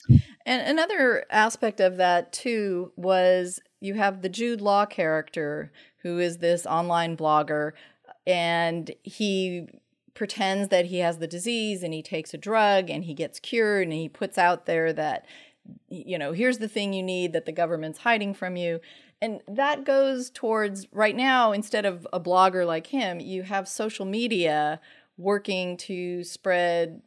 And 0.48 0.68
another 0.68 1.26
aspect 1.30 1.80
of 1.80 1.98
that, 1.98 2.34
too, 2.34 2.92
was 2.96 3.60
you 3.82 3.94
have 3.94 4.24
the 4.24 4.30
Jude 4.30 4.62
Law 4.62 4.88
character, 4.88 5.72
who 6.02 6.18
is 6.18 6.40
this 6.40 6.66
online 6.66 7.16
blogger, 7.16 7.74
and 8.26 8.90
he 9.04 9.68
pretends 10.14 10.70
that 10.70 10.86
he 10.86 11.00
has 11.00 11.18
the 11.18 11.28
disease 11.28 11.84
and 11.84 11.94
he 11.94 12.02
takes 12.02 12.34
a 12.34 12.38
drug 12.38 12.90
and 12.90 13.06
he 13.06 13.14
gets 13.14 13.40
cured 13.40 13.88
and 13.88 13.94
he 13.94 14.10
puts 14.10 14.38
out 14.38 14.66
there 14.66 14.94
that 14.94 15.26
you 15.90 16.18
know 16.18 16.34
here's 16.34 16.58
the 16.58 16.68
thing 16.68 16.94
you 16.94 17.04
need 17.04 17.34
that 17.34 17.46
the 17.46 17.52
government's 17.52 18.00
hiding 18.00 18.34
from 18.34 18.56
you. 18.56 18.80
And 19.22 19.40
that 19.48 19.86
goes 19.86 20.30
towards 20.30 20.88
right 20.92 21.16
now 21.16 21.54
instead 21.54 21.86
of 21.86 22.06
a 22.12 22.20
blogger 22.20 22.66
like 22.68 22.88
him 22.88 23.20
you 23.20 23.44
have 23.44 23.68
social 23.68 24.06
media 24.06 24.80
working 25.18 25.78
to 25.78 26.24
spread 26.24 27.02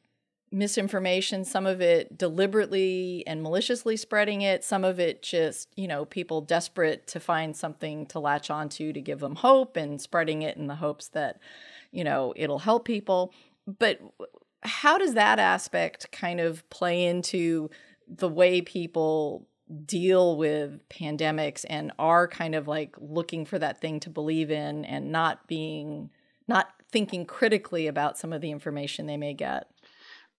misinformation 0.52 1.44
some 1.44 1.66
of 1.66 1.80
it 1.80 2.16
deliberately 2.16 3.24
and 3.26 3.42
maliciously 3.42 3.96
spreading 3.96 4.42
it 4.42 4.64
some 4.64 4.84
of 4.84 5.00
it 5.00 5.20
just 5.20 5.68
you 5.76 5.88
know 5.88 6.04
people 6.04 6.40
desperate 6.40 7.06
to 7.06 7.18
find 7.18 7.56
something 7.56 8.06
to 8.06 8.20
latch 8.20 8.48
onto 8.48 8.92
to 8.92 9.00
give 9.00 9.18
them 9.18 9.34
hope 9.34 9.76
and 9.76 10.00
spreading 10.00 10.42
it 10.42 10.56
in 10.56 10.68
the 10.68 10.76
hopes 10.76 11.08
that 11.08 11.40
you 11.96 12.04
know, 12.04 12.34
it'll 12.36 12.58
help 12.58 12.84
people. 12.84 13.32
But 13.66 14.00
how 14.62 14.98
does 14.98 15.14
that 15.14 15.38
aspect 15.38 16.12
kind 16.12 16.40
of 16.40 16.68
play 16.68 17.06
into 17.06 17.70
the 18.06 18.28
way 18.28 18.60
people 18.60 19.48
deal 19.86 20.36
with 20.36 20.86
pandemics 20.88 21.64
and 21.68 21.90
are 21.98 22.28
kind 22.28 22.54
of 22.54 22.68
like 22.68 22.94
looking 23.00 23.46
for 23.46 23.58
that 23.58 23.80
thing 23.80 23.98
to 24.00 24.10
believe 24.10 24.50
in 24.50 24.84
and 24.84 25.10
not 25.10 25.46
being 25.48 26.10
not 26.46 26.68
thinking 26.92 27.24
critically 27.24 27.88
about 27.88 28.16
some 28.16 28.32
of 28.32 28.40
the 28.40 28.52
information 28.52 29.06
they 29.06 29.16
may 29.16 29.34
get 29.34 29.68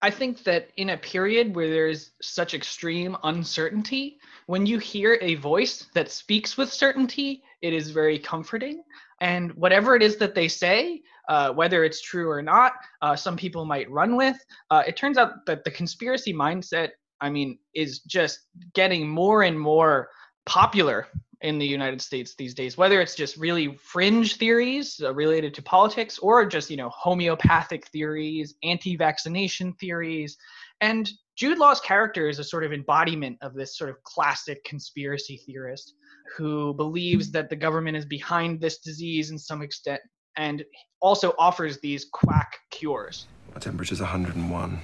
I 0.01 0.11
think 0.11 0.43
that 0.43 0.69
in 0.77 0.91
a 0.91 0.97
period 0.97 1.55
where 1.55 1.69
there's 1.69 2.11
such 2.21 2.53
extreme 2.53 3.17
uncertainty, 3.23 4.19
when 4.45 4.67
you 4.67 4.77
hear 4.77 5.17
a 5.21 5.35
voice 5.35 5.87
that 5.95 6.11
speaks 6.11 6.55
with 6.55 6.71
certainty, 6.71 7.41
it 7.63 7.73
is 7.73 7.89
very 7.89 8.19
comforting. 8.19 8.83
And 9.21 9.51
whatever 9.53 9.95
it 9.95 10.03
is 10.03 10.17
that 10.17 10.35
they 10.35 10.47
say, 10.47 11.01
uh, 11.27 11.51
whether 11.51 11.83
it's 11.83 12.01
true 12.01 12.29
or 12.29 12.41
not, 12.41 12.73
uh, 13.01 13.15
some 13.15 13.35
people 13.35 13.65
might 13.65 13.89
run 13.89 14.15
with. 14.15 14.37
Uh, 14.69 14.83
it 14.87 14.95
turns 14.95 15.17
out 15.17 15.45
that 15.45 15.63
the 15.63 15.71
conspiracy 15.71 16.33
mindset, 16.33 16.91
I 17.19 17.29
mean, 17.29 17.57
is 17.73 17.99
just 17.99 18.41
getting 18.73 19.09
more 19.09 19.43
and 19.43 19.59
more 19.59 20.09
popular 20.45 21.07
in 21.41 21.59
the 21.59 21.65
United 21.67 22.01
States 22.01 22.33
these 22.35 22.53
days, 22.53 22.77
whether 22.77 22.99
it's 23.01 23.15
just 23.15 23.37
really 23.37 23.75
fringe 23.75 24.37
theories 24.37 24.99
uh, 25.03 25.13
related 25.13 25.53
to 25.53 25.61
politics 25.61 26.17
or 26.19 26.45
just, 26.45 26.69
you 26.69 26.77
know, 26.77 26.89
homeopathic 26.89 27.87
theories, 27.87 28.55
anti-vaccination 28.63 29.73
theories. 29.73 30.37
And 30.81 31.09
Jude 31.35 31.57
Law's 31.57 31.79
character 31.79 32.29
is 32.29 32.39
a 32.39 32.43
sort 32.43 32.63
of 32.63 32.73
embodiment 32.73 33.37
of 33.41 33.53
this 33.53 33.77
sort 33.77 33.89
of 33.89 34.01
classic 34.03 34.63
conspiracy 34.63 35.41
theorist 35.45 35.93
who 36.35 36.73
believes 36.73 37.31
that 37.31 37.49
the 37.49 37.55
government 37.55 37.97
is 37.97 38.05
behind 38.05 38.59
this 38.59 38.79
disease 38.79 39.31
in 39.31 39.39
some 39.39 39.61
extent 39.61 40.01
and 40.35 40.63
also 41.01 41.33
offers 41.39 41.79
these 41.79 42.05
quack 42.11 42.57
cures. 42.69 43.27
My 43.53 43.59
temperature's 43.59 43.99
101. 43.99 44.79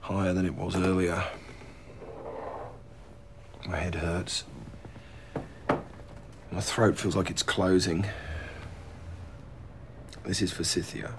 Higher 0.00 0.32
than 0.32 0.46
it 0.46 0.54
was 0.54 0.76
earlier. 0.76 1.24
My 3.68 3.76
head 3.76 3.96
hurts. 3.96 4.44
My 6.52 6.60
throat 6.60 6.96
feels 6.96 7.16
like 7.16 7.30
it's 7.30 7.42
closing. 7.42 8.06
This 10.24 10.40
is 10.40 10.50
for 10.50 10.58
forsythia. 10.58 11.14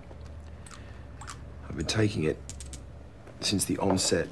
I've 1.70 1.76
been 1.76 1.86
taking 1.86 2.24
it 2.24 2.38
since 3.40 3.66
the 3.66 3.78
onset 3.78 4.28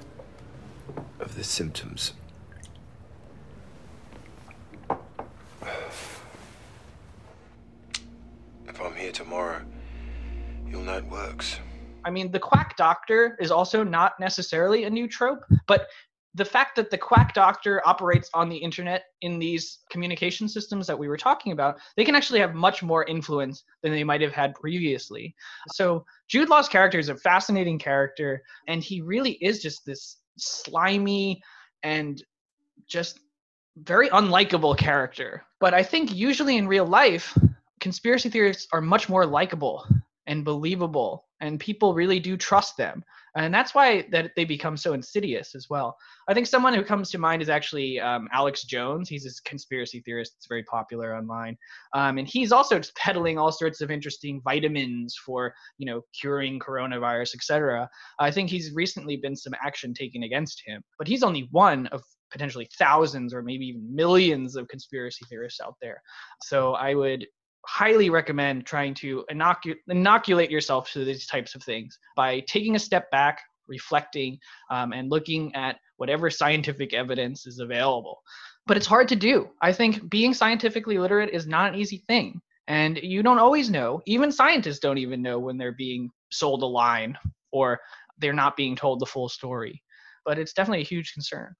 of 1.20 1.36
the 1.36 1.44
symptoms. 1.44 2.14
If 8.68 8.82
I'm 8.82 8.96
here 8.96 9.12
tomorrow, 9.12 9.62
you'll 10.68 10.84
know 10.84 10.98
it 10.98 11.06
works. 11.06 11.60
I 12.04 12.12
mean, 12.12 12.32
the 12.32 12.40
quack 12.40 12.78
doctor 12.78 13.36
is 13.40 13.50
also 13.50 13.84
not 13.84 14.20
necessarily 14.20 14.84
a 14.84 14.90
new 14.90 15.08
trope, 15.08 15.44
but 15.66 15.88
the 16.36 16.46
fact 16.46 16.76
that 16.76 16.92
the 16.92 16.98
quack 16.98 17.34
doctor 17.34 17.82
operates 17.88 18.30
on 18.34 18.50
the 18.50 18.58
internet 18.58 19.06
in 19.22 19.40
these 19.40 19.80
communication 19.90 20.50
systems 20.50 20.86
that 20.86 21.00
we 21.00 21.08
were 21.08 21.18
talking 21.18 21.54
about, 21.54 21.78
they 21.96 22.04
can 22.04 22.14
actually 22.14 22.40
have 22.40 22.54
much 22.54 22.84
more 22.84 23.06
influence 23.06 23.64
than 23.82 23.94
they 23.94 24.04
might 24.04 24.22
have 24.22 24.34
had 24.34 24.54
previously. 24.54 25.34
So 25.72 26.06
Jude 26.28 26.50
Law's 26.50 26.68
character 26.68 27.00
is 27.00 27.08
a 27.08 27.16
fascinating 27.16 27.80
character, 27.80 28.44
and 28.68 28.84
he 28.84 29.02
really 29.02 29.34
is 29.42 29.62
just 29.62 29.86
this 29.86 30.18
slimy 30.38 31.42
and 31.84 32.22
just 32.86 33.20
very 33.78 34.10
unlikable 34.10 34.78
character. 34.78 35.42
But 35.62 35.74
I 35.74 35.84
think 35.84 36.14
usually 36.14 36.58
in 36.58 36.68
real 36.68 36.86
life, 36.86 37.38
conspiracy 37.80 38.30
theorists 38.30 38.68
are 38.74 38.82
much 38.82 39.08
more 39.08 39.26
likable 39.26 39.88
and 40.28 40.44
believable 40.44 41.26
and 41.42 41.60
people 41.60 41.94
really 41.94 42.20
do 42.20 42.38
trust 42.38 42.78
them. 42.78 43.04
And 43.36 43.54
that's 43.54 43.76
why 43.76 44.08
that 44.12 44.32
they 44.38 44.46
become 44.46 44.78
so 44.78 44.94
insidious 44.94 45.56
as 45.56 45.68
well. 45.70 45.98
I 46.30 46.34
think 46.34 46.48
someone 46.48 46.74
who 46.74 46.84
comes 46.84 47.12
to 47.12 47.18
mind 47.18 47.42
is 47.42 47.50
actually 47.50 48.00
um, 48.00 48.30
alex 48.32 48.64
jones. 48.64 49.10
He's 49.10 49.26
a 49.26 49.50
conspiracy 49.50 50.02
theorist. 50.06 50.34
That's 50.34 50.48
very 50.48 50.64
popular 50.64 51.16
online. 51.16 51.58
Um, 51.94 52.18
and 52.18 52.28
he's 52.28 52.54
also 52.54 52.80
peddling 52.96 53.38
all 53.38 53.52
sorts 53.52 53.82
of 53.82 53.92
interesting 53.92 54.42
vitamins 54.44 55.16
for 55.26 55.54
you 55.78 55.86
know 55.86 56.02
curing 56.20 56.60
coronavirus 56.60 57.36
etc 57.36 57.90
i 58.20 58.32
think 58.32 58.50
he's 58.50 58.72
recently 58.74 59.18
been 59.18 59.36
some 59.36 59.54
action 59.64 59.94
taken 59.94 60.24
against 60.24 60.62
him. 60.66 60.82
But 60.98 61.08
he's 61.08 61.24
only 61.24 61.50
one 61.52 61.88
of 61.88 62.02
potentially 62.32 62.68
thousands 62.78 63.34
or 63.34 63.42
maybe 63.42 63.66
even 63.66 63.96
millions 63.96 64.56
of 64.56 64.68
conspiracy 64.70 65.26
theorists 65.30 65.60
out 65.60 65.76
there. 65.82 66.02
So 66.42 66.74
i 66.76 66.94
would 66.96 67.28
highly 67.68 68.10
recommend 68.10 68.66
trying 68.66 68.94
to 68.96 69.26
inocu- 69.32 69.76
inoculate 69.88 70.52
yourself 70.52 70.92
to 70.92 71.04
these 71.06 71.26
types 71.26 71.56
of 71.56 71.64
things 71.64 71.98
by 72.16 72.42
taking 72.42 72.76
a 72.76 72.80
step 72.80 73.10
back, 73.12 73.42
reflecting, 73.68 74.38
um, 74.70 74.94
and 74.94 75.10
looking 75.10 75.54
at 75.56 75.78
whatever 75.98 76.30
scientific 76.30 76.94
evidence 76.94 77.46
is 77.46 77.60
available. 77.60 78.22
But 78.68 78.78
it's 78.78 78.86
hard 78.86 79.08
to 79.10 79.16
do. 79.16 79.50
I 79.62 79.72
think 79.74 80.10
being 80.10 80.34
scientifically 80.34 80.98
literate 80.98 81.30
is 81.32 81.48
not 81.48 81.74
an 81.74 81.80
easy 81.80 82.04
thing. 82.08 82.42
And 82.68 82.98
you 82.98 83.22
don't 83.22 83.40
always 83.40 83.70
know. 83.70 84.02
Even 84.08 84.32
scientists 84.32 84.80
don't 84.80 84.98
even 84.98 85.22
know 85.22 85.38
when 85.40 85.58
they're 85.58 85.72
being 85.72 86.10
sold 86.32 86.64
a 86.64 86.66
line 86.66 87.18
or 87.52 87.80
they're 88.18 88.34
not 88.34 88.58
being 88.58 88.76
told 88.76 89.00
the 89.00 89.06
full 89.06 89.30
story. 89.30 89.82
But 90.26 90.40
it's 90.40 90.54
definitely 90.54 90.82
a 90.82 90.86
huge 90.86 91.14
concern. 91.14 91.54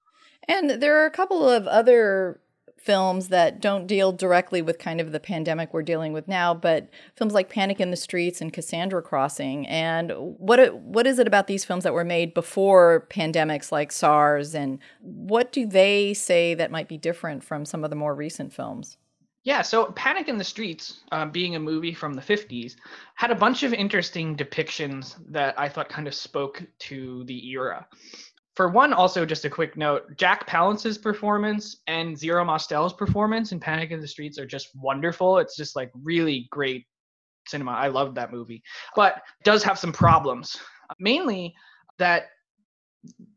And 0.48 0.70
there 0.70 1.02
are 1.02 1.06
a 1.06 1.10
couple 1.10 1.48
of 1.48 1.66
other 1.66 2.40
films 2.86 3.28
that 3.28 3.60
don't 3.60 3.88
deal 3.88 4.12
directly 4.12 4.62
with 4.62 4.78
kind 4.78 5.00
of 5.00 5.10
the 5.10 5.18
pandemic 5.18 5.74
we're 5.74 5.82
dealing 5.82 6.12
with 6.12 6.28
now, 6.28 6.54
but 6.54 6.88
films 7.16 7.34
like 7.34 7.50
Panic 7.50 7.80
in 7.80 7.90
the 7.90 7.96
Streets 7.96 8.40
and 8.40 8.52
Cassandra 8.52 9.02
Crossing. 9.02 9.66
And 9.66 10.12
what 10.16 10.74
what 10.76 11.06
is 11.06 11.18
it 11.18 11.26
about 11.26 11.48
these 11.48 11.64
films 11.64 11.82
that 11.82 11.92
were 11.92 12.04
made 12.04 12.32
before 12.32 13.06
pandemics 13.10 13.72
like 13.72 13.90
SARS, 13.90 14.54
and 14.54 14.78
what 15.00 15.52
do 15.52 15.66
they 15.66 16.14
say 16.14 16.54
that 16.54 16.70
might 16.70 16.88
be 16.88 16.96
different 16.96 17.42
from 17.42 17.64
some 17.64 17.82
of 17.82 17.90
the 17.90 17.96
more 17.96 18.14
recent 18.14 18.52
films? 18.52 18.96
Yeah, 19.42 19.62
so 19.62 19.92
Panic 19.92 20.28
in 20.28 20.38
the 20.38 20.44
Streets, 20.44 21.00
uh, 21.12 21.26
being 21.26 21.54
a 21.54 21.60
movie 21.60 21.94
from 21.94 22.14
the 22.14 22.20
50s, 22.20 22.74
had 23.14 23.30
a 23.30 23.36
bunch 23.36 23.62
of 23.62 23.72
interesting 23.72 24.36
depictions 24.36 25.14
that 25.28 25.58
I 25.58 25.68
thought 25.68 25.88
kind 25.88 26.08
of 26.08 26.14
spoke 26.14 26.64
to 26.80 27.22
the 27.24 27.50
era 27.50 27.86
for 28.56 28.68
one, 28.68 28.92
also 28.94 29.26
just 29.26 29.44
a 29.44 29.50
quick 29.50 29.76
note: 29.76 30.16
Jack 30.16 30.46
Palance's 30.46 30.98
performance 30.98 31.82
and 31.86 32.18
Zero 32.18 32.44
Mostel's 32.44 32.94
performance 32.94 33.52
in 33.52 33.60
Panic 33.60 33.90
in 33.90 34.00
the 34.00 34.08
Streets 34.08 34.38
are 34.38 34.46
just 34.46 34.70
wonderful. 34.74 35.38
It's 35.38 35.56
just 35.56 35.76
like 35.76 35.90
really 36.02 36.48
great 36.50 36.86
cinema. 37.46 37.72
I 37.72 37.88
loved 37.88 38.16
that 38.16 38.32
movie, 38.32 38.62
but 38.96 39.22
does 39.44 39.62
have 39.62 39.78
some 39.78 39.92
problems. 39.92 40.56
Mainly 40.98 41.54
that 41.98 42.28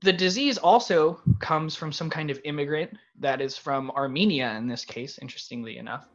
the 0.01 0.13
disease 0.13 0.57
also 0.57 1.19
comes 1.39 1.75
from 1.75 1.91
some 1.91 2.09
kind 2.09 2.31
of 2.31 2.39
immigrant 2.43 2.91
that 3.19 3.41
is 3.41 3.57
from 3.57 3.91
Armenia 3.91 4.55
in 4.57 4.67
this 4.67 4.85
case, 4.85 5.19
interestingly 5.21 5.77
enough. 5.77 6.05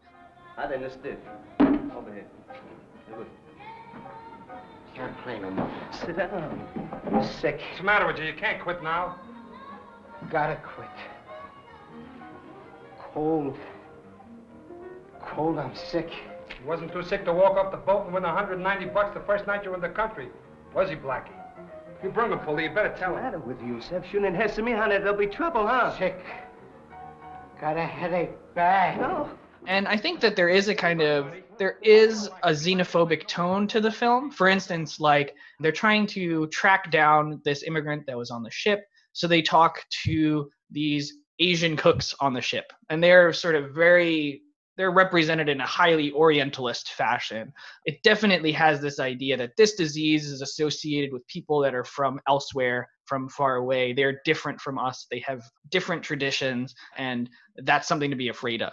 Can't 5.05 5.23
play 5.23 5.39
no 5.39 5.51
more. 5.51 5.71
Sit 5.93 6.17
down. 6.17 6.67
I'm 7.13 7.23
sick. 7.23 7.61
What's 7.61 7.79
the 7.79 7.85
matter 7.85 8.07
with 8.07 8.19
you? 8.19 8.25
You 8.25 8.33
can't 8.33 8.59
quit 8.63 8.83
now. 8.83 9.19
Gotta 10.31 10.57
quit. 10.57 10.89
Cold. 12.99 13.59
Cold, 15.21 15.59
I'm 15.59 15.75
sick. 15.77 16.09
He 16.09 16.65
wasn't 16.67 16.91
too 16.91 17.03
sick 17.03 17.27
to 17.27 17.35
walk 17.35 17.59
off 17.59 17.71
the 17.71 17.77
boat 17.77 18.07
and 18.07 18.15
win 18.15 18.23
190 18.23 18.87
bucks 18.87 19.13
the 19.13 19.21
first 19.27 19.47
night 19.47 19.63
you 19.63 19.71
were 19.71 19.77
in 19.77 19.83
the 19.83 19.91
country. 19.91 20.29
Was 20.75 20.89
he, 20.89 20.97
Blackie? 20.97 21.29
You 22.03 22.09
bring 22.09 22.33
him, 22.33 22.39
Pulley. 22.39 22.65
You 22.65 22.71
better 22.71 22.95
tell 22.99 23.15
him. 23.15 23.23
What's 23.23 23.27
him. 23.27 23.33
the 23.33 23.39
matter 23.39 23.39
with 23.41 23.61
you, 23.61 23.75
Sepshun 23.75 24.27
and 24.27 24.35
Hesame, 24.35 24.75
honey? 24.75 24.97
There'll 24.97 25.19
be 25.19 25.27
trouble, 25.27 25.67
huh? 25.67 25.99
Sick. 25.99 26.19
Got 27.61 27.77
a 27.77 27.85
headache. 27.85 28.31
Bad. 28.55 28.99
No. 28.99 29.29
And 29.67 29.87
I 29.87 29.99
think 29.99 30.21
that 30.21 30.35
there 30.35 30.49
is 30.49 30.69
a 30.69 30.75
kind 30.75 31.03
of 31.03 31.27
there 31.59 31.79
is 31.83 32.29
a 32.43 32.51
xenophobic 32.51 33.27
tone 33.27 33.67
to 33.69 33.81
the 33.81 33.91
film. 33.91 34.31
For 34.31 34.49
instance, 34.49 35.01
like 35.01 35.35
they're 35.61 35.73
trying 35.73 36.07
to 36.09 36.47
track 36.49 36.91
down 36.91 37.41
this 37.45 37.63
immigrant 37.63 38.07
that 38.07 38.17
was 38.17 38.31
on 38.31 38.43
the 38.43 38.51
ship. 38.51 38.85
So 39.13 39.27
they 39.27 39.43
talk 39.43 39.83
to 40.05 40.51
these 40.71 41.15
Asian 41.39 41.77
cooks 41.77 42.15
on 42.21 42.33
the 42.33 42.41
ship. 42.41 42.73
And 42.91 43.03
they're 43.03 43.33
sort 43.33 43.55
of 43.55 43.73
very 43.75 44.43
they're 44.77 44.91
represented 44.91 45.49
in 45.49 45.61
a 45.61 45.67
highly 45.67 46.11
orientalist 46.13 46.93
fashion. 46.93 47.53
It 47.85 48.03
definitely 48.03 48.53
has 48.53 48.81
this 48.81 48.99
idea 48.99 49.37
that 49.37 49.57
this 49.57 49.75
disease 49.75 50.27
is 50.27 50.43
associated 50.43 51.13
with 51.13 51.27
people 51.29 51.61
that 51.61 51.75
are 51.75 51.85
from 51.85 52.21
elsewhere, 52.29 52.89
from 53.05 53.29
far 53.29 53.57
away. 53.57 53.93
They're 53.93 54.21
different 54.25 54.61
from 54.61 54.79
us. 54.79 55.07
They 55.11 55.21
have 55.21 55.43
different 55.71 56.03
traditions, 56.03 56.75
and 56.97 57.31
that's 57.59 57.87
something 57.87 58.11
to 58.11 58.17
be 58.17 58.29
afraid 58.29 58.63
of. 58.63 58.73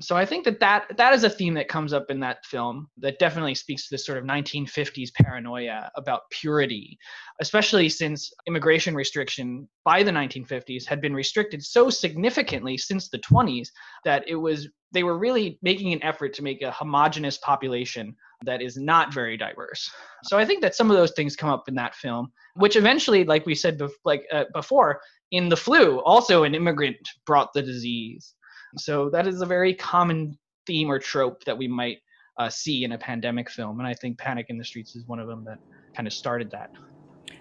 So 0.00 0.16
I 0.16 0.24
think 0.24 0.44
that, 0.44 0.60
that 0.60 0.96
that 0.96 1.12
is 1.12 1.24
a 1.24 1.30
theme 1.30 1.54
that 1.54 1.68
comes 1.68 1.92
up 1.92 2.06
in 2.10 2.20
that 2.20 2.44
film 2.46 2.88
that 2.98 3.18
definitely 3.18 3.54
speaks 3.54 3.88
to 3.88 3.94
this 3.94 4.06
sort 4.06 4.18
of 4.18 4.24
1950s 4.24 5.10
paranoia 5.14 5.90
about 5.96 6.22
purity, 6.30 6.98
especially 7.40 7.88
since 7.88 8.32
immigration 8.46 8.94
restriction 8.94 9.68
by 9.84 10.02
the 10.02 10.10
1950s 10.10 10.86
had 10.86 11.00
been 11.00 11.14
restricted 11.14 11.62
so 11.62 11.90
significantly 11.90 12.78
since 12.78 13.08
the 13.08 13.18
20s 13.18 13.68
that 14.04 14.24
it 14.26 14.36
was 14.36 14.68
they 14.92 15.02
were 15.02 15.18
really 15.18 15.58
making 15.62 15.92
an 15.92 16.02
effort 16.02 16.34
to 16.34 16.42
make 16.42 16.62
a 16.62 16.70
homogenous 16.70 17.38
population 17.38 18.14
that 18.44 18.60
is 18.60 18.76
not 18.76 19.12
very 19.12 19.36
diverse. 19.36 19.90
So 20.24 20.38
I 20.38 20.44
think 20.44 20.60
that 20.62 20.74
some 20.74 20.90
of 20.90 20.96
those 20.96 21.12
things 21.12 21.36
come 21.36 21.50
up 21.50 21.68
in 21.68 21.74
that 21.76 21.94
film, 21.94 22.30
which 22.56 22.76
eventually, 22.76 23.24
like 23.24 23.46
we 23.46 23.54
said, 23.54 23.78
bef- 23.78 23.90
like 24.04 24.24
uh, 24.32 24.44
before, 24.52 25.00
in 25.30 25.48
the 25.48 25.56
flu, 25.56 26.00
also 26.00 26.44
an 26.44 26.54
immigrant 26.54 26.96
brought 27.26 27.52
the 27.54 27.62
disease. 27.62 28.34
So 28.76 29.10
that 29.10 29.26
is 29.26 29.42
a 29.42 29.46
very 29.46 29.74
common 29.74 30.38
theme 30.66 30.90
or 30.90 30.98
trope 30.98 31.44
that 31.44 31.56
we 31.56 31.68
might 31.68 31.98
uh, 32.38 32.48
see 32.48 32.84
in 32.84 32.92
a 32.92 32.98
pandemic 32.98 33.50
film, 33.50 33.78
and 33.78 33.86
I 33.86 33.94
think 33.94 34.18
Panic 34.18 34.46
in 34.48 34.58
the 34.58 34.64
Streets 34.64 34.96
is 34.96 35.06
one 35.06 35.18
of 35.18 35.26
them 35.26 35.44
that 35.44 35.58
kind 35.94 36.06
of 36.06 36.12
started 36.12 36.50
that. 36.52 36.70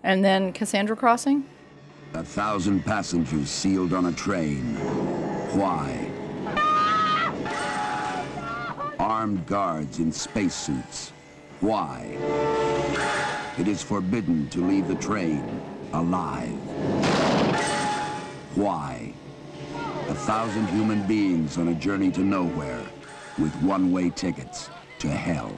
And 0.03 0.23
then 0.23 0.51
Cassandra 0.51 0.95
Crossing? 0.95 1.45
A 2.13 2.23
thousand 2.23 2.83
passengers 2.83 3.49
sealed 3.49 3.93
on 3.93 4.07
a 4.07 4.11
train. 4.11 4.75
Why? 5.55 6.09
Armed 8.99 9.45
guards 9.45 9.99
in 9.99 10.11
spacesuits. 10.11 11.13
Why? 11.61 12.17
It 13.57 13.67
is 13.67 13.81
forbidden 13.81 14.49
to 14.49 14.59
leave 14.65 14.87
the 14.87 14.95
train 14.95 15.61
alive. 15.93 16.49
Why? 18.55 19.10
A 20.11 20.13
thousand 20.13 20.67
human 20.67 21.07
beings 21.07 21.57
on 21.57 21.69
a 21.69 21.73
journey 21.73 22.11
to 22.11 22.19
nowhere 22.19 22.83
with 23.39 23.55
one-way 23.63 24.09
tickets 24.09 24.69
to 24.99 25.07
hell. 25.07 25.55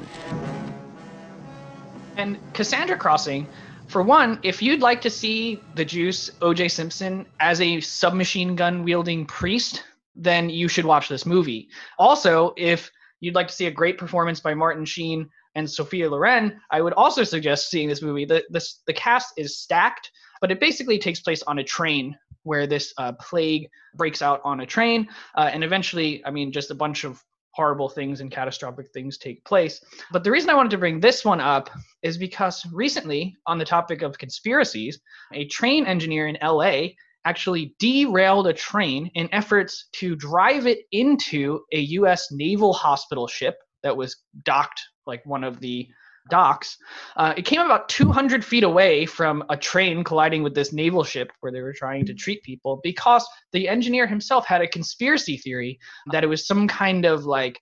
And 2.17 2.37
Cassandra 2.53 2.95
Crossing, 2.95 3.47
for 3.87 4.03
one, 4.03 4.39
if 4.43 4.61
you'd 4.61 4.81
like 4.81 5.01
to 5.01 5.09
see 5.09 5.59
the 5.73 5.83
juice 5.83 6.29
O.J. 6.43 6.67
Simpson 6.67 7.25
as 7.39 7.61
a 7.61 7.81
submachine 7.81 8.55
gun 8.55 8.83
wielding 8.83 9.25
priest, 9.25 9.85
then 10.15 10.51
you 10.51 10.67
should 10.67 10.85
watch 10.85 11.09
this 11.09 11.25
movie. 11.25 11.67
Also, 11.97 12.53
if 12.55 12.91
you'd 13.21 13.33
like 13.33 13.47
to 13.47 13.55
see 13.55 13.65
a 13.65 13.71
great 13.71 13.97
performance 13.97 14.39
by 14.39 14.53
Martin 14.53 14.85
Sheen 14.85 15.27
and 15.55 15.67
Sophia 15.67 16.07
Loren, 16.07 16.61
I 16.69 16.79
would 16.83 16.93
also 16.93 17.23
suggest 17.23 17.71
seeing 17.71 17.89
this 17.89 18.03
movie. 18.03 18.25
The, 18.25 18.43
the, 18.51 18.63
the 18.85 18.93
cast 18.93 19.33
is 19.35 19.57
stacked, 19.57 20.11
but 20.41 20.51
it 20.51 20.59
basically 20.59 20.99
takes 20.99 21.21
place 21.21 21.41
on 21.41 21.57
a 21.57 21.63
train 21.63 22.15
where 22.43 22.67
this 22.67 22.93
uh, 22.97 23.13
plague 23.13 23.69
breaks 23.95 24.21
out 24.21 24.41
on 24.43 24.61
a 24.61 24.65
train. 24.65 25.07
Uh, 25.35 25.49
and 25.51 25.63
eventually, 25.63 26.23
I 26.25 26.31
mean, 26.31 26.51
just 26.51 26.71
a 26.71 26.75
bunch 26.75 27.03
of 27.03 27.23
horrible 27.51 27.87
things 27.87 28.19
and 28.19 28.31
catastrophic 28.31 28.91
things 28.93 29.17
take 29.17 29.43
place. 29.45 29.79
But 30.11 30.23
the 30.23 30.31
reason 30.31 30.49
I 30.49 30.55
wanted 30.55 30.71
to 30.71 30.77
bring 30.77 30.99
this 30.99 31.23
one 31.23 31.39
up 31.39 31.69
is 32.01 32.17
because 32.17 32.65
recently, 32.73 33.35
on 33.45 33.57
the 33.57 33.65
topic 33.65 34.01
of 34.01 34.17
conspiracies, 34.17 34.99
a 35.33 35.45
train 35.45 35.85
engineer 35.85 36.27
in 36.27 36.37
LA 36.41 36.87
actually 37.25 37.75
derailed 37.79 38.47
a 38.47 38.53
train 38.53 39.09
in 39.13 39.29
efforts 39.31 39.87
to 39.93 40.15
drive 40.15 40.67
it 40.67 40.79
into 40.91 41.61
a 41.71 41.79
US 41.79 42.31
naval 42.31 42.73
hospital 42.73 43.27
ship 43.27 43.55
that 43.83 43.95
was 43.95 44.17
docked 44.43 44.81
like 45.05 45.25
one 45.25 45.43
of 45.43 45.59
the 45.59 45.87
docks. 46.30 46.78
Uh, 47.17 47.34
it 47.36 47.45
came 47.45 47.61
about 47.61 47.89
200 47.89 48.43
feet 48.43 48.63
away 48.63 49.05
from 49.05 49.43
a 49.49 49.57
train 49.57 50.03
colliding 50.03 50.43
with 50.43 50.55
this 50.55 50.74
naval 50.74 51.03
ship 51.03 51.32
where 51.41 51.51
they 51.51 51.61
were 51.61 51.74
trying 51.74 52.05
to 52.05 52.13
treat 52.13 52.43
people 52.43 52.80
because 52.84 53.28
the 53.51 53.67
engineer 53.67 54.07
himself 54.07 54.45
had 54.45 54.61
a 54.61 54.67
conspiracy 54.67 55.38
theory 55.38 55.80
that 56.11 56.24
it 56.24 56.28
was 56.28 56.47
some 56.47 56.67
kind 56.67 57.05
of 57.05 57.26
like 57.26 57.59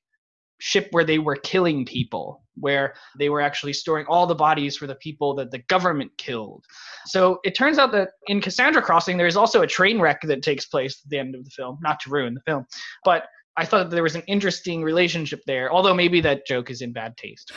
ship 0.59 0.87
where 0.91 1.03
they 1.03 1.17
were 1.17 1.35
killing 1.35 1.85
people, 1.85 2.43
where 2.53 2.93
they 3.17 3.29
were 3.29 3.41
actually 3.41 3.73
storing 3.73 4.05
all 4.05 4.27
the 4.27 4.35
bodies 4.35 4.77
for 4.77 4.85
the 4.85 4.95
people 4.95 5.33
that 5.33 5.49
the 5.49 5.57
government 5.57 6.11
killed. 6.17 6.63
So 7.07 7.39
it 7.43 7.55
turns 7.55 7.79
out 7.79 7.91
that 7.93 8.09
in 8.27 8.41
Cassandra 8.41 8.81
Crossing, 8.81 9.17
there 9.17 9.25
is 9.25 9.35
also 9.35 9.63
a 9.63 9.67
train 9.67 9.99
wreck 9.99 10.21
that 10.21 10.43
takes 10.43 10.67
place 10.67 11.01
at 11.03 11.09
the 11.09 11.17
end 11.17 11.33
of 11.33 11.43
the 11.43 11.49
film, 11.49 11.79
not 11.81 11.99
to 12.01 12.11
ruin 12.11 12.35
the 12.35 12.41
film, 12.41 12.67
but 13.03 13.25
I 13.57 13.65
thought 13.65 13.89
there 13.89 14.03
was 14.03 14.15
an 14.15 14.23
interesting 14.27 14.83
relationship 14.83 15.41
there, 15.45 15.71
although 15.71 15.93
maybe 15.93 16.21
that 16.21 16.45
joke 16.45 16.69
is 16.69 16.81
in 16.81 16.93
bad 16.93 17.17
taste. 17.17 17.51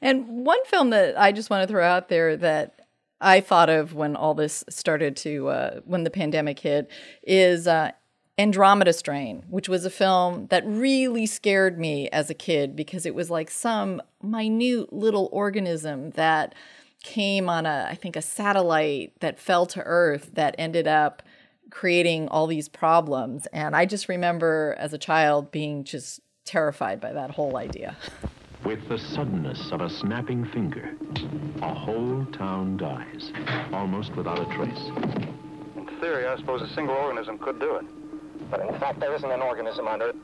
And 0.00 0.44
one 0.46 0.64
film 0.66 0.90
that 0.90 1.18
I 1.18 1.32
just 1.32 1.50
want 1.50 1.66
to 1.66 1.72
throw 1.72 1.84
out 1.84 2.08
there 2.08 2.36
that 2.36 2.80
I 3.20 3.40
thought 3.40 3.70
of 3.70 3.94
when 3.94 4.16
all 4.16 4.34
this 4.34 4.64
started 4.68 5.16
to, 5.18 5.48
uh, 5.48 5.80
when 5.84 6.04
the 6.04 6.10
pandemic 6.10 6.58
hit, 6.58 6.90
is 7.22 7.68
uh, 7.68 7.92
Andromeda 8.38 8.92
Strain, 8.92 9.44
which 9.48 9.68
was 9.68 9.84
a 9.84 9.90
film 9.90 10.46
that 10.48 10.64
really 10.66 11.26
scared 11.26 11.78
me 11.78 12.08
as 12.10 12.30
a 12.30 12.34
kid 12.34 12.74
because 12.74 13.06
it 13.06 13.14
was 13.14 13.30
like 13.30 13.50
some 13.50 14.02
minute 14.22 14.92
little 14.92 15.28
organism 15.32 16.10
that 16.10 16.54
came 17.02 17.48
on 17.48 17.66
a, 17.66 17.86
I 17.88 17.94
think, 17.94 18.16
a 18.16 18.22
satellite 18.22 19.12
that 19.20 19.38
fell 19.38 19.66
to 19.66 19.82
Earth 19.82 20.30
that 20.34 20.54
ended 20.58 20.88
up 20.88 21.22
creating 21.70 22.28
all 22.28 22.46
these 22.46 22.68
problems. 22.68 23.46
And 23.52 23.74
I 23.74 23.86
just 23.86 24.08
remember 24.08 24.76
as 24.78 24.92
a 24.92 24.98
child 24.98 25.50
being 25.50 25.84
just 25.84 26.20
terrified 26.44 27.00
by 27.00 27.12
that 27.12 27.30
whole 27.30 27.56
idea. 27.56 27.96
With 28.64 28.88
the 28.88 28.98
suddenness 28.98 29.72
of 29.72 29.80
a 29.80 29.90
snapping 29.90 30.44
finger, 30.44 30.94
a 31.62 31.74
whole 31.74 32.24
town 32.32 32.76
dies, 32.76 33.32
almost 33.72 34.14
without 34.14 34.38
a 34.38 34.44
trace. 34.54 34.90
In 35.76 35.86
theory, 36.00 36.26
I 36.26 36.36
suppose 36.36 36.62
a 36.62 36.72
single 36.72 36.94
organism 36.94 37.38
could 37.38 37.58
do 37.58 37.74
it. 37.74 37.84
But 38.50 38.60
in 38.60 38.78
fact, 38.78 39.00
there 39.00 39.14
isn't 39.14 39.30
an 39.30 39.42
organism 39.42 39.88
under 39.88 40.10
it. 40.10 40.16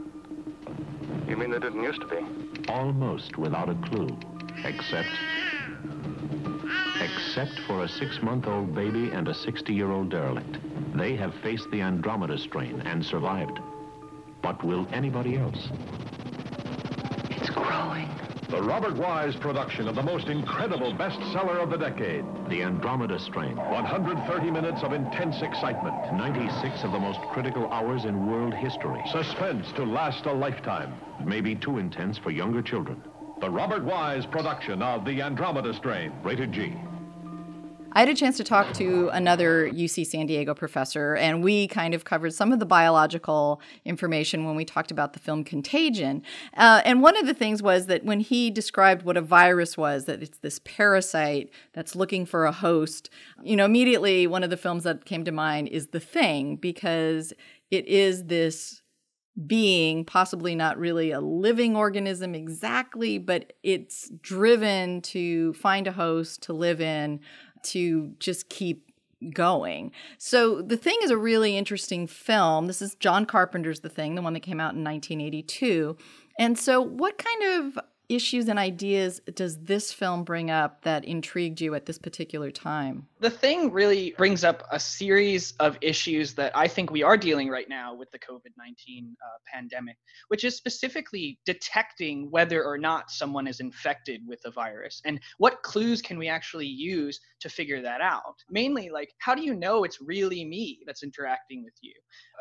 You 1.26 1.36
mean 1.36 1.50
there 1.50 1.58
didn't 1.58 1.82
used 1.82 2.00
to 2.00 2.06
be? 2.06 2.70
Almost 2.70 3.36
without 3.38 3.68
a 3.68 3.74
clue, 3.88 4.16
except... 4.64 5.10
Except 7.00 7.58
for 7.66 7.82
a 7.82 7.88
six-month-old 7.88 8.74
baby 8.74 9.10
and 9.10 9.28
a 9.28 9.34
60-year-old 9.34 10.10
derelict. 10.10 10.58
They 10.94 11.16
have 11.16 11.34
faced 11.42 11.70
the 11.70 11.80
Andromeda 11.80 12.38
strain 12.38 12.82
and 12.82 13.04
survived. 13.04 13.58
But 14.42 14.64
will 14.64 14.86
anybody 14.92 15.36
else? 15.36 15.68
The 18.48 18.62
Robert 18.62 18.96
Wise 18.96 19.36
production 19.36 19.88
of 19.88 19.94
the 19.94 20.02
most 20.02 20.28
incredible 20.28 20.94
bestseller 20.94 21.62
of 21.62 21.68
the 21.68 21.76
decade. 21.76 22.24
The 22.48 22.62
Andromeda 22.62 23.18
Strain. 23.20 23.56
130 23.56 24.50
minutes 24.50 24.82
of 24.82 24.94
intense 24.94 25.42
excitement. 25.42 25.94
96 26.14 26.82
of 26.82 26.92
the 26.92 26.98
most 26.98 27.20
critical 27.30 27.70
hours 27.70 28.06
in 28.06 28.26
world 28.26 28.54
history. 28.54 29.02
Suspense 29.12 29.70
to 29.72 29.84
last 29.84 30.24
a 30.24 30.32
lifetime. 30.32 30.94
Maybe 31.22 31.56
too 31.56 31.76
intense 31.76 32.16
for 32.16 32.30
younger 32.30 32.62
children. 32.62 33.02
The 33.42 33.50
Robert 33.50 33.84
Wise 33.84 34.24
production 34.24 34.80
of 34.80 35.04
The 35.04 35.20
Andromeda 35.20 35.74
Strain. 35.74 36.10
Rated 36.22 36.50
G. 36.50 36.72
I 37.92 38.00
had 38.00 38.10
a 38.10 38.14
chance 38.14 38.36
to 38.36 38.44
talk 38.44 38.74
to 38.74 39.08
another 39.08 39.68
UC 39.70 40.06
San 40.06 40.26
Diego 40.26 40.54
professor, 40.54 41.16
and 41.16 41.42
we 41.42 41.66
kind 41.66 41.94
of 41.94 42.04
covered 42.04 42.34
some 42.34 42.52
of 42.52 42.58
the 42.58 42.66
biological 42.66 43.62
information 43.84 44.44
when 44.44 44.56
we 44.56 44.64
talked 44.64 44.90
about 44.90 45.14
the 45.14 45.18
film 45.18 45.42
Contagion. 45.42 46.22
Uh, 46.54 46.82
and 46.84 47.02
one 47.02 47.16
of 47.16 47.26
the 47.26 47.32
things 47.32 47.62
was 47.62 47.86
that 47.86 48.04
when 48.04 48.20
he 48.20 48.50
described 48.50 49.02
what 49.02 49.16
a 49.16 49.22
virus 49.22 49.78
was, 49.78 50.04
that 50.04 50.22
it's 50.22 50.38
this 50.38 50.60
parasite 50.64 51.50
that's 51.72 51.96
looking 51.96 52.26
for 52.26 52.44
a 52.44 52.52
host, 52.52 53.08
you 53.42 53.56
know, 53.56 53.64
immediately 53.64 54.26
one 54.26 54.44
of 54.44 54.50
the 54.50 54.56
films 54.58 54.84
that 54.84 55.06
came 55.06 55.24
to 55.24 55.32
mind 55.32 55.68
is 55.68 55.88
The 55.88 56.00
Thing, 56.00 56.56
because 56.56 57.32
it 57.70 57.86
is 57.86 58.24
this 58.24 58.82
being, 59.46 60.04
possibly 60.04 60.54
not 60.54 60.78
really 60.78 61.12
a 61.12 61.20
living 61.20 61.76
organism 61.76 62.34
exactly, 62.34 63.18
but 63.18 63.52
it's 63.62 64.10
driven 64.20 65.00
to 65.02 65.52
find 65.54 65.86
a 65.86 65.92
host 65.92 66.42
to 66.42 66.52
live 66.52 66.80
in 66.80 67.20
to 67.64 68.14
just 68.18 68.48
keep 68.48 68.84
going. 69.32 69.92
So 70.16 70.62
The 70.62 70.76
Thing 70.76 70.98
is 71.02 71.10
a 71.10 71.16
really 71.16 71.56
interesting 71.56 72.06
film. 72.06 72.66
This 72.66 72.80
is 72.80 72.94
John 72.94 73.26
Carpenter's 73.26 73.80
The 73.80 73.88
Thing, 73.88 74.14
the 74.14 74.22
one 74.22 74.32
that 74.34 74.40
came 74.40 74.60
out 74.60 74.74
in 74.74 74.84
1982. 74.84 75.96
And 76.38 76.58
so 76.58 76.80
what 76.80 77.18
kind 77.18 77.42
of 77.60 77.78
issues 78.08 78.48
and 78.48 78.58
ideas 78.58 79.20
does 79.34 79.58
this 79.58 79.92
film 79.92 80.24
bring 80.24 80.50
up 80.50 80.82
that 80.82 81.04
intrigued 81.04 81.60
you 81.60 81.74
at 81.74 81.86
this 81.86 81.98
particular 81.98 82.50
time? 82.50 83.06
The 83.20 83.30
thing 83.30 83.72
really 83.72 84.14
brings 84.16 84.44
up 84.44 84.62
a 84.70 84.78
series 84.78 85.52
of 85.58 85.76
issues 85.80 86.34
that 86.34 86.56
I 86.56 86.68
think 86.68 86.92
we 86.92 87.02
are 87.02 87.16
dealing 87.16 87.48
right 87.48 87.68
now 87.68 87.92
with 87.92 88.08
the 88.12 88.18
COVID 88.20 88.52
19 88.56 89.16
uh, 89.20 89.26
pandemic, 89.52 89.96
which 90.28 90.44
is 90.44 90.56
specifically 90.56 91.40
detecting 91.44 92.30
whether 92.30 92.62
or 92.62 92.78
not 92.78 93.10
someone 93.10 93.48
is 93.48 93.58
infected 93.58 94.20
with 94.24 94.40
the 94.42 94.52
virus 94.52 95.02
and 95.04 95.18
what 95.38 95.60
clues 95.64 96.00
can 96.00 96.16
we 96.16 96.28
actually 96.28 96.68
use 96.68 97.18
to 97.40 97.48
figure 97.48 97.82
that 97.82 98.00
out. 98.00 98.36
Mainly, 98.50 98.88
like, 98.88 99.10
how 99.18 99.34
do 99.34 99.42
you 99.42 99.54
know 99.54 99.82
it's 99.82 100.00
really 100.00 100.44
me 100.44 100.78
that's 100.86 101.02
interacting 101.02 101.64
with 101.64 101.74
you 101.80 101.94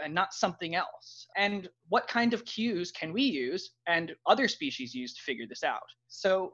and 0.06 0.14
not 0.14 0.32
something 0.32 0.76
else? 0.76 1.26
And 1.36 1.68
what 1.90 2.08
kind 2.08 2.36
of 2.36 2.46
cues 2.46 2.92
can 2.92 3.14
we 3.14 3.24
use 3.24 3.72
and 3.88 4.14
other 4.28 4.48
species 4.48 4.94
use 4.94 5.16
to 5.16 5.24
figure 5.24 5.48
this 5.50 5.64
out? 5.64 5.88
So, 6.08 6.54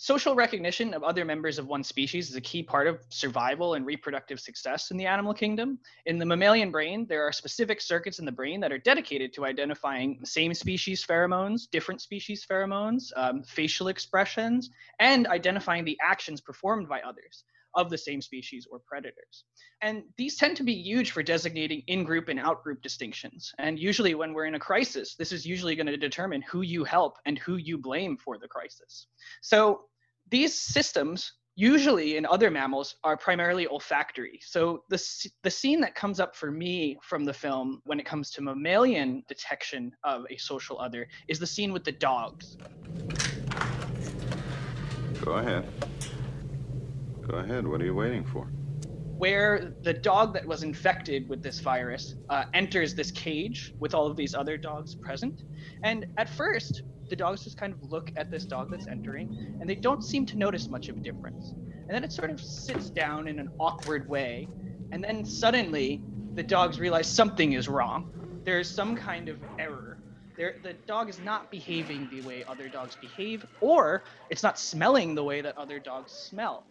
social 0.00 0.36
recognition 0.36 0.94
of 0.94 1.02
other 1.02 1.24
members 1.24 1.58
of 1.58 1.66
one 1.66 1.82
species 1.82 2.30
is 2.30 2.36
a 2.36 2.40
key 2.40 2.62
part 2.62 2.86
of 2.86 3.00
survival 3.08 3.74
and 3.74 3.84
reproductive 3.84 4.38
success 4.38 4.92
in 4.92 4.96
the 4.96 5.04
animal 5.04 5.34
kingdom. 5.34 5.76
In 6.06 6.18
the 6.18 6.24
mammalian 6.24 6.70
brain, 6.70 7.04
there 7.08 7.26
are 7.26 7.32
specific 7.32 7.80
circuits 7.80 8.20
in 8.20 8.24
the 8.24 8.30
brain 8.30 8.60
that 8.60 8.70
are 8.70 8.78
dedicated 8.78 9.32
to 9.34 9.44
identifying 9.44 10.20
same 10.24 10.54
species 10.54 11.04
pheromones, 11.04 11.68
different 11.68 12.00
species 12.00 12.46
pheromones, 12.48 13.10
um, 13.16 13.42
facial 13.42 13.88
expressions, 13.88 14.70
and 15.00 15.26
identifying 15.26 15.84
the 15.84 15.98
actions 16.00 16.40
performed 16.40 16.88
by 16.88 17.00
others 17.00 17.42
of 17.74 17.90
the 17.90 17.98
same 17.98 18.20
species 18.20 18.66
or 18.70 18.80
predators. 18.86 19.44
And 19.82 20.02
these 20.16 20.36
tend 20.36 20.56
to 20.58 20.62
be 20.62 20.74
huge 20.74 21.10
for 21.10 21.22
designating 21.22 21.82
in 21.86 22.04
group 22.04 22.28
and 22.28 22.40
out 22.40 22.62
group 22.62 22.82
distinctions. 22.82 23.52
And 23.58 23.78
usually, 23.78 24.14
when 24.14 24.32
we're 24.32 24.46
in 24.46 24.54
a 24.54 24.60
crisis, 24.60 25.14
this 25.14 25.32
is 25.32 25.46
usually 25.46 25.76
going 25.76 25.86
to 25.86 25.96
determine 25.96 26.42
who 26.42 26.62
you 26.62 26.84
help 26.84 27.16
and 27.26 27.38
who 27.38 27.56
you 27.56 27.78
blame 27.78 28.16
for 28.16 28.38
the 28.38 28.48
crisis. 28.48 29.06
So, 29.42 29.82
these 30.30 30.54
systems 30.54 31.32
usually 31.58 32.16
in 32.16 32.24
other 32.24 32.52
mammals 32.52 32.94
are 33.02 33.16
primarily 33.16 33.66
olfactory. 33.66 34.38
So 34.46 34.84
the 34.90 35.28
the 35.42 35.50
scene 35.50 35.80
that 35.80 35.96
comes 35.96 36.20
up 36.20 36.36
for 36.36 36.52
me 36.52 36.96
from 37.02 37.24
the 37.24 37.32
film 37.32 37.82
when 37.84 37.98
it 37.98 38.06
comes 38.06 38.30
to 38.32 38.42
mammalian 38.42 39.24
detection 39.28 39.90
of 40.04 40.24
a 40.30 40.36
social 40.36 40.78
other 40.78 41.08
is 41.26 41.40
the 41.40 41.46
scene 41.48 41.72
with 41.72 41.82
the 41.82 41.90
dogs. 41.90 42.56
Go 45.20 45.32
ahead. 45.32 45.66
Go 47.28 47.36
ahead. 47.36 47.66
What 47.66 47.82
are 47.82 47.84
you 47.84 47.94
waiting 47.94 48.24
for? 48.24 48.46
Where 49.18 49.74
the 49.82 49.92
dog 49.92 50.32
that 50.34 50.46
was 50.46 50.62
infected 50.62 51.28
with 51.28 51.42
this 51.42 51.60
virus 51.60 52.14
uh, 52.30 52.44
enters 52.54 52.94
this 52.94 53.10
cage 53.10 53.74
with 53.78 53.94
all 53.94 54.06
of 54.06 54.16
these 54.16 54.34
other 54.34 54.56
dogs 54.56 54.94
present. 54.94 55.42
And 55.82 56.06
at 56.16 56.30
first, 56.30 56.82
the 57.10 57.16
dogs 57.16 57.44
just 57.44 57.58
kind 57.58 57.74
of 57.74 57.82
look 57.82 58.10
at 58.16 58.30
this 58.30 58.44
dog 58.44 58.70
that's 58.70 58.86
entering 58.86 59.56
and 59.60 59.68
they 59.68 59.74
don't 59.74 60.02
seem 60.02 60.24
to 60.26 60.38
notice 60.38 60.68
much 60.68 60.88
of 60.88 60.96
a 60.96 61.00
difference. 61.00 61.52
And 61.52 61.90
then 61.90 62.04
it 62.04 62.12
sort 62.12 62.30
of 62.30 62.40
sits 62.40 62.90
down 62.90 63.28
in 63.28 63.38
an 63.38 63.50
awkward 63.58 64.08
way. 64.08 64.48
And 64.92 65.02
then 65.02 65.24
suddenly, 65.24 66.00
the 66.34 66.42
dogs 66.42 66.78
realize 66.78 67.08
something 67.08 67.52
is 67.52 67.68
wrong. 67.68 68.10
There's 68.44 68.70
some 68.70 68.96
kind 68.96 69.28
of 69.28 69.38
error 69.58 69.87
they're, 70.38 70.54
the 70.62 70.74
dog 70.86 71.10
is 71.10 71.18
not 71.20 71.50
behaving 71.50 72.08
the 72.10 72.22
way 72.22 72.44
other 72.48 72.68
dogs 72.68 72.96
behave, 72.96 73.44
or 73.60 74.04
it's 74.30 74.42
not 74.42 74.58
smelling 74.58 75.14
the 75.14 75.24
way 75.24 75.40
that 75.40 75.58
other 75.58 75.80
dogs 75.80 76.12
smell. 76.12 76.64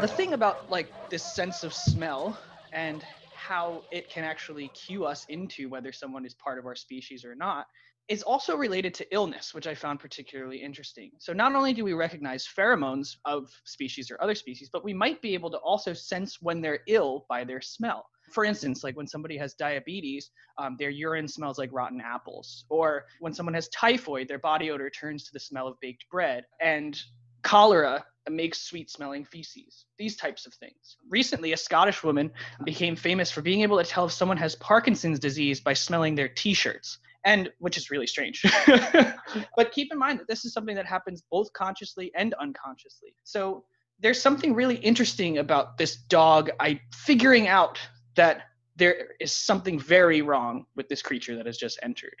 The 0.00 0.08
thing 0.08 0.34
about 0.34 0.70
like 0.70 0.92
this 1.10 1.22
sense 1.22 1.64
of 1.64 1.72
smell 1.72 2.38
and 2.72 3.02
how 3.34 3.82
it 3.90 4.10
can 4.10 4.22
actually 4.22 4.68
cue 4.68 5.04
us 5.06 5.24
into 5.28 5.68
whether 5.68 5.92
someone 5.92 6.26
is 6.26 6.34
part 6.34 6.58
of 6.58 6.66
our 6.66 6.76
species 6.76 7.24
or 7.24 7.34
not 7.34 7.66
is 8.08 8.22
also 8.22 8.54
related 8.54 8.92
to 8.92 9.14
illness, 9.14 9.54
which 9.54 9.66
I 9.66 9.74
found 9.74 9.98
particularly 9.98 10.58
interesting. 10.58 11.12
So, 11.18 11.32
not 11.32 11.54
only 11.54 11.72
do 11.72 11.84
we 11.84 11.94
recognize 11.94 12.46
pheromones 12.46 13.16
of 13.24 13.48
species 13.64 14.10
or 14.10 14.20
other 14.20 14.34
species, 14.34 14.68
but 14.70 14.84
we 14.84 14.92
might 14.92 15.22
be 15.22 15.32
able 15.32 15.50
to 15.52 15.56
also 15.58 15.94
sense 15.94 16.42
when 16.42 16.60
they're 16.60 16.80
ill 16.86 17.24
by 17.30 17.44
their 17.44 17.62
smell. 17.62 18.04
For 18.34 18.44
instance, 18.44 18.82
like 18.82 18.96
when 18.96 19.06
somebody 19.06 19.36
has 19.38 19.54
diabetes, 19.54 20.32
um, 20.58 20.74
their 20.76 20.90
urine 20.90 21.28
smells 21.28 21.56
like 21.56 21.70
rotten 21.72 22.00
apples. 22.00 22.64
Or 22.68 23.04
when 23.20 23.32
someone 23.32 23.54
has 23.54 23.68
typhoid, 23.68 24.26
their 24.26 24.40
body 24.40 24.72
odor 24.72 24.90
turns 24.90 25.22
to 25.24 25.30
the 25.32 25.38
smell 25.38 25.68
of 25.68 25.78
baked 25.80 26.04
bread. 26.10 26.44
And 26.60 27.00
cholera 27.42 28.04
makes 28.28 28.60
sweet 28.60 28.90
smelling 28.90 29.24
feces, 29.24 29.86
these 29.98 30.16
types 30.16 30.46
of 30.46 30.54
things. 30.54 30.96
Recently, 31.08 31.52
a 31.52 31.56
Scottish 31.56 32.02
woman 32.02 32.32
became 32.64 32.96
famous 32.96 33.30
for 33.30 33.40
being 33.40 33.60
able 33.60 33.78
to 33.78 33.84
tell 33.84 34.06
if 34.06 34.12
someone 34.12 34.38
has 34.38 34.56
Parkinson's 34.56 35.20
disease 35.20 35.60
by 35.60 35.74
smelling 35.74 36.16
their 36.16 36.28
t 36.28 36.54
shirts 36.54 36.98
and 37.24 37.50
which 37.58 37.76
is 37.76 37.88
really 37.90 38.06
strange. 38.06 38.42
but 39.56 39.70
keep 39.70 39.92
in 39.92 39.98
mind 39.98 40.18
that 40.18 40.26
this 40.26 40.44
is 40.44 40.52
something 40.52 40.74
that 40.74 40.86
happens 40.86 41.22
both 41.30 41.52
consciously 41.52 42.10
and 42.16 42.34
unconsciously. 42.34 43.14
So 43.22 43.64
there's 44.00 44.20
something 44.20 44.54
really 44.54 44.76
interesting 44.76 45.38
about 45.38 45.78
this 45.78 45.96
dog 45.96 46.50
I 46.60 46.80
figuring 46.92 47.46
out 47.46 47.78
that 48.16 48.42
there 48.76 49.08
is 49.20 49.32
something 49.32 49.78
very 49.78 50.22
wrong 50.22 50.66
with 50.76 50.88
this 50.88 51.02
creature 51.02 51.36
that 51.36 51.46
has 51.46 51.56
just 51.56 51.78
entered. 51.82 52.16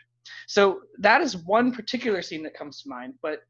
So 0.46 0.80
that 0.98 1.20
is 1.20 1.36
one 1.36 1.72
particular 1.72 2.22
scene 2.22 2.42
that 2.44 2.54
comes 2.54 2.82
to 2.82 2.88
mind, 2.88 3.14
but 3.22 3.40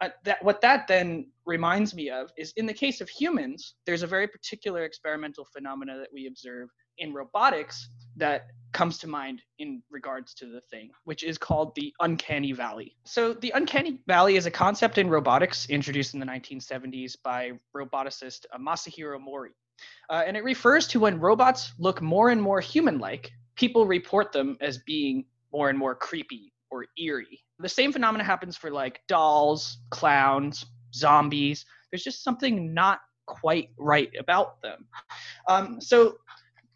uh, 0.00 0.10
that 0.24 0.44
what 0.44 0.60
that 0.60 0.86
then 0.86 1.26
reminds 1.46 1.94
me 1.94 2.10
of 2.10 2.30
is 2.36 2.52
in 2.56 2.66
the 2.66 2.72
case 2.72 3.00
of 3.00 3.08
humans, 3.08 3.74
there's 3.86 4.02
a 4.02 4.06
very 4.06 4.28
particular 4.28 4.84
experimental 4.84 5.44
phenomena 5.44 5.98
that 5.98 6.08
we 6.12 6.26
observe 6.26 6.68
in 6.98 7.14
robotics 7.14 7.88
that 8.16 8.48
comes 8.72 8.98
to 8.98 9.06
mind 9.06 9.40
in 9.58 9.82
regards 9.90 10.34
to 10.34 10.46
the 10.46 10.60
thing, 10.60 10.90
which 11.04 11.22
is 11.22 11.38
called 11.38 11.74
the 11.76 11.94
uncanny 12.00 12.52
valley. 12.52 12.94
So, 13.04 13.32
the 13.32 13.52
uncanny 13.54 14.00
valley 14.06 14.36
is 14.36 14.44
a 14.44 14.50
concept 14.50 14.98
in 14.98 15.08
robotics 15.08 15.66
introduced 15.70 16.14
in 16.14 16.20
the 16.20 16.26
1970s 16.26 17.16
by 17.22 17.52
roboticist 17.74 18.44
Masahiro 18.60 19.18
Mori. 19.18 19.52
Uh, 20.10 20.22
and 20.26 20.36
it 20.36 20.44
refers 20.44 20.86
to 20.88 21.00
when 21.00 21.18
robots 21.18 21.72
look 21.78 22.00
more 22.00 22.30
and 22.30 22.40
more 22.40 22.60
human 22.60 22.98
like, 22.98 23.32
people 23.56 23.86
report 23.86 24.32
them 24.32 24.56
as 24.60 24.78
being 24.78 25.24
more 25.52 25.70
and 25.70 25.78
more 25.78 25.94
creepy 25.94 26.52
or 26.70 26.86
eerie. 26.98 27.42
The 27.58 27.68
same 27.68 27.92
phenomena 27.92 28.24
happens 28.24 28.56
for 28.56 28.70
like 28.70 29.00
dolls, 29.08 29.78
clowns, 29.90 30.66
zombies. 30.94 31.64
There's 31.90 32.04
just 32.04 32.22
something 32.22 32.74
not 32.74 33.00
quite 33.26 33.70
right 33.76 34.10
about 34.18 34.60
them. 34.62 34.86
Um, 35.48 35.80
so 35.80 36.16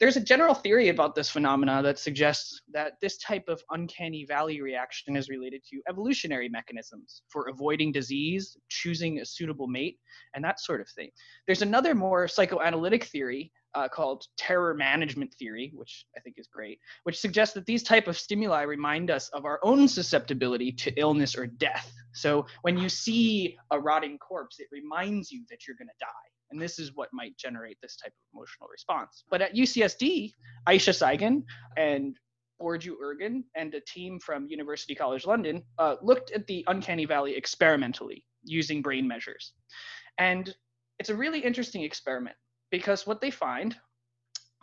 there's 0.00 0.16
a 0.16 0.20
general 0.20 0.54
theory 0.54 0.88
about 0.88 1.14
this 1.14 1.28
phenomena 1.28 1.82
that 1.82 1.98
suggests 1.98 2.62
that 2.72 2.94
this 3.02 3.18
type 3.18 3.44
of 3.48 3.62
uncanny 3.70 4.24
valley 4.24 4.62
reaction 4.62 5.14
is 5.14 5.28
related 5.28 5.62
to 5.70 5.82
evolutionary 5.90 6.48
mechanisms 6.48 7.22
for 7.28 7.48
avoiding 7.48 7.92
disease, 7.92 8.56
choosing 8.70 9.20
a 9.20 9.26
suitable 9.26 9.66
mate, 9.66 9.98
and 10.34 10.42
that 10.42 10.58
sort 10.58 10.80
of 10.80 10.88
thing. 10.88 11.10
There's 11.46 11.60
another 11.60 11.94
more 11.94 12.26
psychoanalytic 12.28 13.04
theory 13.04 13.52
uh, 13.74 13.88
called 13.88 14.24
terror 14.38 14.74
management 14.74 15.34
theory, 15.34 15.70
which 15.74 16.06
I 16.16 16.20
think 16.20 16.36
is 16.38 16.48
great, 16.52 16.80
which 17.04 17.20
suggests 17.20 17.54
that 17.54 17.66
these 17.66 17.82
type 17.82 18.08
of 18.08 18.18
stimuli 18.18 18.62
remind 18.62 19.10
us 19.10 19.28
of 19.28 19.44
our 19.44 19.60
own 19.62 19.86
susceptibility 19.86 20.72
to 20.72 20.98
illness 20.98 21.36
or 21.36 21.46
death. 21.46 21.92
So 22.14 22.46
when 22.62 22.78
you 22.78 22.88
see 22.88 23.58
a 23.70 23.78
rotting 23.78 24.16
corpse, 24.18 24.60
it 24.60 24.68
reminds 24.72 25.30
you 25.30 25.44
that 25.50 25.66
you're 25.66 25.76
going 25.76 25.88
to 25.88 25.94
die. 26.04 26.39
And 26.50 26.60
this 26.60 26.78
is 26.78 26.94
what 26.94 27.08
might 27.12 27.36
generate 27.36 27.78
this 27.80 27.96
type 27.96 28.12
of 28.12 28.38
emotional 28.38 28.68
response. 28.70 29.24
But 29.30 29.42
at 29.42 29.54
UCSD, 29.54 30.34
Ayse 30.68 30.92
Saygin 30.92 31.44
and 31.76 32.16
Burcu 32.60 32.92
Urgen 33.02 33.44
and 33.54 33.74
a 33.74 33.80
team 33.80 34.18
from 34.18 34.46
University 34.48 34.94
College 34.94 35.26
London 35.26 35.62
uh, 35.78 35.96
looked 36.02 36.30
at 36.32 36.46
the 36.46 36.64
uncanny 36.66 37.06
valley 37.06 37.36
experimentally 37.36 38.24
using 38.44 38.82
brain 38.82 39.06
measures. 39.06 39.52
And 40.18 40.54
it's 40.98 41.10
a 41.10 41.14
really 41.14 41.40
interesting 41.40 41.82
experiment 41.82 42.36
because 42.70 43.06
what 43.06 43.20
they 43.20 43.30
find 43.30 43.76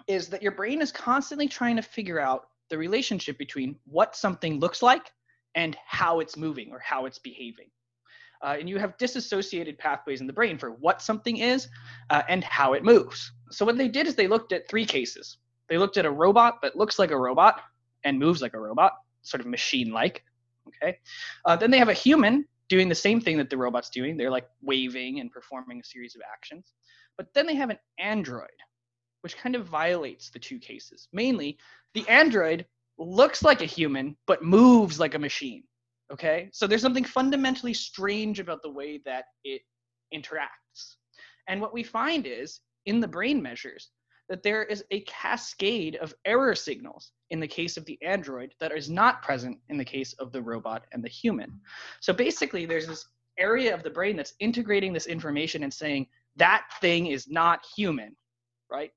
is 0.07 0.29
that 0.29 0.43
your 0.43 0.51
brain 0.51 0.81
is 0.81 0.91
constantly 0.91 1.47
trying 1.47 1.75
to 1.75 1.81
figure 1.81 2.19
out 2.19 2.43
the 2.69 2.77
relationship 2.77 3.37
between 3.37 3.75
what 3.85 4.15
something 4.15 4.59
looks 4.59 4.81
like 4.81 5.11
and 5.55 5.75
how 5.85 6.19
it's 6.19 6.37
moving 6.37 6.69
or 6.71 6.79
how 6.79 7.05
it's 7.05 7.19
behaving. 7.19 7.67
Uh, 8.43 8.55
and 8.59 8.69
you 8.69 8.77
have 8.77 8.97
disassociated 8.97 9.77
pathways 9.77 10.21
in 10.21 10.27
the 10.27 10.33
brain 10.33 10.57
for 10.57 10.71
what 10.71 11.01
something 11.01 11.37
is 11.37 11.67
uh, 12.09 12.21
and 12.29 12.43
how 12.43 12.73
it 12.73 12.83
moves. 12.83 13.31
So 13.51 13.65
what 13.65 13.77
they 13.77 13.87
did 13.87 14.07
is 14.07 14.15
they 14.15 14.27
looked 14.27 14.51
at 14.51 14.67
three 14.67 14.85
cases. 14.85 15.37
They 15.69 15.77
looked 15.77 15.97
at 15.97 16.05
a 16.05 16.11
robot 16.11 16.61
that 16.61 16.75
looks 16.75 16.99
like 16.99 17.11
a 17.11 17.17
robot 17.17 17.61
and 18.03 18.19
moves 18.19 18.41
like 18.41 18.53
a 18.53 18.59
robot, 18.59 18.93
sort 19.21 19.41
of 19.41 19.47
machine-like. 19.47 20.23
Okay. 20.67 20.97
Uh, 21.45 21.55
then 21.55 21.71
they 21.71 21.77
have 21.77 21.89
a 21.89 21.93
human 21.93 22.45
doing 22.69 22.89
the 22.89 22.95
same 22.95 23.21
thing 23.21 23.37
that 23.37 23.49
the 23.49 23.57
robot's 23.57 23.89
doing. 23.89 24.17
They're 24.17 24.31
like 24.31 24.47
waving 24.61 25.19
and 25.19 25.31
performing 25.31 25.79
a 25.79 25.83
series 25.83 26.15
of 26.15 26.21
actions. 26.31 26.73
But 27.17 27.33
then 27.33 27.47
they 27.47 27.55
have 27.55 27.69
an 27.69 27.79
android, 27.97 28.49
which 29.21 29.37
kind 29.37 29.55
of 29.55 29.65
violates 29.65 30.29
the 30.29 30.39
two 30.39 30.59
cases. 30.59 31.07
Mainly, 31.11 31.57
the 31.93 32.07
android 32.07 32.65
looks 32.97 33.43
like 33.43 33.61
a 33.61 33.65
human 33.65 34.15
but 34.25 34.43
moves 34.43 34.99
like 34.99 35.15
a 35.15 35.19
machine. 35.19 35.63
Okay, 36.11 36.49
so 36.53 36.67
there's 36.67 36.81
something 36.81 37.03
fundamentally 37.03 37.73
strange 37.73 38.39
about 38.39 38.61
the 38.61 38.71
way 38.71 39.01
that 39.05 39.25
it 39.43 39.61
interacts. 40.13 40.95
And 41.47 41.59
what 41.59 41.73
we 41.73 41.83
find 41.83 42.25
is 42.25 42.61
in 42.85 42.99
the 43.01 43.07
brain 43.07 43.41
measures 43.41 43.89
that 44.29 44.43
there 44.43 44.63
is 44.63 44.83
a 44.91 45.01
cascade 45.01 45.95
of 45.97 46.13
error 46.25 46.55
signals 46.55 47.11
in 47.29 47.39
the 47.39 47.47
case 47.47 47.77
of 47.77 47.85
the 47.85 47.97
android 48.01 48.53
that 48.59 48.71
is 48.71 48.89
not 48.89 49.21
present 49.21 49.57
in 49.69 49.77
the 49.77 49.85
case 49.85 50.13
of 50.13 50.31
the 50.31 50.41
robot 50.41 50.85
and 50.91 51.03
the 51.03 51.09
human. 51.09 51.59
So 52.01 52.13
basically, 52.13 52.65
there's 52.65 52.87
this 52.87 53.05
area 53.37 53.73
of 53.73 53.83
the 53.83 53.89
brain 53.89 54.15
that's 54.15 54.33
integrating 54.39 54.93
this 54.93 55.07
information 55.07 55.63
and 55.63 55.73
saying 55.73 56.07
that 56.35 56.65
thing 56.81 57.07
is 57.07 57.27
not 57.29 57.65
human, 57.75 58.15
right? 58.69 58.91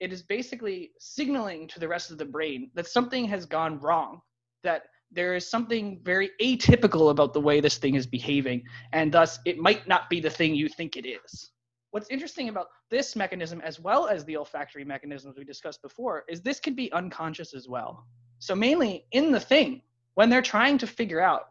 It 0.00 0.12
is 0.12 0.22
basically 0.22 0.92
signaling 0.98 1.68
to 1.68 1.80
the 1.80 1.88
rest 1.88 2.10
of 2.10 2.18
the 2.18 2.24
brain 2.24 2.70
that 2.74 2.86
something 2.86 3.26
has 3.26 3.46
gone 3.46 3.78
wrong, 3.78 4.20
that 4.64 4.84
there 5.12 5.34
is 5.34 5.48
something 5.48 6.00
very 6.02 6.30
atypical 6.40 7.10
about 7.10 7.34
the 7.34 7.40
way 7.40 7.60
this 7.60 7.78
thing 7.78 7.94
is 7.94 8.06
behaving, 8.06 8.64
and 8.92 9.12
thus 9.12 9.38
it 9.44 9.58
might 9.58 9.86
not 9.86 10.08
be 10.08 10.20
the 10.20 10.30
thing 10.30 10.54
you 10.54 10.68
think 10.68 10.96
it 10.96 11.06
is. 11.06 11.50
What's 11.90 12.08
interesting 12.08 12.48
about 12.48 12.68
this 12.90 13.14
mechanism, 13.14 13.60
as 13.60 13.78
well 13.78 14.08
as 14.08 14.24
the 14.24 14.36
olfactory 14.36 14.84
mechanisms 14.84 15.36
we 15.36 15.44
discussed 15.44 15.82
before, 15.82 16.24
is 16.28 16.40
this 16.40 16.58
can 16.58 16.74
be 16.74 16.90
unconscious 16.92 17.52
as 17.52 17.68
well. 17.68 18.06
So, 18.38 18.54
mainly 18.54 19.04
in 19.12 19.30
the 19.30 19.40
thing, 19.40 19.82
when 20.14 20.30
they're 20.30 20.42
trying 20.42 20.78
to 20.78 20.86
figure 20.86 21.20
out 21.20 21.50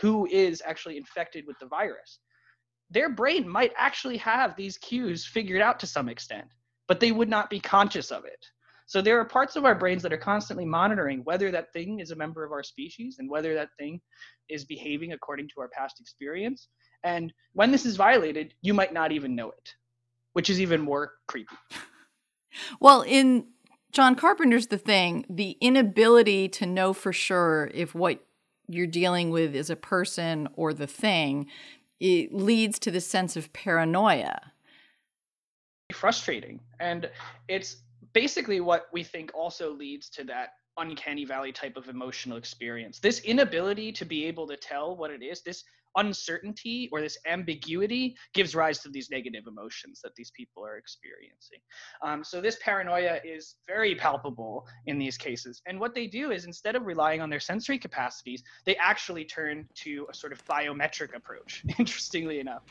who 0.00 0.26
is 0.26 0.62
actually 0.64 0.96
infected 0.96 1.44
with 1.46 1.58
the 1.58 1.66
virus, 1.66 2.20
their 2.90 3.08
brain 3.08 3.48
might 3.48 3.72
actually 3.76 4.16
have 4.18 4.56
these 4.56 4.78
cues 4.78 5.26
figured 5.26 5.60
out 5.60 5.80
to 5.80 5.86
some 5.86 6.08
extent, 6.08 6.46
but 6.86 7.00
they 7.00 7.12
would 7.12 7.28
not 7.28 7.50
be 7.50 7.60
conscious 7.60 8.12
of 8.12 8.24
it. 8.24 8.46
So 8.90 9.00
there 9.00 9.20
are 9.20 9.24
parts 9.24 9.54
of 9.54 9.64
our 9.64 9.76
brains 9.76 10.02
that 10.02 10.12
are 10.12 10.16
constantly 10.18 10.64
monitoring 10.64 11.20
whether 11.22 11.52
that 11.52 11.72
thing 11.72 12.00
is 12.00 12.10
a 12.10 12.16
member 12.16 12.44
of 12.44 12.50
our 12.50 12.64
species 12.64 13.18
and 13.20 13.30
whether 13.30 13.54
that 13.54 13.68
thing 13.78 14.00
is 14.48 14.64
behaving 14.64 15.12
according 15.12 15.46
to 15.50 15.60
our 15.60 15.68
past 15.68 16.00
experience. 16.00 16.66
And 17.04 17.32
when 17.52 17.70
this 17.70 17.86
is 17.86 17.94
violated, 17.94 18.52
you 18.62 18.74
might 18.74 18.92
not 18.92 19.12
even 19.12 19.36
know 19.36 19.50
it, 19.50 19.74
which 20.32 20.50
is 20.50 20.60
even 20.60 20.80
more 20.80 21.12
creepy. 21.28 21.54
Well, 22.80 23.02
in 23.02 23.46
John 23.92 24.16
Carpenter's 24.16 24.66
The 24.66 24.76
Thing, 24.76 25.24
the 25.30 25.56
inability 25.60 26.48
to 26.48 26.66
know 26.66 26.92
for 26.92 27.12
sure 27.12 27.70
if 27.72 27.94
what 27.94 28.26
you're 28.66 28.88
dealing 28.88 29.30
with 29.30 29.54
is 29.54 29.70
a 29.70 29.76
person 29.76 30.48
or 30.54 30.74
the 30.74 30.88
thing, 30.88 31.46
it 32.00 32.34
leads 32.34 32.80
to 32.80 32.90
the 32.90 33.00
sense 33.00 33.36
of 33.36 33.52
paranoia. 33.52 34.50
Frustrating. 35.92 36.58
And 36.80 37.08
it's 37.46 37.76
basically 38.12 38.60
what 38.60 38.86
we 38.92 39.02
think 39.02 39.30
also 39.34 39.72
leads 39.72 40.08
to 40.10 40.24
that 40.24 40.50
uncanny 40.76 41.24
valley 41.24 41.52
type 41.52 41.76
of 41.76 41.88
emotional 41.88 42.36
experience. 42.36 42.98
This 42.98 43.20
inability 43.20 43.92
to 43.92 44.04
be 44.04 44.24
able 44.26 44.46
to 44.48 44.56
tell 44.56 44.96
what 44.96 45.10
it 45.10 45.22
is, 45.22 45.42
this 45.42 45.64
uncertainty 45.96 46.88
or 46.92 47.00
this 47.00 47.18
ambiguity 47.26 48.16
gives 48.32 48.54
rise 48.54 48.78
to 48.80 48.88
these 48.88 49.10
negative 49.10 49.44
emotions 49.46 50.00
that 50.02 50.14
these 50.14 50.30
people 50.30 50.64
are 50.64 50.76
experiencing. 50.76 51.58
Um, 52.02 52.22
so, 52.22 52.40
this 52.40 52.58
paranoia 52.62 53.18
is 53.24 53.56
very 53.66 53.94
palpable 53.94 54.66
in 54.86 54.98
these 54.98 55.16
cases. 55.16 55.60
And 55.66 55.80
what 55.80 55.94
they 55.94 56.06
do 56.06 56.30
is 56.30 56.44
instead 56.44 56.76
of 56.76 56.86
relying 56.86 57.20
on 57.20 57.30
their 57.30 57.40
sensory 57.40 57.78
capacities, 57.78 58.42
they 58.66 58.76
actually 58.76 59.24
turn 59.24 59.68
to 59.82 60.06
a 60.10 60.14
sort 60.14 60.32
of 60.32 60.44
biometric 60.46 61.14
approach, 61.14 61.64
interestingly 61.78 62.40
enough. 62.40 62.62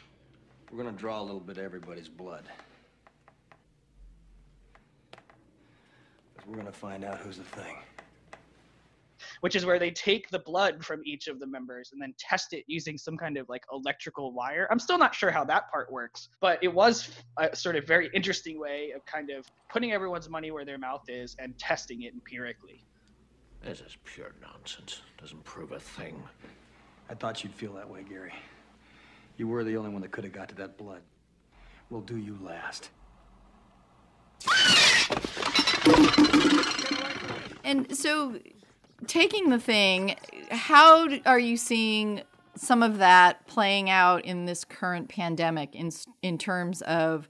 We're 0.72 0.84
going 0.84 0.96
to 0.96 1.00
draw 1.00 1.20
a 1.20 1.24
little 1.24 1.40
bit 1.40 1.58
of 1.58 1.64
everybody's 1.64 2.10
blood. 2.10 2.46
We're 6.48 6.58
gonna 6.58 6.72
find 6.72 7.04
out 7.04 7.18
who's 7.20 7.38
the 7.38 7.44
thing. 7.44 7.78
Which 9.42 9.56
is 9.56 9.66
where 9.66 9.80
they 9.80 9.92
take 9.92 10.30
the 10.30 10.40
blood 10.40 10.84
from 10.84 11.02
each 11.06 11.28
of 11.28 11.40
the 11.40 11.48
members 11.48 11.92
and 11.92 12.02
then 12.02 12.14
test 12.18 12.54
it 12.54 12.64
using 12.68 12.98
some 12.98 13.18
kind 13.18 13.38
of 13.38 13.48
like 13.50 13.64
electrical 13.72 14.34
wire. 14.34 14.68
I'm 14.72 14.80
still 14.80 14.98
not 14.98 15.14
sure 15.14 15.32
how 15.32 15.44
that 15.46 15.70
part 15.72 15.92
works, 15.92 16.30
but 16.42 16.58
it 16.62 16.74
was 16.74 17.10
a 17.38 17.56
sort 17.56 17.76
of 17.76 17.86
very 17.86 18.10
interesting 18.14 18.60
way 18.60 18.92
of 18.96 19.06
kind 19.06 19.30
of 19.30 19.46
putting 19.72 19.92
everyone's 19.92 20.30
money 20.30 20.52
where 20.52 20.66
their 20.66 20.78
mouth 20.78 21.04
is 21.08 21.36
and 21.40 21.58
testing 21.58 22.04
it 22.04 22.14
empirically. 22.14 22.84
This 23.62 23.82
is 23.82 23.98
pure 24.06 24.32
nonsense. 24.42 25.02
Doesn't 25.20 25.44
prove 25.44 25.74
a 25.74 25.80
thing. 25.80 26.22
I 27.10 27.14
thought 27.14 27.44
you'd 27.44 27.54
feel 27.54 27.74
that 27.74 27.90
way, 27.90 28.04
Gary. 28.08 28.34
You 29.38 29.48
were 29.48 29.64
the 29.64 29.78
only 29.78 29.90
one 29.90 30.02
that 30.02 30.12
could 30.12 30.24
have 30.24 30.34
got 30.34 30.50
to 30.50 30.56
that 30.56 30.78
blood. 30.78 31.02
We'll 31.90 32.02
do 32.02 32.18
you 32.18 32.38
last. 32.42 32.90
And 37.64 37.96
so, 37.96 38.40
taking 39.06 39.50
the 39.50 39.60
thing, 39.60 40.16
how 40.50 41.08
are 41.26 41.40
you 41.40 41.56
seeing 41.56 42.22
some 42.56 42.84
of 42.84 42.98
that 42.98 43.46
playing 43.48 43.90
out 43.90 44.26
in 44.26 44.46
this 44.46 44.66
current 44.66 45.08
pandemic 45.08 45.76
in 45.76 45.92
in 46.22 46.38
terms 46.38 46.82
of 46.82 47.28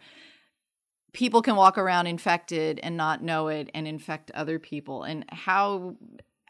people 1.14 1.42
can 1.42 1.56
walk 1.56 1.78
around 1.78 2.08
infected 2.08 2.80
and 2.82 2.96
not 2.96 3.22
know 3.22 3.48
it 3.48 3.70
and 3.74 3.88
infect 3.88 4.32
other 4.32 4.60
people 4.60 5.04
and 5.04 5.26
how 5.30 5.96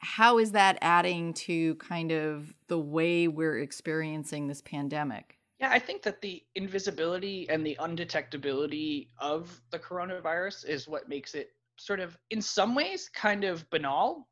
how 0.02 0.38
is 0.38 0.52
that 0.52 0.78
adding 0.82 1.34
to 1.34 1.76
kind 1.76 2.12
of 2.12 2.54
the 2.68 2.80
way 2.80 3.28
we're 3.28 3.60
experiencing 3.60 4.48
this 4.48 4.62
pandemic? 4.62 5.38
Yeah, 5.60 5.72
I 5.72 5.80
think 5.80 6.04
that 6.04 6.22
the 6.22 6.42
invisibility 6.56 7.50
and 7.50 7.66
the 7.66 7.76
undetectability 7.82 9.08
of 9.18 9.60
the 9.72 9.80
coronavirus 9.80 10.66
is 10.66 10.88
what 10.88 11.10
makes 11.10 11.36
it 11.36 11.52
sort 11.80 12.00
of, 12.00 12.18
in 12.30 12.42
some 12.42 12.76
ways, 12.76 13.10
kind 13.14 13.44
of 13.44 13.68
banal 13.70 14.28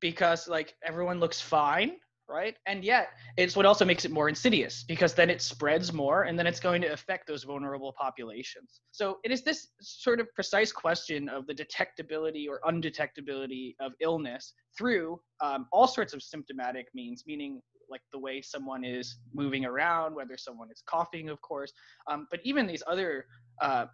because, 0.00 0.48
like, 0.48 0.74
everyone 0.84 1.20
looks 1.20 1.40
fine, 1.40 1.92
right? 2.28 2.56
And 2.66 2.84
yet, 2.84 3.08
it's 3.36 3.56
what 3.56 3.66
also 3.66 3.84
makes 3.84 4.04
it 4.04 4.10
more 4.10 4.28
insidious 4.28 4.84
because 4.86 5.14
then 5.14 5.30
it 5.30 5.40
spreads 5.40 5.92
more 5.92 6.24
and 6.24 6.38
then 6.38 6.46
it's 6.46 6.60
going 6.60 6.82
to 6.82 6.92
affect 6.92 7.26
those 7.26 7.44
vulnerable 7.44 7.94
populations. 7.98 8.80
So, 8.90 9.18
it 9.24 9.30
is 9.30 9.42
this 9.42 9.68
sort 9.80 10.20
of 10.20 10.32
precise 10.34 10.72
question 10.72 11.28
of 11.28 11.46
the 11.46 11.54
detectability 11.54 12.46
or 12.48 12.60
undetectability 12.68 13.74
of 13.80 13.92
illness 14.00 14.52
through 14.76 15.20
um, 15.40 15.66
all 15.72 15.86
sorts 15.86 16.12
of 16.12 16.22
symptomatic 16.22 16.88
means, 16.94 17.24
meaning 17.26 17.60
like 17.90 18.02
the 18.12 18.18
way 18.18 18.42
someone 18.42 18.84
is 18.84 19.18
moving 19.32 19.64
around, 19.64 20.14
whether 20.14 20.36
someone 20.36 20.70
is 20.70 20.82
coughing, 20.86 21.28
of 21.28 21.40
course, 21.40 21.72
um, 22.10 22.26
but 22.30 22.40
even 22.44 22.66
these 22.66 22.82
other 22.86 23.24
uh, 23.60 23.86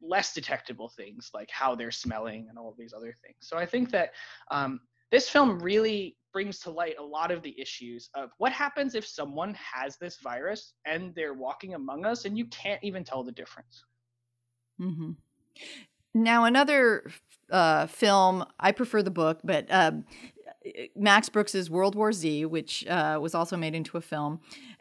less 0.00 0.32
detectable 0.32 0.88
things 0.88 1.30
like 1.34 1.50
how 1.50 1.74
they're 1.74 1.90
smelling 1.90 2.46
and 2.48 2.58
all 2.58 2.68
of 2.68 2.76
these 2.76 2.92
other 2.92 3.16
things. 3.22 3.36
So 3.40 3.56
I 3.56 3.66
think 3.66 3.90
that 3.90 4.12
um, 4.50 4.80
this 5.10 5.28
film 5.28 5.58
really 5.58 6.16
brings 6.32 6.58
to 6.60 6.70
light 6.70 6.96
a 6.98 7.02
lot 7.02 7.30
of 7.30 7.42
the 7.42 7.58
issues 7.60 8.10
of 8.14 8.30
what 8.38 8.52
happens 8.52 8.94
if 8.94 9.06
someone 9.06 9.54
has 9.54 9.96
this 9.96 10.18
virus 10.18 10.74
and 10.84 11.14
they're 11.14 11.34
walking 11.34 11.74
among 11.74 12.04
us 12.04 12.24
and 12.24 12.36
you 12.36 12.46
can't 12.46 12.82
even 12.82 13.04
tell 13.04 13.24
the 13.24 13.32
difference. 13.32 13.84
Mm-hmm. 14.80 15.12
Now, 16.14 16.44
another 16.44 17.10
uh, 17.50 17.86
film, 17.86 18.44
I 18.58 18.72
prefer 18.72 19.02
the 19.02 19.10
book, 19.10 19.40
but 19.44 19.66
um, 19.70 20.04
Max 20.94 21.28
Brooks's 21.28 21.70
World 21.70 21.94
War 21.94 22.12
Z, 22.12 22.46
which 22.46 22.86
uh, 22.86 23.18
was 23.20 23.34
also 23.34 23.56
made 23.56 23.74
into 23.74 23.96
a 23.96 24.00
film. 24.00 24.40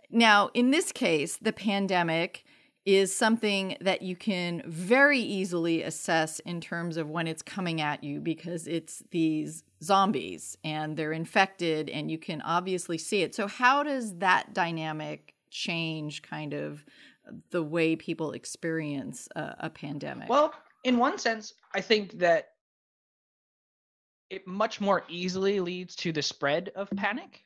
Now, 0.10 0.50
in 0.54 0.72
this 0.72 0.92
case, 0.92 1.38
the 1.38 1.54
pandemic 1.54 2.44
is 2.86 3.16
something 3.16 3.76
that 3.82 4.04
you 4.04 4.16
can 4.16 4.62
very 4.68 5.20
easily 5.20 5.82
assess 5.82 6.40
in 6.42 6.62
terms 6.62 6.98
of 6.98 7.10
when 7.10 7.28
it's 7.28 7.42
coming 7.42 7.82
at 7.82 8.04
you 8.04 8.20
because 8.20 8.68
it's 8.68 9.04
these 9.10 9.64
zombies 9.82 10.56
and 10.64 10.96
they're 10.96 11.12
infected 11.12 11.90
and 11.90 12.12
you 12.12 12.20
can 12.20 12.42
obviously 12.42 12.98
see 12.98 13.24
it. 13.24 13.34
So, 13.34 13.48
how 13.48 13.82
does 13.82 14.18
that 14.18 14.54
dynamic 14.54 15.34
change 15.50 16.22
kind 16.22 16.54
of 16.54 16.86
the 17.50 17.64
way 17.64 17.96
people 17.96 18.34
experience 18.34 19.28
a, 19.36 19.56
a 19.62 19.70
pandemic? 19.70 20.30
Well, 20.30 20.54
in 20.84 20.98
one 20.98 21.18
sense, 21.18 21.54
I 21.74 21.82
think 21.82 22.20
that 22.20 22.50
it 24.30 24.46
much 24.46 24.80
more 24.80 25.04
easily 25.10 25.60
leads 25.60 25.96
to 25.96 26.12
the 26.12 26.22
spread 26.22 26.72
of 26.76 26.90
panic, 26.96 27.44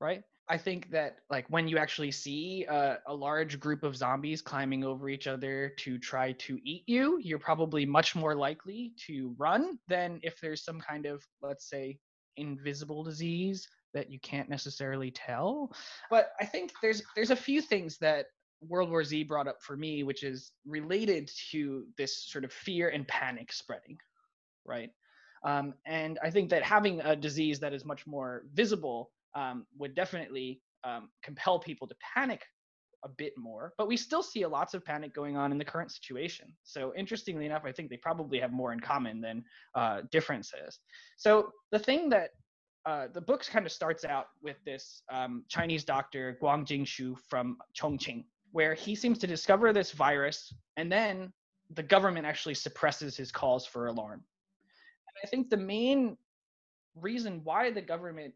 right? 0.00 0.22
I 0.52 0.58
think 0.58 0.90
that 0.90 1.16
like 1.30 1.46
when 1.48 1.66
you 1.66 1.78
actually 1.78 2.10
see 2.10 2.66
uh, 2.68 2.96
a 3.06 3.14
large 3.14 3.58
group 3.58 3.82
of 3.82 3.96
zombies 3.96 4.42
climbing 4.42 4.84
over 4.84 5.08
each 5.08 5.26
other 5.26 5.72
to 5.78 5.96
try 5.96 6.32
to 6.32 6.60
eat 6.62 6.82
you, 6.86 7.18
you're 7.22 7.38
probably 7.38 7.86
much 7.86 8.14
more 8.14 8.34
likely 8.34 8.92
to 9.06 9.34
run 9.38 9.78
than 9.88 10.20
if 10.22 10.38
there's 10.42 10.62
some 10.62 10.78
kind 10.78 11.06
of 11.06 11.26
let's 11.40 11.70
say 11.70 11.98
invisible 12.36 13.02
disease 13.02 13.66
that 13.94 14.10
you 14.10 14.20
can't 14.20 14.50
necessarily 14.50 15.10
tell. 15.10 15.72
But 16.10 16.32
I 16.38 16.44
think 16.44 16.72
there's 16.82 17.02
there's 17.16 17.30
a 17.30 17.36
few 17.36 17.62
things 17.62 17.96
that 18.00 18.26
World 18.60 18.90
War 18.90 19.04
Z 19.04 19.22
brought 19.24 19.48
up 19.48 19.62
for 19.62 19.78
me, 19.78 20.02
which 20.02 20.22
is 20.22 20.52
related 20.66 21.30
to 21.52 21.86
this 21.96 22.14
sort 22.30 22.44
of 22.44 22.52
fear 22.52 22.90
and 22.90 23.08
panic 23.08 23.54
spreading, 23.54 23.96
right? 24.66 24.90
Um, 25.44 25.72
and 25.86 26.18
I 26.22 26.28
think 26.28 26.50
that 26.50 26.62
having 26.62 27.00
a 27.00 27.16
disease 27.16 27.58
that 27.60 27.72
is 27.72 27.86
much 27.86 28.06
more 28.06 28.44
visible 28.52 29.12
um, 29.34 29.66
would 29.78 29.94
definitely 29.94 30.60
um, 30.84 31.08
compel 31.22 31.58
people 31.58 31.86
to 31.86 31.94
panic 32.14 32.42
a 33.04 33.08
bit 33.08 33.32
more. 33.36 33.72
But 33.78 33.88
we 33.88 33.96
still 33.96 34.22
see 34.22 34.44
lots 34.46 34.74
of 34.74 34.84
panic 34.84 35.14
going 35.14 35.36
on 35.36 35.50
in 35.52 35.58
the 35.58 35.64
current 35.64 35.90
situation. 35.90 36.52
So 36.62 36.92
interestingly 36.96 37.46
enough, 37.46 37.62
I 37.64 37.72
think 37.72 37.90
they 37.90 37.96
probably 37.96 38.38
have 38.38 38.52
more 38.52 38.72
in 38.72 38.80
common 38.80 39.20
than 39.20 39.44
uh, 39.74 40.02
differences. 40.10 40.78
So 41.16 41.50
the 41.72 41.78
thing 41.78 42.08
that 42.10 42.30
uh, 42.84 43.08
the 43.12 43.20
book 43.20 43.44
kind 43.46 43.66
of 43.66 43.72
starts 43.72 44.04
out 44.04 44.26
with 44.42 44.56
this 44.64 45.02
um, 45.12 45.44
Chinese 45.48 45.84
doctor 45.84 46.36
Kwang 46.40 46.64
Jingshu 46.64 47.16
from 47.28 47.58
Chongqing, 47.76 48.24
where 48.52 48.74
he 48.74 48.94
seems 48.94 49.18
to 49.18 49.26
discover 49.26 49.72
this 49.72 49.92
virus, 49.92 50.52
and 50.76 50.90
then 50.90 51.32
the 51.74 51.82
government 51.82 52.26
actually 52.26 52.54
suppresses 52.54 53.16
his 53.16 53.30
calls 53.30 53.64
for 53.64 53.86
alarm. 53.86 54.24
And 55.08 55.16
I 55.24 55.26
think 55.28 55.48
the 55.48 55.56
main 55.56 56.16
reason 56.96 57.40
why 57.44 57.70
the 57.70 57.80
government 57.80 58.34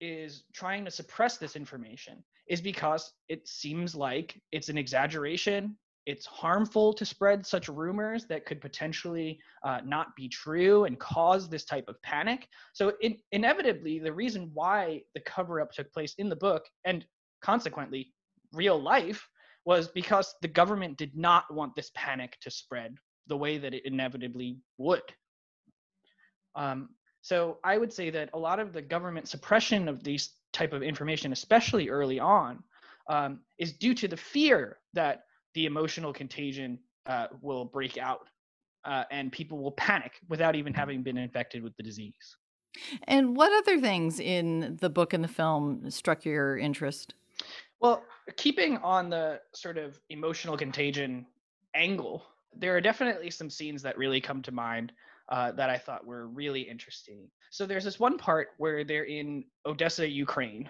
is 0.00 0.44
trying 0.52 0.84
to 0.84 0.90
suppress 0.90 1.38
this 1.38 1.56
information 1.56 2.22
is 2.48 2.60
because 2.60 3.12
it 3.28 3.46
seems 3.46 3.94
like 3.94 4.40
it's 4.52 4.68
an 4.68 4.78
exaggeration. 4.78 5.76
It's 6.06 6.24
harmful 6.24 6.94
to 6.94 7.04
spread 7.04 7.44
such 7.44 7.68
rumors 7.68 8.24
that 8.26 8.46
could 8.46 8.60
potentially 8.60 9.38
uh, 9.62 9.80
not 9.84 10.16
be 10.16 10.28
true 10.28 10.84
and 10.84 10.98
cause 10.98 11.48
this 11.48 11.66
type 11.66 11.84
of 11.88 12.00
panic. 12.02 12.48
So, 12.72 12.94
in, 13.02 13.18
inevitably, 13.32 13.98
the 13.98 14.12
reason 14.12 14.50
why 14.54 15.02
the 15.14 15.20
cover 15.20 15.60
up 15.60 15.72
took 15.72 15.92
place 15.92 16.14
in 16.16 16.30
the 16.30 16.36
book 16.36 16.64
and 16.86 17.04
consequently 17.42 18.14
real 18.54 18.80
life 18.80 19.28
was 19.66 19.88
because 19.88 20.34
the 20.40 20.48
government 20.48 20.96
did 20.96 21.14
not 21.14 21.52
want 21.52 21.76
this 21.76 21.90
panic 21.94 22.38
to 22.40 22.50
spread 22.50 22.96
the 23.26 23.36
way 23.36 23.58
that 23.58 23.74
it 23.74 23.84
inevitably 23.84 24.56
would. 24.78 25.02
Um, 26.54 26.88
so 27.28 27.58
I 27.62 27.76
would 27.76 27.92
say 27.92 28.08
that 28.08 28.30
a 28.32 28.38
lot 28.38 28.58
of 28.58 28.72
the 28.72 28.80
government 28.80 29.28
suppression 29.28 29.86
of 29.86 30.02
these 30.02 30.30
type 30.54 30.72
of 30.72 30.82
information, 30.82 31.30
especially 31.30 31.90
early 31.90 32.18
on, 32.18 32.62
um, 33.06 33.40
is 33.58 33.74
due 33.74 33.92
to 33.96 34.08
the 34.08 34.16
fear 34.16 34.78
that 34.94 35.24
the 35.52 35.66
emotional 35.66 36.10
contagion 36.10 36.78
uh, 37.04 37.26
will 37.42 37.66
break 37.66 37.98
out 37.98 38.28
uh, 38.86 39.04
and 39.10 39.30
people 39.30 39.58
will 39.58 39.72
panic 39.72 40.12
without 40.30 40.56
even 40.56 40.72
having 40.72 41.02
been 41.02 41.18
infected 41.18 41.62
with 41.62 41.76
the 41.76 41.82
disease. 41.82 42.36
And 43.04 43.36
what 43.36 43.52
other 43.58 43.78
things 43.78 44.20
in 44.20 44.78
the 44.80 44.88
book 44.88 45.12
and 45.12 45.22
the 45.22 45.28
film 45.28 45.90
struck 45.90 46.24
your 46.24 46.56
interest? 46.56 47.12
Well, 47.78 48.04
keeping 48.38 48.78
on 48.78 49.10
the 49.10 49.42
sort 49.52 49.76
of 49.76 50.00
emotional 50.08 50.56
contagion 50.56 51.26
angle, 51.74 52.24
there 52.56 52.74
are 52.74 52.80
definitely 52.80 53.30
some 53.30 53.50
scenes 53.50 53.82
that 53.82 53.98
really 53.98 54.22
come 54.22 54.40
to 54.44 54.50
mind 54.50 54.92
uh, 55.28 55.52
that 55.52 55.70
I 55.70 55.78
thought 55.78 56.06
were 56.06 56.26
really 56.26 56.62
interesting. 56.62 57.28
So 57.50 57.66
there's 57.66 57.84
this 57.84 58.00
one 58.00 58.18
part 58.18 58.48
where 58.58 58.84
they're 58.84 59.04
in 59.04 59.44
Odessa, 59.66 60.08
Ukraine, 60.08 60.68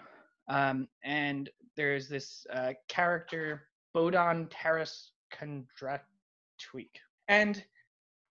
um, 0.49 0.89
and 1.05 1.49
there's 1.77 2.09
this 2.09 2.47
uh, 2.53 2.73
character 2.89 3.69
Bohdan 3.95 4.49
Taras 4.51 5.13
Kondratiuk, 5.33 6.91
and 7.29 7.63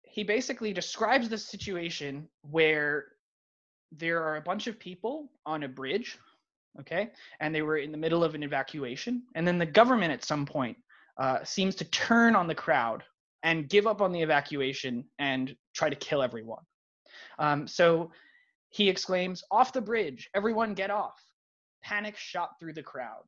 he 0.04 0.24
basically 0.24 0.74
describes 0.74 1.30
the 1.30 1.38
situation 1.38 2.28
where 2.50 3.06
there 3.92 4.22
are 4.22 4.38
a 4.38 4.42
bunch 4.42 4.68
of 4.68 4.80
people 4.80 5.30
on 5.46 5.64
a 5.64 5.68
bridge, 5.68 6.18
okay, 6.80 7.12
and 7.40 7.54
they 7.54 7.62
were 7.62 7.78
in 7.78 7.92
the 7.92 7.98
middle 7.98 8.24
of 8.24 8.36
an 8.36 8.44
evacuation, 8.44 9.24
and 9.36 9.48
then 9.48 9.58
the 9.58 9.66
government 9.66 10.12
at 10.12 10.24
some 10.24 10.46
point 10.46 10.78
uh, 11.18 11.44
seems 11.44 11.76
to 11.76 11.86
turn 11.86 12.36
on 12.36 12.48
the 12.48 12.56
crowd 12.56 13.04
and 13.48 13.70
give 13.70 13.88
up 13.88 14.02
on 14.02 14.12
the 14.12 14.22
evacuation 14.22 15.06
and 15.20 15.56
try 15.74 15.90
to 15.90 15.96
kill 15.96 16.22
everyone. 16.22 16.64
Um, 17.40 17.66
so 17.66 18.12
he 18.72 18.90
exclaims, 18.90 19.42
Off 19.52 19.72
the 19.72 19.80
bridge, 19.80 20.30
everyone 20.36 20.74
get 20.74 20.92
off. 20.92 21.18
Panic 21.82 22.18
shot 22.18 22.60
through 22.60 22.74
the 22.74 22.84
crowd. 22.84 23.24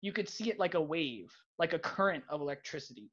You 0.00 0.10
could 0.14 0.26
see 0.26 0.48
it 0.48 0.58
like 0.58 0.72
a 0.72 0.80
wave, 0.80 1.30
like 1.58 1.74
a 1.74 1.78
current 1.78 2.24
of 2.30 2.40
electricity. 2.40 3.10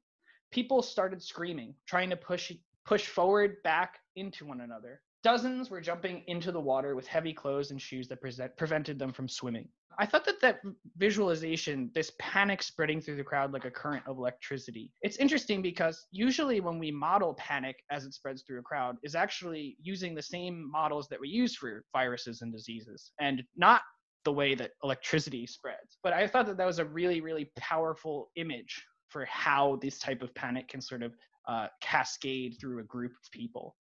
People 0.50 0.80
started 0.80 1.22
screaming, 1.22 1.74
trying 1.86 2.08
to 2.08 2.16
push 2.16 2.50
push 2.86 3.06
forward 3.06 3.56
back 3.64 3.98
into 4.14 4.46
one 4.46 4.60
another. 4.60 5.00
Dozens 5.22 5.70
were 5.70 5.80
jumping 5.80 6.22
into 6.28 6.52
the 6.52 6.60
water 6.60 6.94
with 6.94 7.06
heavy 7.06 7.32
clothes 7.32 7.72
and 7.72 7.82
shoes 7.82 8.06
that 8.08 8.20
present, 8.20 8.56
prevented 8.56 8.98
them 8.98 9.12
from 9.12 9.28
swimming. 9.28 9.68
I 9.98 10.06
thought 10.06 10.26
that 10.26 10.40
that 10.42 10.60
visualization, 10.98 11.90
this 11.94 12.12
panic 12.20 12.62
spreading 12.62 13.00
through 13.00 13.16
the 13.16 13.24
crowd 13.24 13.52
like 13.52 13.64
a 13.64 13.70
current 13.70 14.04
of 14.06 14.18
electricity, 14.18 14.92
it's 15.02 15.16
interesting 15.16 15.62
because 15.62 16.06
usually 16.12 16.60
when 16.60 16.78
we 16.78 16.90
model 16.90 17.34
panic 17.34 17.76
as 17.90 18.04
it 18.04 18.12
spreads 18.12 18.42
through 18.42 18.58
a 18.58 18.62
crowd, 18.62 18.96
is 19.02 19.14
actually 19.14 19.76
using 19.80 20.14
the 20.14 20.22
same 20.22 20.70
models 20.70 21.08
that 21.08 21.20
we 21.20 21.28
use 21.28 21.56
for 21.56 21.82
viruses 21.92 22.42
and 22.42 22.52
diseases, 22.52 23.10
and 23.20 23.42
not 23.56 23.80
the 24.24 24.32
way 24.32 24.54
that 24.54 24.72
electricity 24.84 25.46
spreads. 25.46 25.98
But 26.02 26.12
I 26.12 26.26
thought 26.26 26.46
that 26.46 26.58
that 26.58 26.66
was 26.66 26.78
a 26.78 26.84
really, 26.84 27.20
really 27.20 27.50
powerful 27.56 28.30
image 28.36 28.84
for 29.08 29.24
how 29.24 29.78
this 29.80 29.98
type 29.98 30.22
of 30.22 30.34
panic 30.34 30.68
can 30.68 30.80
sort 30.80 31.02
of 31.02 31.14
uh, 31.46 31.68
cascade 31.80 32.56
through 32.60 32.80
a 32.80 32.84
group 32.84 33.12
of 33.12 33.30
people. 33.30 33.76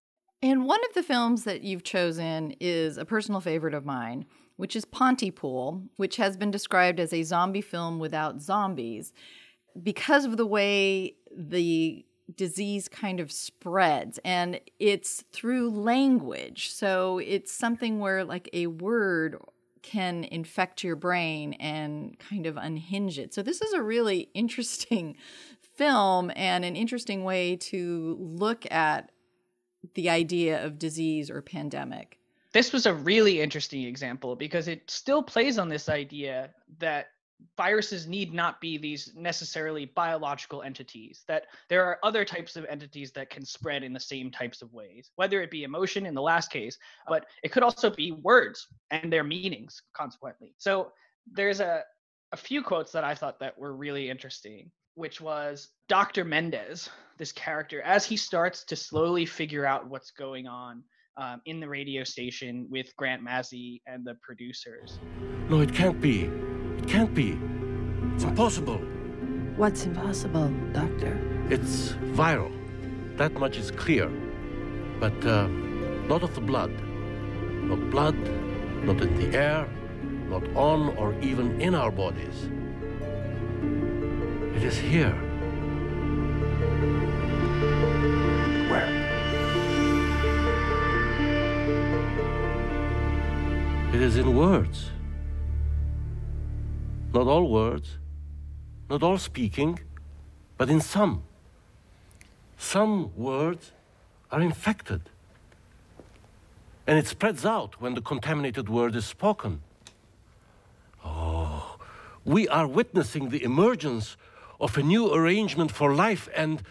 And 0.42 0.64
one 0.64 0.80
of 0.88 0.94
the 0.94 1.02
films 1.02 1.44
that 1.44 1.62
you've 1.62 1.84
chosen 1.84 2.54
is 2.60 2.96
a 2.96 3.04
personal 3.04 3.40
favorite 3.40 3.74
of 3.74 3.84
mine, 3.84 4.24
which 4.56 4.74
is 4.74 4.84
Pontypool, 4.86 5.82
which 5.96 6.16
has 6.16 6.36
been 6.36 6.50
described 6.50 6.98
as 6.98 7.12
a 7.12 7.22
zombie 7.22 7.60
film 7.60 7.98
without 7.98 8.40
zombies 8.40 9.12
because 9.82 10.24
of 10.24 10.36
the 10.36 10.46
way 10.46 11.16
the 11.36 12.04
disease 12.36 12.88
kind 12.88 13.20
of 13.20 13.30
spreads 13.32 14.18
and 14.24 14.60
it's 14.78 15.24
through 15.32 15.70
language. 15.70 16.70
So 16.70 17.18
it's 17.18 17.52
something 17.52 17.98
where 17.98 18.24
like 18.24 18.48
a 18.52 18.66
word 18.66 19.36
can 19.82 20.24
infect 20.24 20.84
your 20.84 20.96
brain 20.96 21.54
and 21.54 22.18
kind 22.18 22.46
of 22.46 22.56
unhinge 22.56 23.18
it. 23.18 23.34
So 23.34 23.42
this 23.42 23.62
is 23.62 23.72
a 23.72 23.82
really 23.82 24.28
interesting 24.34 25.16
film 25.80 26.30
and 26.36 26.62
an 26.62 26.76
interesting 26.76 27.24
way 27.24 27.56
to 27.56 28.14
look 28.20 28.70
at 28.70 29.10
the 29.94 30.10
idea 30.10 30.62
of 30.62 30.78
disease 30.78 31.30
or 31.30 31.40
pandemic. 31.40 32.18
This 32.52 32.70
was 32.70 32.84
a 32.84 32.92
really 32.92 33.40
interesting 33.40 33.84
example 33.84 34.36
because 34.36 34.68
it 34.68 34.90
still 34.90 35.22
plays 35.22 35.56
on 35.56 35.70
this 35.70 35.88
idea 35.88 36.50
that 36.80 37.06
viruses 37.56 38.06
need 38.06 38.34
not 38.34 38.60
be 38.60 38.76
these 38.76 39.12
necessarily 39.16 39.86
biological 39.86 40.60
entities, 40.60 41.24
that 41.28 41.44
there 41.70 41.82
are 41.86 41.98
other 42.02 42.26
types 42.26 42.56
of 42.56 42.66
entities 42.66 43.10
that 43.12 43.30
can 43.30 43.42
spread 43.42 43.82
in 43.82 43.94
the 43.94 44.00
same 44.00 44.30
types 44.30 44.60
of 44.60 44.70
ways, 44.74 45.12
whether 45.16 45.40
it 45.40 45.50
be 45.50 45.64
emotion 45.64 46.04
in 46.04 46.12
the 46.14 46.20
last 46.20 46.52
case, 46.52 46.76
but 47.08 47.24
it 47.42 47.52
could 47.52 47.62
also 47.62 47.88
be 47.88 48.12
words 48.12 48.68
and 48.90 49.10
their 49.10 49.24
meanings, 49.24 49.80
consequently. 49.94 50.52
So 50.58 50.92
there's 51.32 51.60
a, 51.60 51.84
a 52.32 52.36
few 52.36 52.62
quotes 52.62 52.92
that 52.92 53.02
I 53.02 53.14
thought 53.14 53.40
that 53.40 53.58
were 53.58 53.74
really 53.74 54.10
interesting 54.10 54.70
which 55.00 55.18
was 55.20 55.70
Dr. 55.88 56.24
Mendez, 56.24 56.90
this 57.16 57.32
character, 57.32 57.80
as 57.80 58.04
he 58.04 58.16
starts 58.18 58.64
to 58.64 58.76
slowly 58.76 59.24
figure 59.24 59.64
out 59.64 59.88
what's 59.88 60.10
going 60.10 60.46
on 60.46 60.84
um, 61.16 61.40
in 61.46 61.58
the 61.58 61.68
radio 61.68 62.04
station 62.04 62.66
with 62.70 62.94
Grant 62.96 63.24
Mazzy 63.24 63.80
and 63.86 64.04
the 64.04 64.16
producers. 64.22 64.98
No, 65.48 65.60
it 65.60 65.72
can't 65.74 66.00
be. 66.00 66.24
It 66.78 66.86
can't 66.86 67.14
be. 67.14 67.38
It's 68.14 68.24
impossible. 68.24 68.78
What's 69.56 69.86
impossible, 69.86 70.48
Doctor? 70.72 71.18
It's 71.48 71.92
viral. 72.18 72.52
That 73.16 73.32
much 73.32 73.56
is 73.56 73.70
clear. 73.70 74.08
But 75.00 75.24
uh, 75.24 75.46
not 76.08 76.22
of 76.22 76.34
the 76.34 76.42
blood. 76.42 76.72
Not 77.70 77.90
blood, 77.90 78.18
not 78.84 79.00
in 79.00 79.16
the 79.16 79.36
air, 79.36 79.66
not 80.28 80.44
on 80.54 80.94
or 80.98 81.18
even 81.20 81.58
in 81.58 81.74
our 81.74 81.90
bodies. 81.90 82.50
It 84.56 84.62
is 84.64 84.78
here. 84.78 85.12
Where? 88.70 88.90
It 93.94 94.02
is 94.02 94.16
in 94.16 94.36
words. 94.36 94.90
Not 97.12 97.26
all 97.26 97.48
words, 97.48 97.98
not 98.88 99.02
all 99.02 99.18
speaking, 99.18 99.80
but 100.56 100.70
in 100.70 100.80
some. 100.80 101.22
Some 102.56 103.16
words 103.16 103.72
are 104.30 104.40
infected. 104.40 105.02
And 106.86 106.98
it 106.98 107.06
spreads 107.06 107.44
out 107.46 107.80
when 107.80 107.94
the 107.94 108.00
contaminated 108.00 108.68
word 108.68 108.94
is 108.94 109.06
spoken. 109.06 109.62
Oh, 111.04 111.76
we 112.24 112.46
are 112.48 112.66
witnessing 112.66 113.30
the 113.30 113.42
emergence 113.42 114.16
of 114.60 114.76
a 114.76 114.82
new 114.82 115.12
arrangement 115.12 115.72
for 115.72 115.94
life, 115.94 116.28
and 116.34 116.62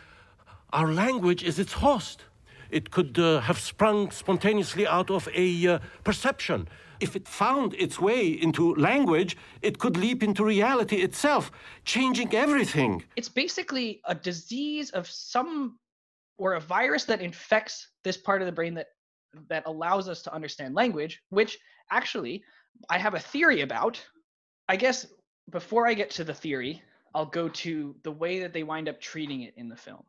our 0.71 0.91
language 0.91 1.43
is 1.43 1.59
its 1.59 1.73
host. 1.73 2.25
It 2.69 2.91
could 2.91 3.17
uh, 3.17 3.39
have 3.41 3.59
sprung 3.59 4.11
spontaneously 4.11 4.85
out 4.85 5.09
of 5.09 5.27
a 5.33 5.67
uh, 5.67 5.79
perception. 6.03 6.67
If 6.99 7.15
it 7.15 7.27
found 7.27 7.73
its 7.75 7.99
way 7.99 8.27
into 8.27 8.75
language, 8.75 9.37
it 9.61 9.79
could 9.79 9.97
leap 9.97 10.21
into 10.21 10.43
reality 10.43 10.97
itself, 10.97 11.51
changing 11.83 12.35
everything. 12.35 13.03
It's 13.15 13.29
basically 13.29 14.01
a 14.05 14.13
disease 14.13 14.91
of 14.91 15.07
some 15.09 15.79
or 16.37 16.53
a 16.53 16.59
virus 16.59 17.05
that 17.05 17.21
infects 17.21 17.87
this 18.03 18.17
part 18.17 18.41
of 18.41 18.45
the 18.45 18.51
brain 18.51 18.73
that 18.75 18.87
that 19.47 19.63
allows 19.65 20.09
us 20.09 20.21
to 20.23 20.33
understand 20.33 20.73
language, 20.73 21.21
which 21.29 21.57
actually 21.91 22.43
I 22.89 22.97
have 22.97 23.13
a 23.13 23.19
theory 23.19 23.61
about. 23.61 24.01
I 24.67 24.75
guess 24.75 25.05
before 25.49 25.87
I 25.87 25.93
get 25.93 26.09
to 26.11 26.23
the 26.23 26.33
theory, 26.33 26.81
I'll 27.15 27.25
go 27.25 27.49
to 27.49 27.95
the 28.03 28.11
way 28.11 28.39
that 28.39 28.53
they 28.53 28.63
wind 28.63 28.89
up 28.89 28.99
treating 28.99 29.41
it 29.41 29.53
in 29.57 29.69
the 29.69 29.75
film, 29.75 30.03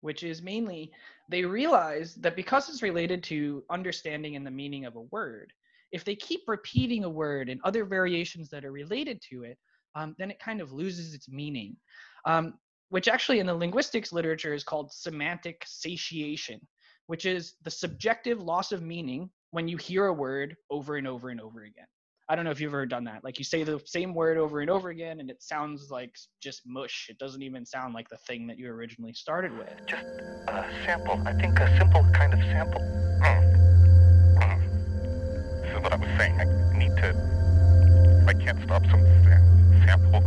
which 0.00 0.22
is 0.22 0.42
mainly 0.42 0.92
they 1.28 1.44
realize 1.44 2.14
that 2.16 2.36
because 2.36 2.68
it's 2.68 2.82
related 2.82 3.22
to 3.24 3.64
understanding 3.70 4.36
and 4.36 4.46
the 4.46 4.50
meaning 4.50 4.84
of 4.84 4.96
a 4.96 5.02
word, 5.02 5.52
if 5.92 6.04
they 6.04 6.14
keep 6.14 6.42
repeating 6.46 7.04
a 7.04 7.08
word 7.08 7.48
and 7.48 7.60
other 7.64 7.84
variations 7.84 8.48
that 8.50 8.64
are 8.64 8.72
related 8.72 9.20
to 9.30 9.44
it, 9.44 9.58
um, 9.94 10.14
then 10.18 10.30
it 10.30 10.38
kind 10.38 10.60
of 10.60 10.72
loses 10.72 11.14
its 11.14 11.28
meaning, 11.28 11.76
um, 12.24 12.54
which 12.90 13.08
actually 13.08 13.40
in 13.40 13.46
the 13.46 13.54
linguistics 13.54 14.12
literature 14.12 14.54
is 14.54 14.64
called 14.64 14.92
semantic 14.92 15.62
satiation, 15.66 16.60
which 17.06 17.26
is 17.26 17.54
the 17.62 17.70
subjective 17.70 18.40
loss 18.40 18.70
of 18.72 18.82
meaning 18.82 19.30
when 19.50 19.66
you 19.66 19.76
hear 19.76 20.06
a 20.06 20.12
word 20.12 20.56
over 20.70 20.96
and 20.96 21.08
over 21.08 21.30
and 21.30 21.40
over 21.40 21.62
again. 21.62 21.86
I 22.30 22.36
don't 22.36 22.44
know 22.44 22.50
if 22.50 22.60
you've 22.60 22.74
ever 22.74 22.84
done 22.84 23.04
that. 23.04 23.24
Like 23.24 23.38
you 23.38 23.44
say 23.44 23.62
the 23.62 23.80
same 23.86 24.14
word 24.14 24.36
over 24.36 24.60
and 24.60 24.68
over 24.68 24.90
again, 24.90 25.20
and 25.20 25.30
it 25.30 25.42
sounds 25.42 25.90
like 25.90 26.14
just 26.42 26.60
mush. 26.66 27.06
It 27.08 27.18
doesn't 27.18 27.42
even 27.42 27.64
sound 27.64 27.94
like 27.94 28.10
the 28.10 28.18
thing 28.18 28.46
that 28.48 28.58
you 28.58 28.68
originally 28.68 29.14
started 29.14 29.56
with. 29.56 29.72
Just 29.86 30.04
a 30.04 30.66
sample. 30.84 31.22
I 31.26 31.32
think 31.32 31.58
a 31.58 31.74
simple 31.78 32.04
kind 32.12 32.34
of 32.34 32.40
sample. 32.40 32.82
Mm. 33.22 34.36
Mm. 34.40 35.62
This 35.62 35.74
is 35.74 35.82
what 35.82 35.90
I 35.90 35.96
was 35.96 36.08
saying. 36.18 36.38
I 36.38 36.78
need 36.78 36.94
to. 36.96 38.24
I 38.28 38.34
can't 38.34 38.62
stop 38.62 38.82
some 38.90 39.00
sam- 39.24 39.82
sample. 39.86 40.20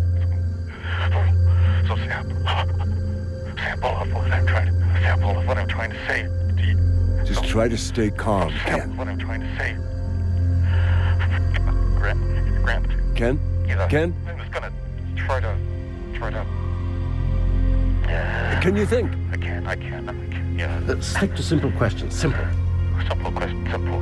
Some, 1.14 1.88
so 1.88 1.96
sample. 2.08 2.36
Sample 3.58 3.90
of 3.90 4.12
what 4.12 4.32
I'm 4.32 4.48
trying 4.48 4.66
to. 4.66 5.02
Sample 5.04 5.38
of 5.38 5.46
what 5.48 5.58
I'm 5.60 5.68
trying 5.68 5.92
to 5.92 6.08
say. 6.08 6.28
Just 7.26 7.44
try 7.44 7.68
to 7.68 7.78
stay 7.78 8.10
calm, 8.10 8.50
Sample 8.50 8.80
Ken. 8.80 8.90
of 8.90 8.98
what 8.98 9.08
I'm 9.08 9.20
trying 9.20 9.42
to 9.42 9.58
say. 9.60 9.78
Grant. 12.02 12.64
Grant. 12.64 12.88
Ken? 13.16 13.40
Yeah. 13.68 13.88
Ken? 13.88 14.16
I'm 14.28 14.40
just 14.40 14.52
gonna 14.52 14.72
try 15.16 15.40
to. 15.40 15.56
Try 16.16 16.32
to. 16.32 16.44
Can 18.60 18.76
you 18.76 18.88
think? 18.88 19.12
I 19.32 19.38
can't. 19.38 19.68
I 19.68 19.76
can't. 19.76 20.10
I 20.10 20.14
can't. 20.14 20.60
Yeah. 20.60 20.82
Uh, 20.90 21.00
stick 21.00 21.36
to 21.36 21.44
simple 21.44 21.72
questions. 21.74 22.16
Simple. 22.16 22.44
Simple 23.08 23.32
question. 23.32 23.68
Simple. 23.70 24.00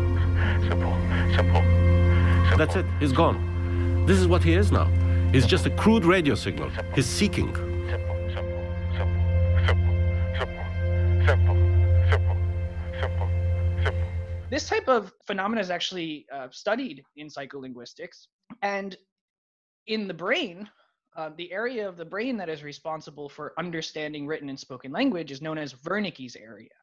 Simple. 0.70 0.96
Simple. 1.36 2.58
That's 2.58 2.76
it. 2.78 2.86
He's 3.02 3.12
gone. 3.12 4.06
This 4.06 4.18
is 4.18 4.28
what 4.28 4.44
he 4.44 4.54
is 4.54 4.72
now. 4.72 4.86
He's 5.34 5.46
just 5.46 5.66
a 5.66 5.70
crude 5.70 6.06
radio 6.06 6.36
signal. 6.36 6.72
He's 6.96 7.06
seeking. 7.06 7.54
This 14.60 14.68
type 14.68 14.90
of 14.90 15.14
phenomena 15.26 15.62
is 15.62 15.70
actually 15.70 16.26
uh, 16.34 16.50
studied 16.52 17.06
in 17.16 17.30
psycholinguistics, 17.30 18.28
and 18.62 18.98
in 19.88 20.06
the 20.06 20.14
brain, 20.14 20.70
uh, 21.16 21.30
the 21.38 21.50
area 21.54 21.88
of 21.88 21.96
the 21.96 22.04
brain 22.04 22.36
that 22.36 22.50
is 22.50 22.62
responsible 22.62 23.30
for 23.30 23.54
understanding 23.58 24.28
written 24.28 24.50
and 24.50 24.60
spoken 24.60 24.92
language 24.92 25.32
is 25.32 25.42
known 25.42 25.58
as 25.58 25.76
Wernicke's 25.76 26.36
area. 26.36 26.76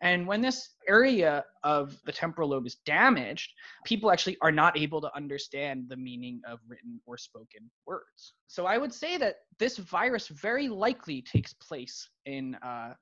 And 0.00 0.24
when 0.24 0.40
this 0.40 0.76
area 0.86 1.44
of 1.64 1.98
the 2.04 2.12
temporal 2.12 2.50
lobe 2.50 2.64
is 2.64 2.76
damaged, 2.86 3.50
people 3.84 4.12
actually 4.12 4.36
are 4.40 4.52
not 4.52 4.78
able 4.78 5.00
to 5.00 5.12
understand 5.16 5.86
the 5.88 5.96
meaning 5.96 6.40
of 6.46 6.60
written 6.68 7.00
or 7.06 7.18
spoken 7.18 7.68
words. 7.86 8.34
So 8.46 8.66
I 8.66 8.78
would 8.78 8.94
say 8.94 9.16
that 9.16 9.38
this 9.58 9.78
virus 9.78 10.28
very 10.28 10.68
likely 10.68 11.22
takes 11.22 11.52
place 11.54 12.08
in 12.24 12.54
uh, 12.62 12.94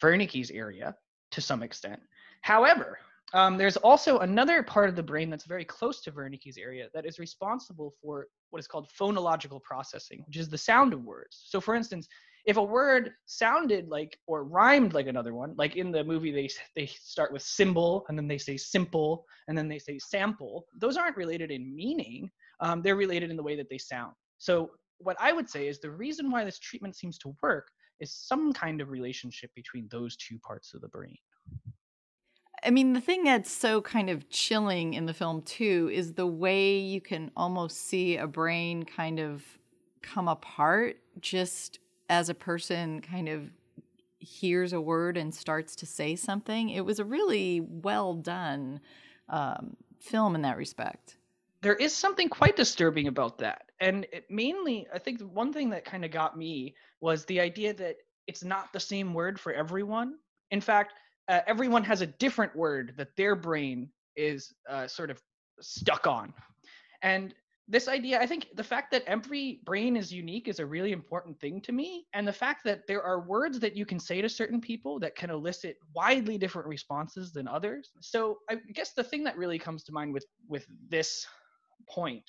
Wernicke's 0.00 0.52
area 0.52 0.94
to 1.32 1.40
some 1.40 1.64
extent. 1.64 2.00
However, 2.42 3.00
um, 3.34 3.56
there's 3.56 3.76
also 3.78 4.18
another 4.18 4.62
part 4.62 4.88
of 4.88 4.96
the 4.96 5.02
brain 5.02 5.30
that's 5.30 5.46
very 5.46 5.64
close 5.64 6.00
to 6.02 6.12
Wernicke's 6.12 6.58
area 6.58 6.88
that 6.94 7.06
is 7.06 7.18
responsible 7.18 7.94
for 8.02 8.26
what 8.50 8.60
is 8.60 8.66
called 8.66 8.88
phonological 8.98 9.62
processing, 9.62 10.22
which 10.26 10.36
is 10.36 10.48
the 10.48 10.58
sound 10.58 10.92
of 10.92 11.02
words. 11.04 11.42
So, 11.46 11.60
for 11.60 11.74
instance, 11.74 12.08
if 12.44 12.56
a 12.56 12.62
word 12.62 13.12
sounded 13.26 13.88
like 13.88 14.18
or 14.26 14.44
rhymed 14.44 14.94
like 14.94 15.06
another 15.06 15.32
one, 15.32 15.54
like 15.56 15.76
in 15.76 15.92
the 15.92 16.04
movie 16.04 16.32
they 16.32 16.48
they 16.74 16.86
start 16.86 17.32
with 17.32 17.42
symbol 17.42 18.04
and 18.08 18.18
then 18.18 18.28
they 18.28 18.38
say 18.38 18.56
simple 18.56 19.24
and 19.48 19.56
then 19.56 19.68
they 19.68 19.78
say 19.78 19.98
sample, 19.98 20.66
those 20.78 20.96
aren't 20.96 21.16
related 21.16 21.50
in 21.50 21.74
meaning. 21.74 22.30
Um, 22.60 22.82
they're 22.82 22.96
related 22.96 23.30
in 23.30 23.36
the 23.36 23.42
way 23.42 23.56
that 23.56 23.68
they 23.70 23.78
sound. 23.78 24.12
So 24.38 24.70
what 24.98 25.16
I 25.20 25.32
would 25.32 25.48
say 25.48 25.68
is 25.68 25.80
the 25.80 25.90
reason 25.90 26.30
why 26.30 26.44
this 26.44 26.58
treatment 26.58 26.96
seems 26.96 27.18
to 27.18 27.34
work 27.42 27.68
is 28.00 28.14
some 28.14 28.52
kind 28.52 28.80
of 28.80 28.90
relationship 28.90 29.50
between 29.54 29.88
those 29.90 30.16
two 30.16 30.38
parts 30.40 30.74
of 30.74 30.80
the 30.80 30.88
brain. 30.88 31.16
I 32.64 32.70
mean, 32.70 32.92
the 32.92 33.00
thing 33.00 33.24
that's 33.24 33.50
so 33.50 33.80
kind 33.80 34.08
of 34.08 34.28
chilling 34.28 34.94
in 34.94 35.06
the 35.06 35.14
film, 35.14 35.42
too, 35.42 35.90
is 35.92 36.12
the 36.12 36.26
way 36.26 36.78
you 36.78 37.00
can 37.00 37.30
almost 37.36 37.88
see 37.88 38.16
a 38.16 38.26
brain 38.26 38.84
kind 38.84 39.18
of 39.18 39.44
come 40.00 40.28
apart 40.28 40.96
just 41.20 41.80
as 42.08 42.28
a 42.28 42.34
person 42.34 43.00
kind 43.00 43.28
of 43.28 43.50
hears 44.18 44.72
a 44.72 44.80
word 44.80 45.16
and 45.16 45.34
starts 45.34 45.74
to 45.76 45.86
say 45.86 46.14
something. 46.14 46.70
It 46.70 46.84
was 46.84 46.98
a 46.98 47.04
really 47.04 47.60
well 47.60 48.14
done 48.14 48.80
um, 49.28 49.76
film 49.98 50.34
in 50.34 50.42
that 50.42 50.56
respect. 50.56 51.16
There 51.62 51.74
is 51.74 51.94
something 51.94 52.28
quite 52.28 52.56
disturbing 52.56 53.08
about 53.08 53.38
that. 53.38 53.70
And 53.80 54.06
mainly, 54.28 54.86
I 54.92 54.98
think 54.98 55.20
one 55.20 55.52
thing 55.52 55.70
that 55.70 55.84
kind 55.84 56.04
of 56.04 56.10
got 56.10 56.36
me 56.36 56.74
was 57.00 57.24
the 57.24 57.40
idea 57.40 57.74
that 57.74 57.96
it's 58.26 58.44
not 58.44 58.72
the 58.72 58.80
same 58.80 59.14
word 59.14 59.40
for 59.40 59.52
everyone. 59.52 60.14
In 60.50 60.60
fact, 60.60 60.94
uh, 61.28 61.40
everyone 61.46 61.84
has 61.84 62.00
a 62.00 62.06
different 62.06 62.54
word 62.56 62.94
that 62.96 63.16
their 63.16 63.34
brain 63.34 63.88
is 64.16 64.52
uh, 64.68 64.86
sort 64.86 65.10
of 65.10 65.20
stuck 65.60 66.06
on. 66.06 66.32
And 67.02 67.34
this 67.68 67.88
idea, 67.88 68.20
I 68.20 68.26
think 68.26 68.48
the 68.54 68.64
fact 68.64 68.90
that 68.90 69.04
every 69.06 69.60
brain 69.64 69.96
is 69.96 70.12
unique 70.12 70.48
is 70.48 70.58
a 70.58 70.66
really 70.66 70.92
important 70.92 71.38
thing 71.40 71.60
to 71.62 71.72
me. 71.72 72.06
And 72.12 72.26
the 72.26 72.32
fact 72.32 72.64
that 72.64 72.86
there 72.86 73.02
are 73.02 73.20
words 73.20 73.60
that 73.60 73.76
you 73.76 73.86
can 73.86 74.00
say 74.00 74.20
to 74.20 74.28
certain 74.28 74.60
people 74.60 74.98
that 75.00 75.14
can 75.14 75.30
elicit 75.30 75.76
widely 75.94 76.38
different 76.38 76.68
responses 76.68 77.32
than 77.32 77.46
others. 77.46 77.90
So 78.00 78.38
I 78.50 78.56
guess 78.74 78.92
the 78.92 79.04
thing 79.04 79.24
that 79.24 79.38
really 79.38 79.58
comes 79.58 79.84
to 79.84 79.92
mind 79.92 80.12
with 80.12 80.26
with 80.48 80.66
this 80.88 81.26
point 81.88 82.24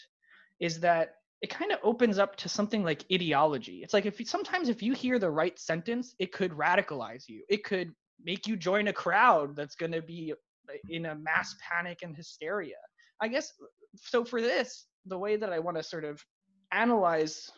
is 0.60 0.80
that 0.80 1.16
it 1.42 1.50
kind 1.50 1.72
of 1.74 1.80
opens 1.84 2.20
up 2.20 2.38
to 2.38 2.48
something 2.48 2.84
like 2.84 3.04
ideology. 3.12 3.82
It's 3.84 3.94
like 3.94 4.06
if 4.06 4.20
you, 4.20 4.26
sometimes 4.26 4.70
if 4.70 4.82
you 4.82 4.94
hear 4.94 5.20
the 5.20 5.30
right 5.30 5.60
sentence, 5.60 6.16
it 6.20 6.32
could 6.32 6.52
radicalize 6.52 7.28
you. 7.28 7.44
It 7.50 7.66
could 7.66 7.94
make 8.24 8.48
you 8.48 8.56
join 8.56 8.88
a 8.88 8.94
crowd 8.94 9.56
that's 9.56 9.76
going 9.76 9.92
to 9.92 10.02
be 10.02 10.34
uh, 10.70 10.74
in 10.90 11.08
a 11.08 11.16
mass 11.16 11.56
panic 11.60 12.00
and 12.04 12.16
hysteria. 12.16 12.78
I 13.22 13.28
guess 13.28 13.54
so 13.96 14.26
for 14.26 14.42
this, 14.42 14.86
the 15.06 15.18
way 15.18 15.36
that 15.36 15.52
I 15.52 15.60
want 15.60 15.78
to 15.78 15.84
sort 15.84 16.06
of 16.06 16.24
analyze 16.72 17.50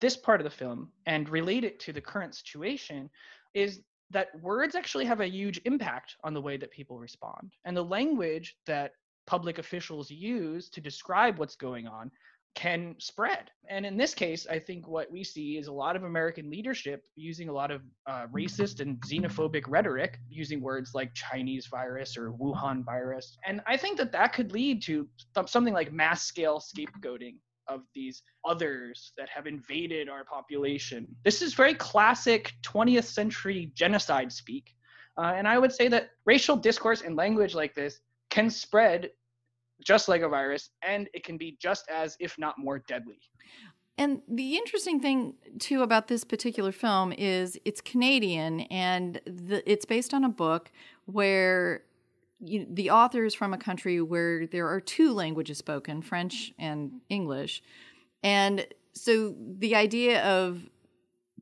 this 0.00 0.16
part 0.16 0.40
of 0.40 0.44
the 0.44 0.50
film 0.50 0.90
and 1.06 1.28
relate 1.28 1.64
it 1.64 1.78
to 1.80 1.92
the 1.92 2.00
current 2.00 2.34
situation 2.34 3.10
is 3.54 3.80
that 4.10 4.28
words 4.40 4.74
actually 4.74 5.04
have 5.04 5.20
a 5.20 5.28
huge 5.28 5.60
impact 5.64 6.16
on 6.24 6.34
the 6.34 6.40
way 6.40 6.56
that 6.56 6.70
people 6.70 6.98
respond. 6.98 7.52
And 7.64 7.76
the 7.76 7.84
language 7.84 8.56
that 8.66 8.92
public 9.26 9.58
officials 9.58 10.10
use 10.10 10.68
to 10.70 10.80
describe 10.80 11.38
what's 11.38 11.56
going 11.56 11.86
on 11.86 12.10
can 12.54 12.94
spread. 12.98 13.50
And 13.68 13.86
in 13.86 13.96
this 13.96 14.14
case, 14.14 14.46
I 14.50 14.58
think 14.58 14.88
what 14.88 15.10
we 15.10 15.22
see 15.22 15.56
is 15.56 15.68
a 15.68 15.72
lot 15.72 15.96
of 15.96 16.02
American 16.04 16.50
leadership 16.50 17.04
using 17.14 17.48
a 17.48 17.52
lot 17.52 17.70
of 17.70 17.82
uh, 18.06 18.26
racist 18.32 18.80
and 18.80 19.00
xenophobic 19.00 19.64
rhetoric, 19.68 20.18
using 20.28 20.60
words 20.60 20.90
like 20.94 21.14
Chinese 21.14 21.66
virus 21.66 22.16
or 22.16 22.32
Wuhan 22.32 22.84
virus. 22.84 23.36
And 23.46 23.60
I 23.66 23.76
think 23.76 23.96
that 23.98 24.12
that 24.12 24.32
could 24.32 24.52
lead 24.52 24.82
to 24.82 25.08
th- 25.34 25.48
something 25.48 25.72
like 25.72 25.92
mass 25.92 26.24
scale 26.24 26.60
scapegoating 26.60 27.36
of 27.68 27.82
these 27.94 28.22
others 28.44 29.12
that 29.16 29.28
have 29.28 29.46
invaded 29.46 30.08
our 30.08 30.24
population. 30.24 31.06
This 31.24 31.40
is 31.40 31.54
very 31.54 31.74
classic 31.74 32.52
20th 32.66 33.04
century 33.04 33.70
genocide 33.74 34.32
speak. 34.32 34.74
Uh, 35.16 35.34
and 35.36 35.46
I 35.46 35.58
would 35.58 35.72
say 35.72 35.86
that 35.88 36.10
racial 36.24 36.56
discourse 36.56 37.02
and 37.02 37.14
language 37.14 37.54
like 37.54 37.74
this 37.74 38.00
can 38.30 38.50
spread 38.50 39.10
just 39.84 40.08
like 40.08 40.22
a 40.22 40.28
virus, 40.28 40.70
and 40.82 41.08
it 41.14 41.24
can 41.24 41.36
be 41.36 41.56
just 41.60 41.88
as, 41.88 42.16
if 42.20 42.38
not 42.38 42.58
more, 42.58 42.78
deadly. 42.80 43.18
And 43.98 44.22
the 44.28 44.56
interesting 44.56 45.00
thing, 45.00 45.34
too, 45.58 45.82
about 45.82 46.08
this 46.08 46.24
particular 46.24 46.72
film 46.72 47.12
is 47.12 47.58
it's 47.64 47.80
Canadian 47.80 48.60
and 48.62 49.20
the, 49.26 49.62
it's 49.70 49.84
based 49.84 50.14
on 50.14 50.24
a 50.24 50.28
book 50.28 50.70
where 51.04 51.82
you, 52.38 52.66
the 52.70 52.90
author 52.90 53.24
is 53.24 53.34
from 53.34 53.52
a 53.52 53.58
country 53.58 54.00
where 54.00 54.46
there 54.46 54.68
are 54.68 54.80
two 54.80 55.12
languages 55.12 55.58
spoken 55.58 56.00
French 56.00 56.54
and 56.58 57.02
English. 57.10 57.62
And 58.22 58.66
so 58.94 59.34
the 59.58 59.76
idea 59.76 60.22
of 60.24 60.62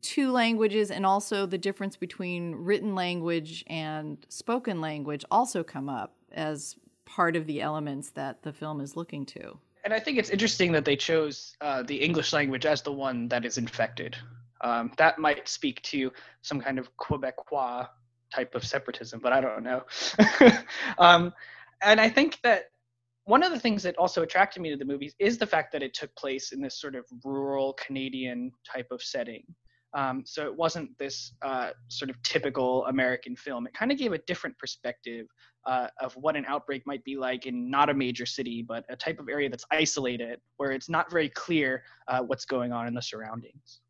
two 0.00 0.32
languages 0.32 0.90
and 0.90 1.06
also 1.06 1.46
the 1.46 1.58
difference 1.58 1.96
between 1.96 2.54
written 2.56 2.94
language 2.94 3.64
and 3.68 4.18
spoken 4.28 4.80
language 4.80 5.24
also 5.30 5.62
come 5.62 5.88
up 5.88 6.14
as 6.32 6.76
part 7.08 7.36
of 7.36 7.46
the 7.46 7.62
elements 7.62 8.10
that 8.10 8.42
the 8.42 8.52
film 8.52 8.80
is 8.80 8.96
looking 8.96 9.24
to. 9.24 9.58
And 9.84 9.94
I 9.94 9.98
think 9.98 10.18
it's 10.18 10.28
interesting 10.28 10.72
that 10.72 10.84
they 10.84 10.96
chose 10.96 11.56
uh, 11.62 11.82
the 11.82 11.96
English 11.96 12.32
language 12.34 12.66
as 12.66 12.82
the 12.82 12.92
one 12.92 13.28
that 13.28 13.46
is 13.46 13.56
infected. 13.56 14.16
Um, 14.60 14.92
that 14.98 15.18
might 15.18 15.48
speak 15.48 15.80
to 15.82 16.12
some 16.42 16.60
kind 16.60 16.78
of 16.78 16.94
Quebecois 16.96 17.88
type 18.34 18.54
of 18.54 18.64
separatism, 18.64 19.20
but 19.20 19.32
I 19.32 19.40
don't 19.40 19.62
know. 19.62 19.84
um, 20.98 21.32
and 21.80 22.00
I 22.00 22.10
think 22.10 22.38
that 22.42 22.64
one 23.24 23.42
of 23.42 23.52
the 23.52 23.60
things 23.60 23.82
that 23.84 23.96
also 23.96 24.22
attracted 24.22 24.60
me 24.60 24.70
to 24.70 24.76
the 24.76 24.84
movies 24.84 25.14
is 25.18 25.38
the 25.38 25.46
fact 25.46 25.72
that 25.72 25.82
it 25.82 25.94
took 25.94 26.14
place 26.16 26.52
in 26.52 26.60
this 26.60 26.78
sort 26.78 26.94
of 26.94 27.06
rural 27.24 27.72
Canadian 27.74 28.52
type 28.70 28.88
of 28.90 29.02
setting. 29.02 29.44
Um, 29.94 30.22
so 30.26 30.44
it 30.44 30.54
wasn't 30.54 30.96
this 30.98 31.32
uh, 31.42 31.70
sort 31.88 32.10
of 32.10 32.22
typical 32.22 32.84
American 32.86 33.34
film. 33.34 33.66
It 33.66 33.74
kind 33.74 33.90
of 33.90 33.98
gave 33.98 34.12
a 34.12 34.18
different 34.18 34.58
perspective 34.58 35.26
uh, 35.66 35.88
of 36.00 36.14
what 36.14 36.36
an 36.36 36.44
outbreak 36.46 36.86
might 36.86 37.02
be 37.04 37.16
like 37.16 37.46
in 37.46 37.70
not 37.70 37.88
a 37.88 37.94
major 37.94 38.26
city, 38.26 38.62
but 38.66 38.84
a 38.88 38.96
type 38.96 39.18
of 39.18 39.28
area 39.28 39.48
that's 39.48 39.64
isolated, 39.70 40.40
where 40.56 40.72
it's 40.72 40.88
not 40.88 41.10
very 41.10 41.28
clear 41.28 41.82
uh, 42.06 42.20
what's 42.20 42.44
going 42.44 42.72
on 42.72 42.86
in 42.86 42.94
the 42.94 43.02
surroundings. 43.02 43.80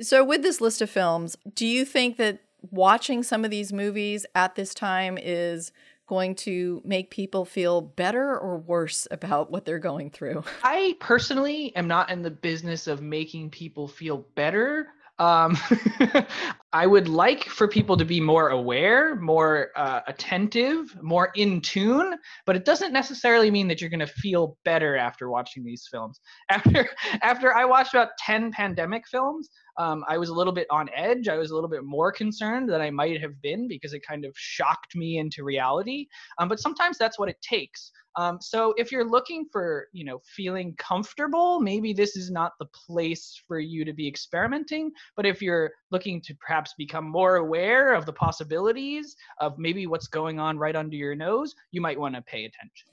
So, 0.00 0.24
with 0.24 0.42
this 0.42 0.60
list 0.60 0.80
of 0.80 0.90
films, 0.90 1.36
do 1.54 1.66
you 1.66 1.84
think 1.84 2.16
that 2.18 2.40
watching 2.70 3.22
some 3.22 3.44
of 3.44 3.50
these 3.50 3.72
movies 3.72 4.26
at 4.34 4.54
this 4.54 4.74
time 4.74 5.18
is 5.20 5.72
going 6.06 6.34
to 6.34 6.80
make 6.84 7.10
people 7.10 7.44
feel 7.44 7.80
better 7.80 8.36
or 8.36 8.56
worse 8.58 9.06
about 9.10 9.50
what 9.50 9.64
they're 9.64 9.78
going 9.78 10.10
through? 10.10 10.42
I 10.62 10.96
personally 11.00 11.74
am 11.76 11.86
not 11.86 12.10
in 12.10 12.22
the 12.22 12.30
business 12.30 12.86
of 12.86 13.02
making 13.02 13.50
people 13.50 13.86
feel 13.86 14.26
better. 14.34 14.88
Um, 15.18 15.56
I 16.72 16.86
would 16.86 17.08
like 17.08 17.44
for 17.44 17.66
people 17.66 17.96
to 17.96 18.04
be 18.04 18.20
more 18.20 18.50
aware, 18.50 19.16
more 19.16 19.70
uh, 19.74 20.00
attentive, 20.06 20.94
more 21.00 21.30
in 21.34 21.62
tune, 21.62 22.14
but 22.44 22.56
it 22.56 22.66
doesn't 22.66 22.92
necessarily 22.92 23.50
mean 23.50 23.68
that 23.68 23.80
you're 23.80 23.88
going 23.88 24.00
to 24.00 24.06
feel 24.06 24.58
better 24.66 24.94
after 24.94 25.30
watching 25.30 25.64
these 25.64 25.88
films. 25.90 26.20
After 26.50 26.88
after 27.22 27.54
I 27.54 27.64
watched 27.64 27.94
about 27.94 28.10
10 28.18 28.52
pandemic 28.52 29.04
films, 29.08 29.48
um, 29.78 30.04
I 30.08 30.18
was 30.18 30.28
a 30.28 30.34
little 30.34 30.52
bit 30.52 30.66
on 30.70 30.88
edge. 30.94 31.28
I 31.28 31.36
was 31.36 31.50
a 31.50 31.54
little 31.54 31.70
bit 31.70 31.84
more 31.84 32.10
concerned 32.10 32.68
than 32.68 32.80
I 32.80 32.90
might 32.90 33.20
have 33.20 33.40
been 33.40 33.68
because 33.68 33.92
it 33.94 34.02
kind 34.06 34.24
of 34.24 34.32
shocked 34.36 34.96
me 34.96 35.18
into 35.18 35.44
reality. 35.44 36.06
Um, 36.38 36.48
but 36.48 36.58
sometimes 36.58 36.98
that's 36.98 37.18
what 37.18 37.28
it 37.28 37.40
takes. 37.40 37.92
Um, 38.18 38.38
so 38.40 38.74
if 38.76 38.90
you're 38.90 39.08
looking 39.08 39.46
for, 39.52 39.86
you 39.92 40.04
know, 40.04 40.20
feeling 40.34 40.74
comfortable, 40.76 41.60
maybe 41.60 41.92
this 41.92 42.16
is 42.16 42.32
not 42.32 42.52
the 42.58 42.66
place 42.86 43.40
for 43.46 43.60
you 43.60 43.84
to 43.84 43.92
be 43.92 44.08
experimenting. 44.08 44.90
But 45.14 45.24
if 45.24 45.40
you're 45.40 45.70
looking 45.92 46.20
to 46.22 46.34
perhaps 46.58 46.74
become 46.76 47.08
more 47.08 47.36
aware 47.36 47.94
of 47.94 48.04
the 48.04 48.12
possibilities 48.12 49.14
of 49.38 49.56
maybe 49.60 49.86
what's 49.86 50.08
going 50.08 50.40
on 50.40 50.58
right 50.58 50.74
under 50.74 50.96
your 50.96 51.14
nose, 51.14 51.54
you 51.70 51.80
might 51.80 51.96
want 51.96 52.16
to 52.16 52.22
pay 52.22 52.46
attention. 52.46 52.88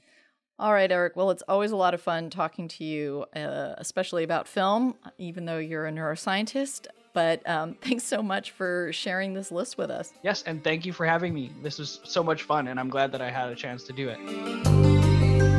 All 0.60 0.72
right, 0.72 0.92
Eric. 0.92 1.16
Well, 1.16 1.32
it's 1.32 1.42
always 1.48 1.72
a 1.72 1.76
lot 1.76 1.96
of 1.96 2.02
fun 2.02 2.30
talking 2.30 2.68
to 2.68 2.84
you, 2.84 3.26
uh, 3.36 3.74
especially 3.80 4.24
about 4.24 4.48
film, 4.48 4.94
even 5.18 5.46
though 5.46 5.58
you're 5.58 5.88
a 5.88 5.92
neuroscientist. 5.92 6.86
But 7.14 7.42
um, 7.50 7.74
thanks 7.82 8.04
so 8.04 8.22
much 8.22 8.52
for 8.52 8.92
sharing 8.94 9.34
this 9.34 9.52
list 9.52 9.80
with 9.80 9.90
us. 9.90 10.14
Yes, 10.22 10.44
and 10.44 10.64
thank 10.64 10.86
you 10.86 10.94
for 10.94 11.08
having 11.08 11.34
me. 11.34 11.52
This 11.64 11.80
was 11.80 12.02
so 12.04 12.24
much 12.24 12.44
fun, 12.44 12.68
and 12.68 12.80
I'm 12.80 12.90
glad 12.90 13.12
that 13.14 13.22
I 13.22 13.32
had 13.32 13.50
a 13.50 13.56
chance 13.56 13.84
to 13.86 13.94
do 13.94 14.10
it. 14.10 15.55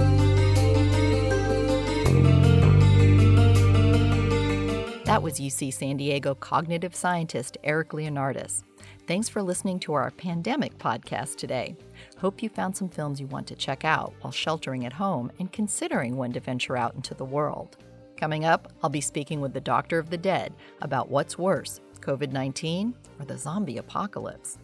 That 5.17 5.23
was 5.23 5.41
UC 5.41 5.73
San 5.73 5.97
Diego 5.97 6.35
cognitive 6.35 6.95
scientist 6.95 7.57
Eric 7.65 7.93
Leonardis. 7.93 8.63
Thanks 9.07 9.31
for 9.31 9.43
listening 9.43 9.81
to 9.81 9.95
our 9.95 10.11
pandemic 10.11 10.77
podcast 10.77 11.37
today. 11.37 11.75
Hope 12.19 12.43
you 12.43 12.51
found 12.51 12.77
some 12.77 12.91
films 12.91 13.19
you 13.19 13.27
want 13.29 13.47
to 13.47 13.55
check 13.55 13.83
out 13.83 14.13
while 14.21 14.31
sheltering 14.31 14.85
at 14.85 14.93
home 14.93 15.33
and 15.39 15.51
considering 15.51 16.19
when 16.19 16.35
to 16.35 16.41
venture 16.41 16.77
out 16.77 16.95
into 16.97 17.15
the 17.15 17.25
world. 17.25 17.79
Coming 18.19 18.45
up, 18.45 18.71
I'll 18.83 18.91
be 18.91 19.01
speaking 19.01 19.41
with 19.41 19.55
the 19.55 19.61
Doctor 19.63 19.99
of 19.99 20.11
the 20.11 20.19
Dead 20.19 20.53
about 20.83 21.09
what's 21.09 21.39
worse, 21.39 21.81
COVID 22.01 22.33
19 22.33 22.95
or 23.19 23.25
the 23.25 23.39
zombie 23.39 23.79
apocalypse. 23.79 24.59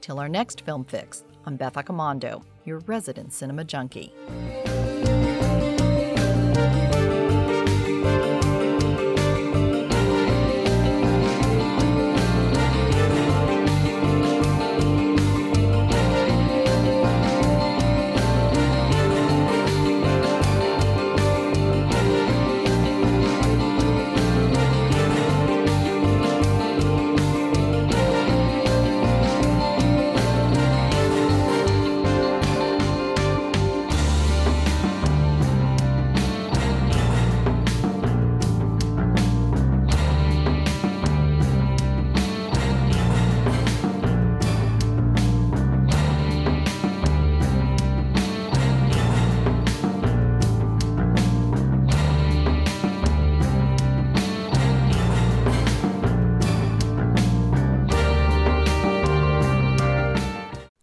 Till 0.00 0.18
our 0.18 0.28
next 0.28 0.62
film 0.62 0.84
fix, 0.84 1.22
I'm 1.46 1.54
Beth 1.54 1.74
Accomando, 1.74 2.42
your 2.64 2.80
resident 2.80 3.32
cinema 3.32 3.62
junkie. 3.62 4.12